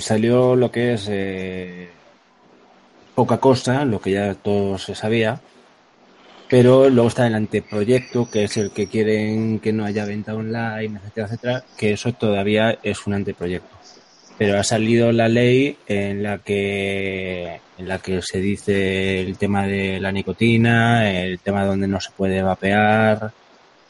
[0.01, 1.89] salió lo que es eh,
[3.15, 5.40] poca cosa, lo que ya todo se sabía,
[6.48, 10.98] pero luego está el anteproyecto, que es el que quieren que no haya venta online,
[10.98, 13.78] etcétera, etcétera, que eso todavía es un anteproyecto.
[14.39, 19.66] Pero ha salido la ley en la que en la que se dice el tema
[19.66, 23.32] de la nicotina, el tema donde no se puede vapear,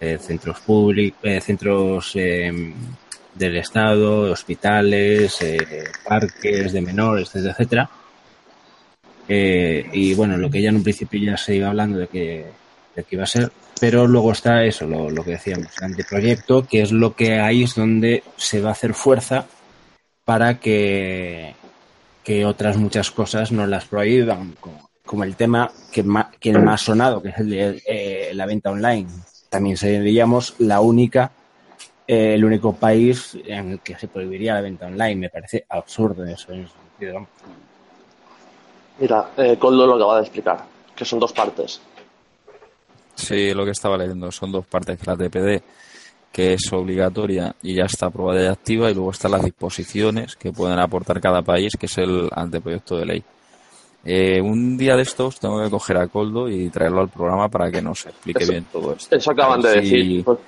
[0.01, 2.73] eh, centros públicos, centros eh,
[3.35, 5.59] del Estado, hospitales, eh,
[6.07, 7.91] parques de menores, etcétera, etcétera.
[9.29, 12.47] Eh, y bueno, lo que ya en un principio ya se iba hablando de que,
[12.97, 16.83] de que iba a ser, pero luego está eso, lo que decíamos, el anteproyecto, que
[16.83, 19.47] es lo que ahí es donde se va a hacer fuerza
[20.29, 21.55] para que,
[22.23, 26.59] que otras muchas cosas no las prohíban, como, como el tema que, ma- que el
[26.61, 29.09] más sonado, que es el de eh, la venta online.
[29.49, 31.31] También seríamos la única,
[32.07, 35.17] eh, el único país en el que se prohibiría la venta online.
[35.17, 37.27] Me parece absurdo eso en ese sentido.
[38.99, 40.63] Mira, eh, Coldo lo acaba de explicar,
[40.95, 41.81] que son dos partes.
[43.15, 45.63] Sí, lo que estaba leyendo son dos partes, la TPD,
[46.33, 50.53] que es obligatoria y ya está aprobada y activa, y luego están las disposiciones que
[50.53, 53.25] pueden aportar cada país, que es el anteproyecto de ley.
[54.05, 57.71] Eh, un día de estos tengo que coger a Coldo y traerlo al programa para
[57.71, 59.15] que nos explique Eso- bien todo esto.
[59.17, 60.25] Eso acaban de si- decir.
[60.25, 60.39] Pues,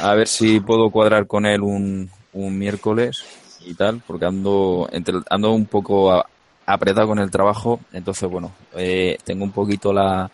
[0.00, 3.24] A ver si puedo cuadrar con él un, un miércoles
[3.66, 6.26] y tal, porque ando, entre, ando un poco a-
[6.66, 10.30] apretado con el trabajo, entonces bueno, eh, tengo un poquito la,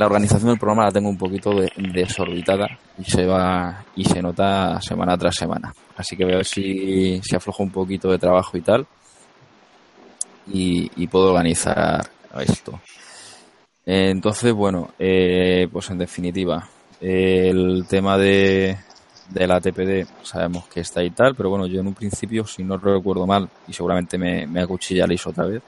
[0.00, 2.66] la organización del programa la tengo un poquito de- desorbitada
[2.98, 5.74] y se va y se nota semana tras semana.
[5.94, 8.86] Así que ver si, si aflojo un poquito de trabajo y tal
[10.52, 12.00] y, y puedo organizar
[12.40, 12.80] esto.
[13.84, 16.68] Entonces, bueno, eh, pues en definitiva,
[17.00, 18.76] el tema de,
[19.30, 22.62] de la TPD sabemos que está y tal, pero bueno, yo en un principio, si
[22.62, 25.62] no recuerdo mal, y seguramente me, me acuchillaréis otra vez,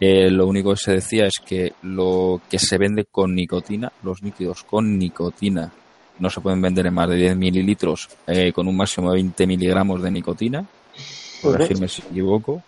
[0.00, 4.22] eh, lo único que se decía es que lo que se vende con nicotina, los
[4.22, 5.72] líquidos con nicotina,
[6.18, 9.46] no se pueden vender en más de 10 mililitros eh, con un máximo de 20
[9.46, 10.64] miligramos de nicotina.
[11.42, 12.62] Corregirme si me equivoco.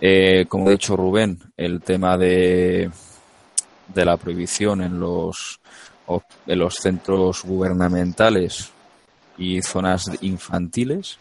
[0.00, 2.90] Eh, como ha dicho Rubén, el tema de,
[3.94, 5.60] de la prohibición en los,
[6.46, 8.70] en los centros gubernamentales
[9.38, 11.18] y zonas infantiles.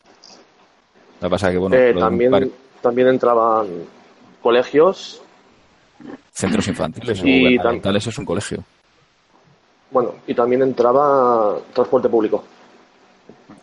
[1.21, 2.47] Que pasa que, bueno, eh, también, par-
[2.81, 3.67] también entraban
[4.43, 5.21] colegios,
[6.31, 8.63] centros infantiles Y tam- gubernamentales es un colegio.
[9.89, 12.43] bueno, y también entraba transporte público.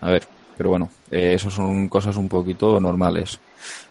[0.01, 0.25] A ver,
[0.57, 3.39] pero bueno, eh, eso son cosas un poquito normales.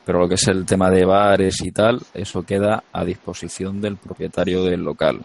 [0.06, 3.98] Pero lo que es el tema de bares y tal, eso queda a disposición del
[3.98, 5.22] propietario del local.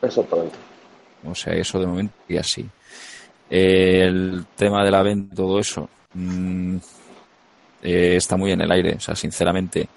[0.00, 0.56] Exactamente.
[1.28, 2.64] O sea, eso de momento y así.
[3.50, 6.76] Eh, el tema de la venta, todo eso, mm,
[7.82, 8.94] eh, está muy en el aire.
[8.96, 9.88] O sea, sinceramente,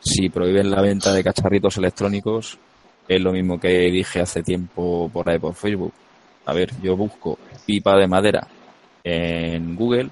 [0.00, 2.58] si prohíben la venta de cacharritos electrónicos,
[3.06, 5.92] es lo mismo que dije hace tiempo por ahí por Facebook.
[6.46, 8.46] A ver, yo busco pipa de madera
[9.04, 10.10] en Google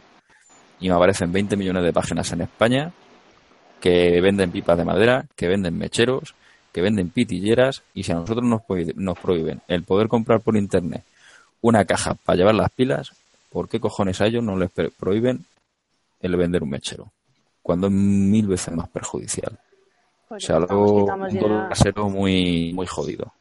[0.81, 2.93] y me aparecen 20 millones de páginas en España
[3.81, 6.35] que venden pipas de madera, que venden mecheros,
[6.73, 8.63] que venden pitilleras y si a nosotros nos,
[8.97, 11.05] nos prohíben el poder comprar por internet
[11.61, 13.13] una caja para llevar las pilas,
[13.51, 15.45] ¿por qué cojones a ellos no les prohíben
[16.21, 17.11] el vender un mechero?
[17.63, 19.59] Cuando es mil veces más perjudicial.
[20.28, 23.32] O sea, estamos- algo quitamos un dolor casero muy, muy jodido.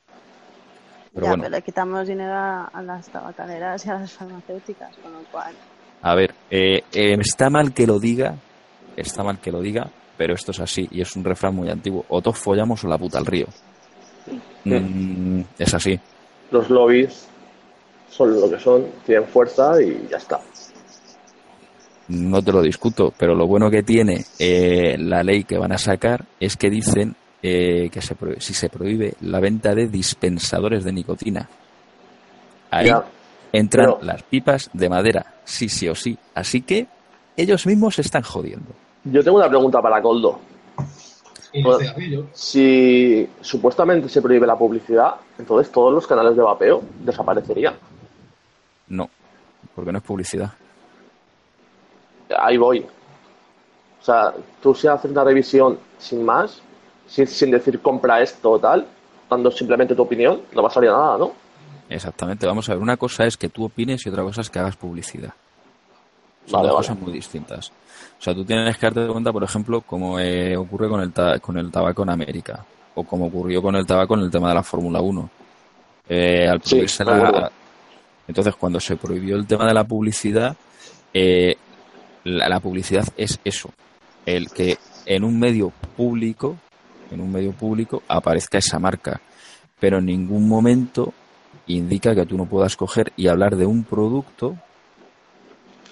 [1.14, 4.96] Pero ya, bueno, pero le quitamos dinero a a las tabacaleras y a las farmacéuticas,
[4.98, 5.54] con lo cual.
[6.02, 8.36] A ver, eh, eh, está mal que lo diga,
[8.98, 12.06] está mal que lo diga, pero esto es así y es un refrán muy antiguo.
[12.10, 13.48] O todos follamos o la puta al río.
[14.66, 16.00] Mm, es así.
[16.52, 17.28] Los lobbies
[18.10, 20.40] son lo que son, tienen fuerza y ya está.
[22.08, 25.78] No te lo discuto, pero lo bueno que tiene eh, la ley que van a
[25.78, 30.84] sacar es que dicen eh, que se prohíbe- si se prohíbe la venta de dispensadores
[30.84, 31.50] de nicotina,
[32.72, 33.04] ahí Ya,
[33.52, 36.18] entran pero- las pipas de madera, sí, sí o sí.
[36.36, 36.88] Así que
[37.38, 38.72] ellos mismos se están jodiendo.
[39.04, 40.40] Yo tengo una pregunta para Coldo.
[41.64, 47.76] Bueno, si supuestamente se prohíbe la publicidad, entonces todos los canales de vapeo desaparecerían.
[48.90, 49.10] No,
[49.74, 50.52] porque no es publicidad.
[52.38, 52.80] Ahí voy.
[54.02, 56.62] O sea, tú si haces una revisión sin más,
[57.08, 58.86] sin, sin decir compra esto o tal,
[59.30, 61.32] dando simplemente tu opinión, no va a salir nada, ¿no?
[61.90, 64.60] Exactamente, vamos a ver, una cosa es que tú opines y otra cosa es que
[64.60, 65.34] hagas publicidad.
[66.46, 66.88] Son Vale, dos vale.
[66.88, 67.70] cosas muy distintas.
[68.20, 71.40] O sea, tú tienes que darte cuenta, por ejemplo, como eh, ocurre con el, ta-
[71.40, 72.64] con el tabaco en América,
[72.96, 75.30] o como ocurrió con el tabaco en el tema de la Fórmula 1.
[76.10, 77.52] Eh, al Sí, la-.
[78.28, 80.56] Entonces, cuando se prohibió el tema de la publicidad,
[81.14, 81.56] eh,
[82.26, 83.70] la, la publicidad es eso,
[84.26, 86.58] el que en un medio público,
[87.12, 89.22] en un medio público aparezca esa marca,
[89.80, 91.14] pero en ningún momento
[91.68, 94.56] indica que tú no puedas coger y hablar de un producto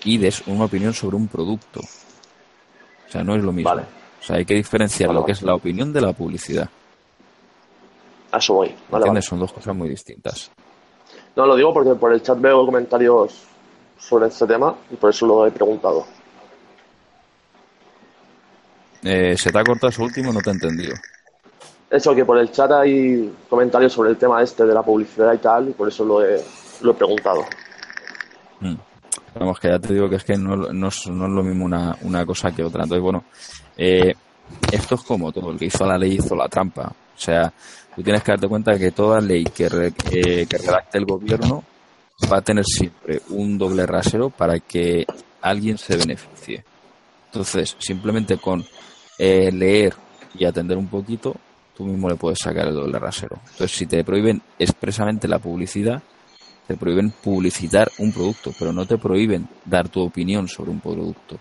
[0.04, 1.80] y des una opinión sobre un producto.
[1.80, 3.70] O sea, no es lo mismo.
[3.70, 3.84] Vale.
[4.20, 6.70] O sea, hay que diferenciar Vale, lo que es la opinión de la publicidad.
[8.32, 8.76] A eso voy.
[8.90, 9.22] Vale.
[9.22, 10.52] Son dos cosas muy distintas.
[11.36, 13.44] No, lo digo porque por el chat veo comentarios
[13.98, 16.06] sobre este tema y por eso lo he preguntado.
[19.04, 20.32] Eh, ¿Se te ha cortado eso último?
[20.32, 20.96] No te he entendido.
[21.90, 25.38] Eso, que por el chat hay comentarios sobre el tema este de la publicidad y
[25.38, 26.42] tal, y por eso lo he,
[26.82, 27.46] lo he preguntado.
[28.62, 28.76] Mm.
[29.36, 31.66] Vamos, que ya te digo que es que no, no es, no es lo mismo
[31.66, 32.84] una, una cosa que otra.
[32.84, 33.24] Entonces, bueno,
[33.78, 34.14] eh,
[34.72, 35.52] esto es como todo.
[35.52, 36.88] El que hizo la ley hizo la trampa.
[36.88, 37.52] O sea,
[37.96, 41.06] tú tienes que darte cuenta de que toda ley que, re- eh, que redacte el
[41.06, 41.64] gobierno
[42.32, 45.06] va a tener siempre un doble rasero para que
[45.42, 46.64] alguien se beneficie.
[47.28, 48.64] Entonces, simplemente con
[49.18, 49.94] eh, leer
[50.36, 51.36] y atender un poquito,
[51.76, 53.38] tú mismo le puedes sacar el doble rasero.
[53.52, 56.02] Entonces, si te prohíben expresamente la publicidad,
[56.68, 61.38] te prohíben publicitar un producto, pero no te prohíben dar tu opinión sobre un producto.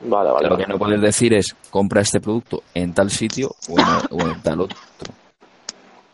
[0.00, 0.44] Vale, vale.
[0.48, 0.64] Lo vale.
[0.64, 4.40] que no puedes decir es compra este producto en tal sitio o en, o en
[4.42, 4.78] tal otro.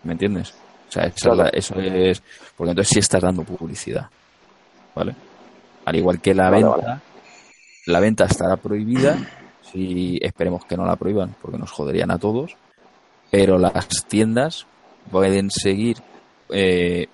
[0.04, 0.54] ¿Me entiendes?
[0.88, 1.36] O sea, Claro.
[1.36, 2.22] la- eso es.
[2.56, 4.08] Porque entonces sí estás dando publicidad.
[4.94, 5.14] ¿Vale?
[5.84, 7.02] Al igual que la Vale, venta,
[7.86, 9.18] la venta estará prohibida.
[9.74, 12.56] Si esperemos que no la prohíban, porque nos joderían a todos.
[13.30, 14.66] Pero las tiendas
[15.10, 15.98] pueden seguir
[16.50, 17.08] eh,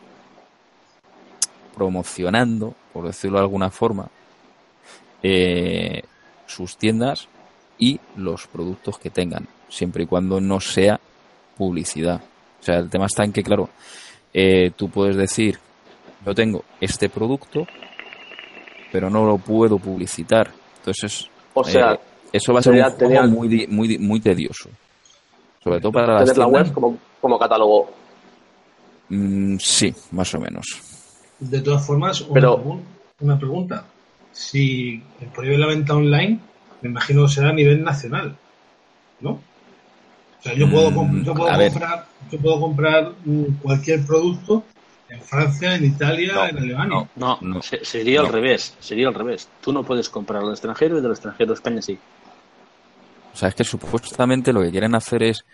[1.75, 4.09] promocionando, por decirlo de alguna forma,
[5.23, 6.03] eh,
[6.47, 7.29] sus tiendas
[7.79, 11.01] y los productos que tengan, siempre y cuando no sea
[11.57, 12.21] publicidad.
[12.61, 13.71] O sea, el tema está en que, claro,
[14.35, 15.59] eh, tú puedes decir,
[16.27, 17.67] yo tengo este producto,
[18.93, 20.51] pero no lo puedo publicitar.
[20.79, 22.01] Entonces, O sea, eh,
[22.33, 24.69] eso va a ser sería un juego tener- muy, di- muy, di- muy tedioso.
[25.63, 27.91] Sobre todo para las Tener la web como, como catálogo.
[29.09, 30.67] Mm, sí, más o menos.
[31.39, 32.83] De todas formas, una, Pero- pregun-
[33.21, 33.85] una pregunta.
[34.33, 35.03] Si
[35.35, 36.39] prohíbe la venta online,
[36.83, 38.37] me imagino que será a nivel nacional,
[39.21, 39.31] ¿no?
[39.33, 44.65] O sea, yo puedo, Mm, yo puedo comprar, yo puedo comprar mm, cualquier producto
[45.11, 47.09] en Francia, en Italia, No, en Alemania.
[47.17, 48.33] No, se- sería al no.
[48.33, 48.75] revés.
[48.81, 49.49] Sería al revés.
[49.61, 51.99] Tú no puedes comprar al extranjero y del extranjero a España sí.
[53.33, 55.45] O sea, es que supuestamente lo que quieren hacer es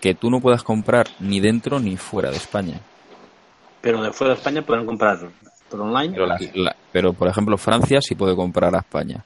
[0.00, 2.80] que tú no puedas comprar ni dentro ni fuera de España.
[3.80, 5.18] Pero de fuera de España pueden comprar
[5.70, 6.12] por online.
[6.12, 9.24] Pero, la- la- pero por ejemplo, Francia sí puede comprar a España.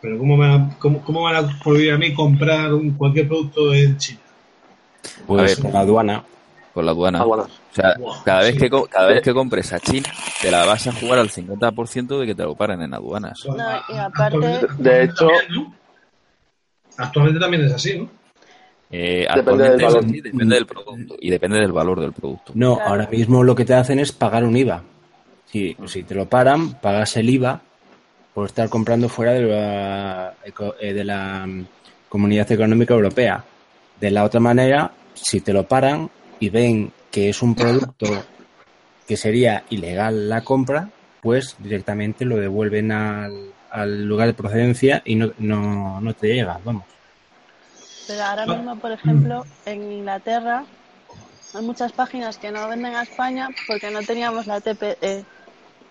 [0.00, 3.28] Pero ¿cómo, me van a- cómo, cómo van a prohibir a mí comprar un, cualquier
[3.28, 4.20] producto en China?
[5.26, 6.24] Pues A ver, con la aduana.
[6.72, 7.20] Con la aduana.
[7.20, 7.42] Aduana.
[7.44, 8.58] O sea, cada vez, sí.
[8.60, 10.08] que, cada vez que compres a China,
[10.40, 13.38] te la vas a jugar al 50% de que te lo paren en aduanas.
[13.46, 15.28] No, y aparte, De hecho,
[17.00, 18.08] Actualmente también es así, ¿no?
[18.92, 20.04] Eh, Depende del valor.
[20.08, 22.52] sí, depende del producto y depende del valor del producto.
[22.56, 22.90] No, Claro.
[22.90, 24.82] ahora mismo lo que te hacen es pagar un IVA.
[25.46, 27.60] Si, si te lo paran, pagas el IVA
[28.34, 31.66] por estar comprando fuera de la, eco- eh, de la mm,
[32.08, 33.44] Comunidad Económica Europea.
[34.00, 36.10] De la otra manera, si te lo paran
[36.40, 38.06] y ven que es un producto
[39.06, 40.88] que sería ilegal la compra,
[41.20, 46.58] pues directamente lo devuelven al, al lugar de procedencia y no, no, no te llega,
[46.64, 46.84] vamos.
[48.06, 50.64] pero ahora mismo, por ejemplo, en Inglaterra
[51.54, 55.24] hay muchas páginas que no venden a España porque no teníamos la TPE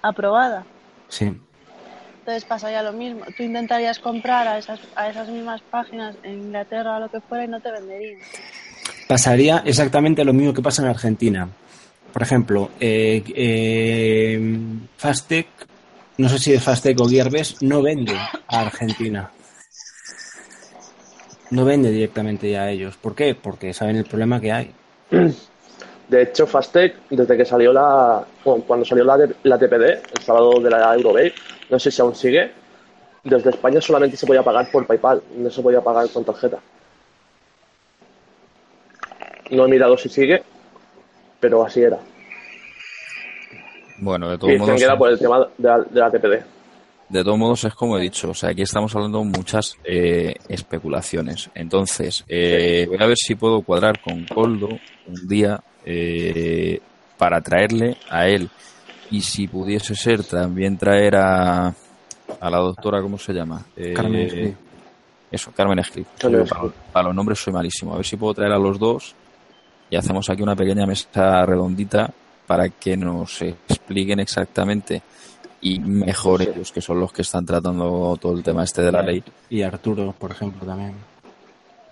[0.01, 0.65] aprobada.
[1.09, 1.33] Sí.
[2.19, 3.25] Entonces pasaría lo mismo.
[3.35, 7.45] Tú intentarías comprar a esas, a esas mismas páginas en Inglaterra o lo que fuera
[7.45, 8.19] y no te venderían.
[9.07, 11.49] pasaría exactamente lo mismo que pasa en Argentina.
[12.13, 14.59] Por ejemplo, eh, eh,
[14.97, 15.47] Fastec,
[16.19, 19.31] no sé si de Fastec o Gearbest, no vende a Argentina.
[21.49, 22.97] No vende directamente ya a ellos.
[22.97, 23.35] ¿Por qué?
[23.35, 24.75] Porque saben el problema que hay.
[26.09, 28.25] de hecho, Fastec, desde que salió la.
[28.43, 29.83] cuando salió la, la TPD,
[30.17, 31.33] el sábado de la Eurobay,
[31.69, 32.51] no sé si aún sigue,
[33.23, 36.59] desde España solamente se podía pagar por PayPal, no se podía pagar con tarjeta.
[39.51, 40.43] No he mirado si sigue,
[41.39, 41.97] pero así era.
[44.01, 46.45] Bueno, de todos modos, por el tema de la, de la TPD.
[47.09, 50.35] de todos modos es como he dicho, o sea, aquí estamos hablando de muchas eh,
[50.47, 51.49] especulaciones.
[51.55, 54.69] Entonces, eh, voy a ver si puedo cuadrar con Coldo
[55.07, 56.79] un día eh,
[57.17, 58.49] para traerle a él
[59.11, 63.65] y si pudiese ser también traer a, a la doctora, ¿cómo se llama?
[63.75, 64.55] Eh, Carmen Esclip.
[65.31, 65.79] Eso, Carmen
[66.19, 67.93] Yo Para, para los nombres soy malísimo.
[67.93, 69.13] A ver si puedo traer a los dos
[69.89, 72.11] y hacemos aquí una pequeña mesa redondita
[72.47, 73.43] para que nos
[73.89, 75.01] expliquen exactamente
[75.61, 79.01] y mejor ellos, que son los que están tratando todo el tema este de la
[79.01, 79.23] ley.
[79.49, 80.93] Y Arturo, por ejemplo, también.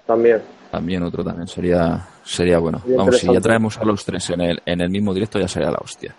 [0.05, 0.41] También.
[0.71, 2.79] También otro también sería sería bueno.
[2.81, 5.47] Sería Vamos, si ya traemos a los tres en el, en el mismo directo ya
[5.47, 6.13] sería la hostia.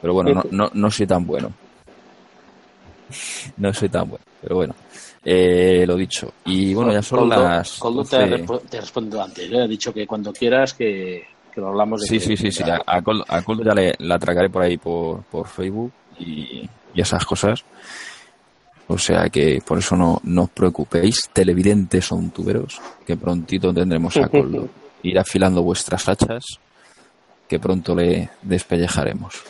[0.00, 1.52] Pero bueno, no, no, no soy tan bueno.
[3.56, 4.74] No soy tan bueno, pero bueno.
[5.24, 6.32] Eh, lo dicho.
[6.44, 7.78] Y bueno, ya son Coldo- las...
[7.78, 8.36] Coldo te, ha 12.
[8.44, 9.48] respo- te ha respondido antes.
[9.48, 11.24] Le ha dicho que cuando quieras que,
[11.56, 12.62] que lo hablamos de Sí, sí, sí, sí.
[12.70, 16.68] A, a Coldo, a Coldo ya le, la atracaré por ahí por, por Facebook y,
[16.94, 17.64] y esas cosas.
[18.88, 24.16] O sea que por eso no, no os preocupéis, televidentes son tuberos, que prontito tendremos
[24.18, 24.68] a Coldo.
[25.02, 26.44] Ir afilando vuestras hachas,
[27.48, 29.42] que pronto le despellejaremos.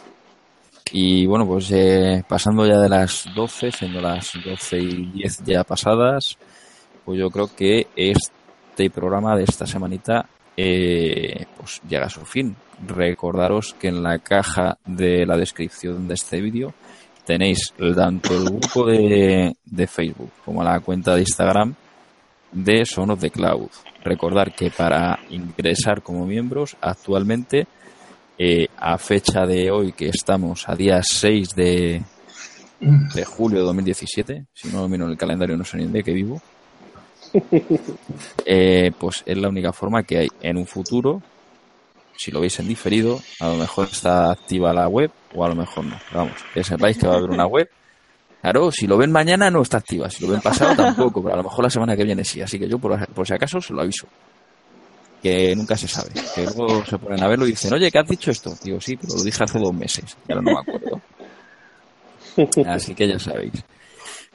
[0.93, 5.65] Y bueno, pues eh, pasando ya de las 12, siendo las 12 y 10 ya
[5.65, 6.39] pasadas,
[7.05, 12.57] pues yo creo que este programa de esta semanita eh, pues llega a su fin.
[12.87, 16.74] Recordaros que en la caja de la descripción de este vídeo
[17.24, 21.74] tenéis tanto el grupo de, de Facebook como la cuenta de Instagram
[22.53, 23.69] de Sonos de Cloud.
[24.05, 27.66] Recordar que para ingresar como miembros actualmente,
[28.39, 32.03] eh, a fecha de hoy que estamos a día 6 de,
[32.81, 36.03] de julio de 2017, si no lo miro en el calendario no sé ni de
[36.05, 36.41] qué vivo,
[38.44, 40.28] eh, pues es la única forma que hay.
[40.40, 41.22] En un futuro,
[42.16, 45.54] si lo veis en diferido, a lo mejor está activa la web o a lo
[45.54, 45.98] mejor no.
[46.08, 47.68] Pero vamos, que sepáis que va a haber una web.
[48.40, 51.38] Claro, si lo ven mañana no está activa, si lo ven pasado tampoco, pero a
[51.38, 52.40] lo mejor la semana que viene sí.
[52.40, 54.06] Así que yo por, por si acaso se lo aviso.
[55.22, 56.10] Que nunca se sabe.
[56.34, 58.54] Que luego se ponen a verlo y dicen, oye, ¿qué has dicho esto?
[58.62, 60.16] Digo, sí, pero lo dije hace dos meses.
[60.28, 61.00] Y ahora no me acuerdo.
[62.70, 63.64] Así que ya sabéis.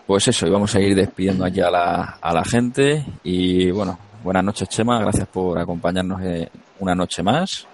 [0.07, 3.05] Pues eso, y vamos a ir despidiendo aquí a la, a la gente.
[3.23, 4.99] Y bueno, buenas noches, Chema.
[4.99, 6.49] Gracias por acompañarnos eh,
[6.79, 7.65] una noche más.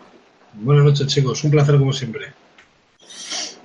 [0.53, 1.43] Buenas noches, chicos.
[1.43, 2.27] Un placer como siempre.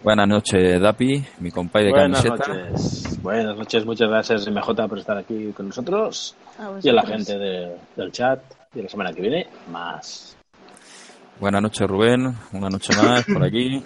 [0.02, 2.54] Buenas noches, Dapi, mi compadre de Buenas camiseta.
[2.54, 3.22] noches.
[3.22, 6.34] Buenas noches, muchas gracias MJ por estar aquí con nosotros
[6.82, 8.40] y a la gente de- del chat.
[8.74, 10.36] Y la semana que viene, más.
[11.38, 12.34] Buenas noches, Rubén.
[12.52, 13.82] Una noche más por aquí.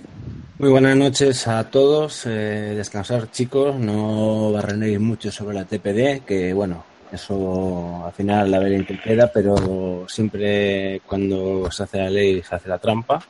[0.58, 2.24] Muy buenas noches a todos.
[2.24, 3.76] Eh, descansar, chicos.
[3.76, 9.30] No barrenéis mucho sobre la TPD, que bueno, eso al final la ley que queda,
[9.30, 13.22] pero siempre cuando se hace la ley se hace la trampa.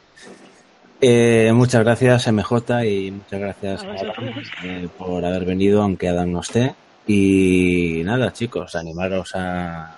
[1.01, 3.91] Eh, muchas gracias, MJ, y muchas gracias A.
[3.91, 6.77] Adam, eh, por haber venido, aunque Adam no esté.
[7.09, 9.97] Y nada, chicos, animaros a,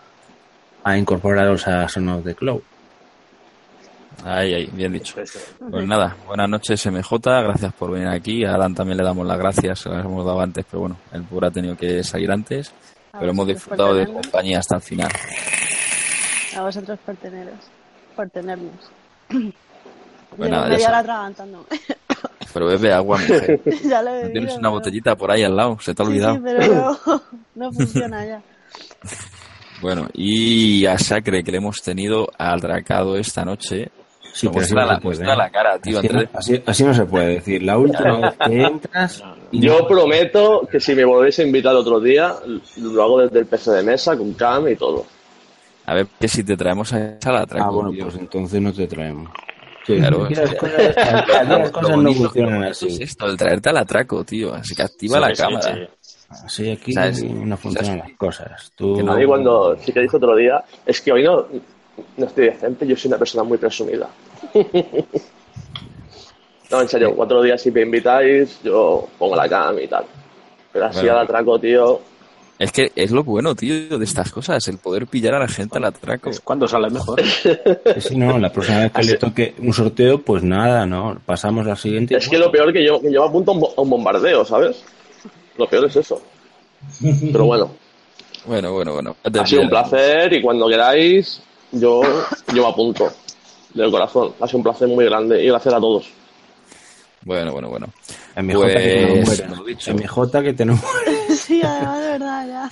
[0.83, 2.63] a incorporaros a Son of the Cloud.
[4.25, 5.15] Ahí, ahí, bien dicho.
[5.71, 7.19] Pues nada, buenas noches, MJ.
[7.43, 8.45] Gracias por venir aquí.
[8.45, 9.81] A Alan también le damos las gracias.
[9.81, 12.73] Se las hemos dado antes, pero bueno, el pobre ha tenido que salir antes.
[13.13, 15.11] A Pero hemos disfrutado de compañía hasta el final.
[16.57, 17.55] A vosotros por teneros,
[18.17, 18.73] por tenernos.
[19.29, 21.65] Pues Llevo nada, ya atragantándome.
[22.53, 23.61] Pero bebe agua, mujer.
[23.89, 26.07] ya lo he bebido, tienes una pero- botellita por ahí al lado, se te ha
[26.07, 26.35] Sí, olvidado.
[26.37, 26.67] sí, pero
[27.07, 27.23] no,
[27.55, 28.43] no funciona ya.
[29.81, 33.93] Bueno, y a Sacre que le hemos tenido atracado esta noche.
[34.39, 35.37] Sí, pero así muestra, no la, se puede, muestra ¿eh?
[35.37, 35.99] la cara, tío.
[35.99, 37.63] Así, no, así- así no se puede decir.
[37.63, 39.25] La última vez que entras.
[39.51, 42.35] y Yo no- prometo que si me volvéis a invitar otro día,
[42.77, 45.07] lo hago desde el PC de mesa, con cam y todo.
[45.87, 48.05] A ver, que si te traemos a esa la atraco, Ah, bueno, tío.
[48.05, 49.31] pues entonces no te traemos.
[49.87, 50.29] Sí, Claro.
[50.29, 50.97] las cosas,
[51.49, 53.03] las cosas no funcionan bonito es así.
[53.03, 54.55] esto, el traerte al atraco, tío.
[54.55, 55.89] Así que activa Sí, la sí, cámara.
[56.01, 56.15] sí.
[56.45, 57.25] Así aquí ¿Sabes?
[57.25, 58.71] no funcionan las cosas.
[58.77, 59.01] Tú...
[59.11, 61.47] A mí cuando sí que dije otro día, es que hoy no,
[62.17, 64.09] no estoy decente, yo soy una persona muy presumida.
[66.71, 70.05] no, en serio, cuatro días si me invitáis, yo pongo la cam y tal.
[70.73, 71.13] Pero así Bueno.
[71.13, 72.01] al atraco, tío.
[72.59, 75.79] Es que es lo bueno, tío, de estas cosas, el poder pillar a la gente
[75.79, 76.31] al atraco.
[76.43, 77.23] ¿Cuándo sale mejor?
[77.95, 81.19] Que si no, la próxima vez que le toque un sorteo, pues nada, ¿no?
[81.25, 82.17] Pasamos al siguiente.
[82.17, 84.83] Es que lo peor que yo, que yo apunto a a un bombardeo, ¿sabes?
[85.57, 86.21] Lo peor es eso.
[87.33, 87.71] Pero bueno,
[88.45, 89.17] Bueno, bueno, bueno.
[89.23, 91.41] ha sido un placer y cuando queráis,
[91.73, 92.03] yo,
[92.55, 93.13] yo me apunto.
[93.75, 94.33] Del corazón.
[94.41, 96.09] Ha sido un placer muy grande y gracias a todos.
[97.25, 97.87] Bueno, bueno, bueno.
[98.37, 101.35] MJ que te no Pues, que te no muera.
[101.35, 102.71] Sí, además, de verdad, ya.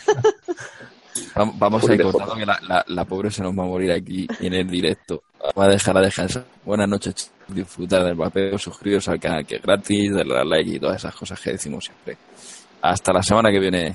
[1.35, 3.66] Vam- Vamos a ir Joder, contando que la, la, la pobre se nos va a
[3.66, 5.23] morir aquí en el directo.
[5.55, 6.44] Vamos a dejar a descansar.
[6.64, 7.32] Buenas noches, chicos.
[7.48, 11.39] disfrutar del papel, suscribiros al canal que es gratis, darle like y todas esas cosas
[11.40, 12.16] que decimos siempre.
[12.82, 13.94] Hasta la semana que viene.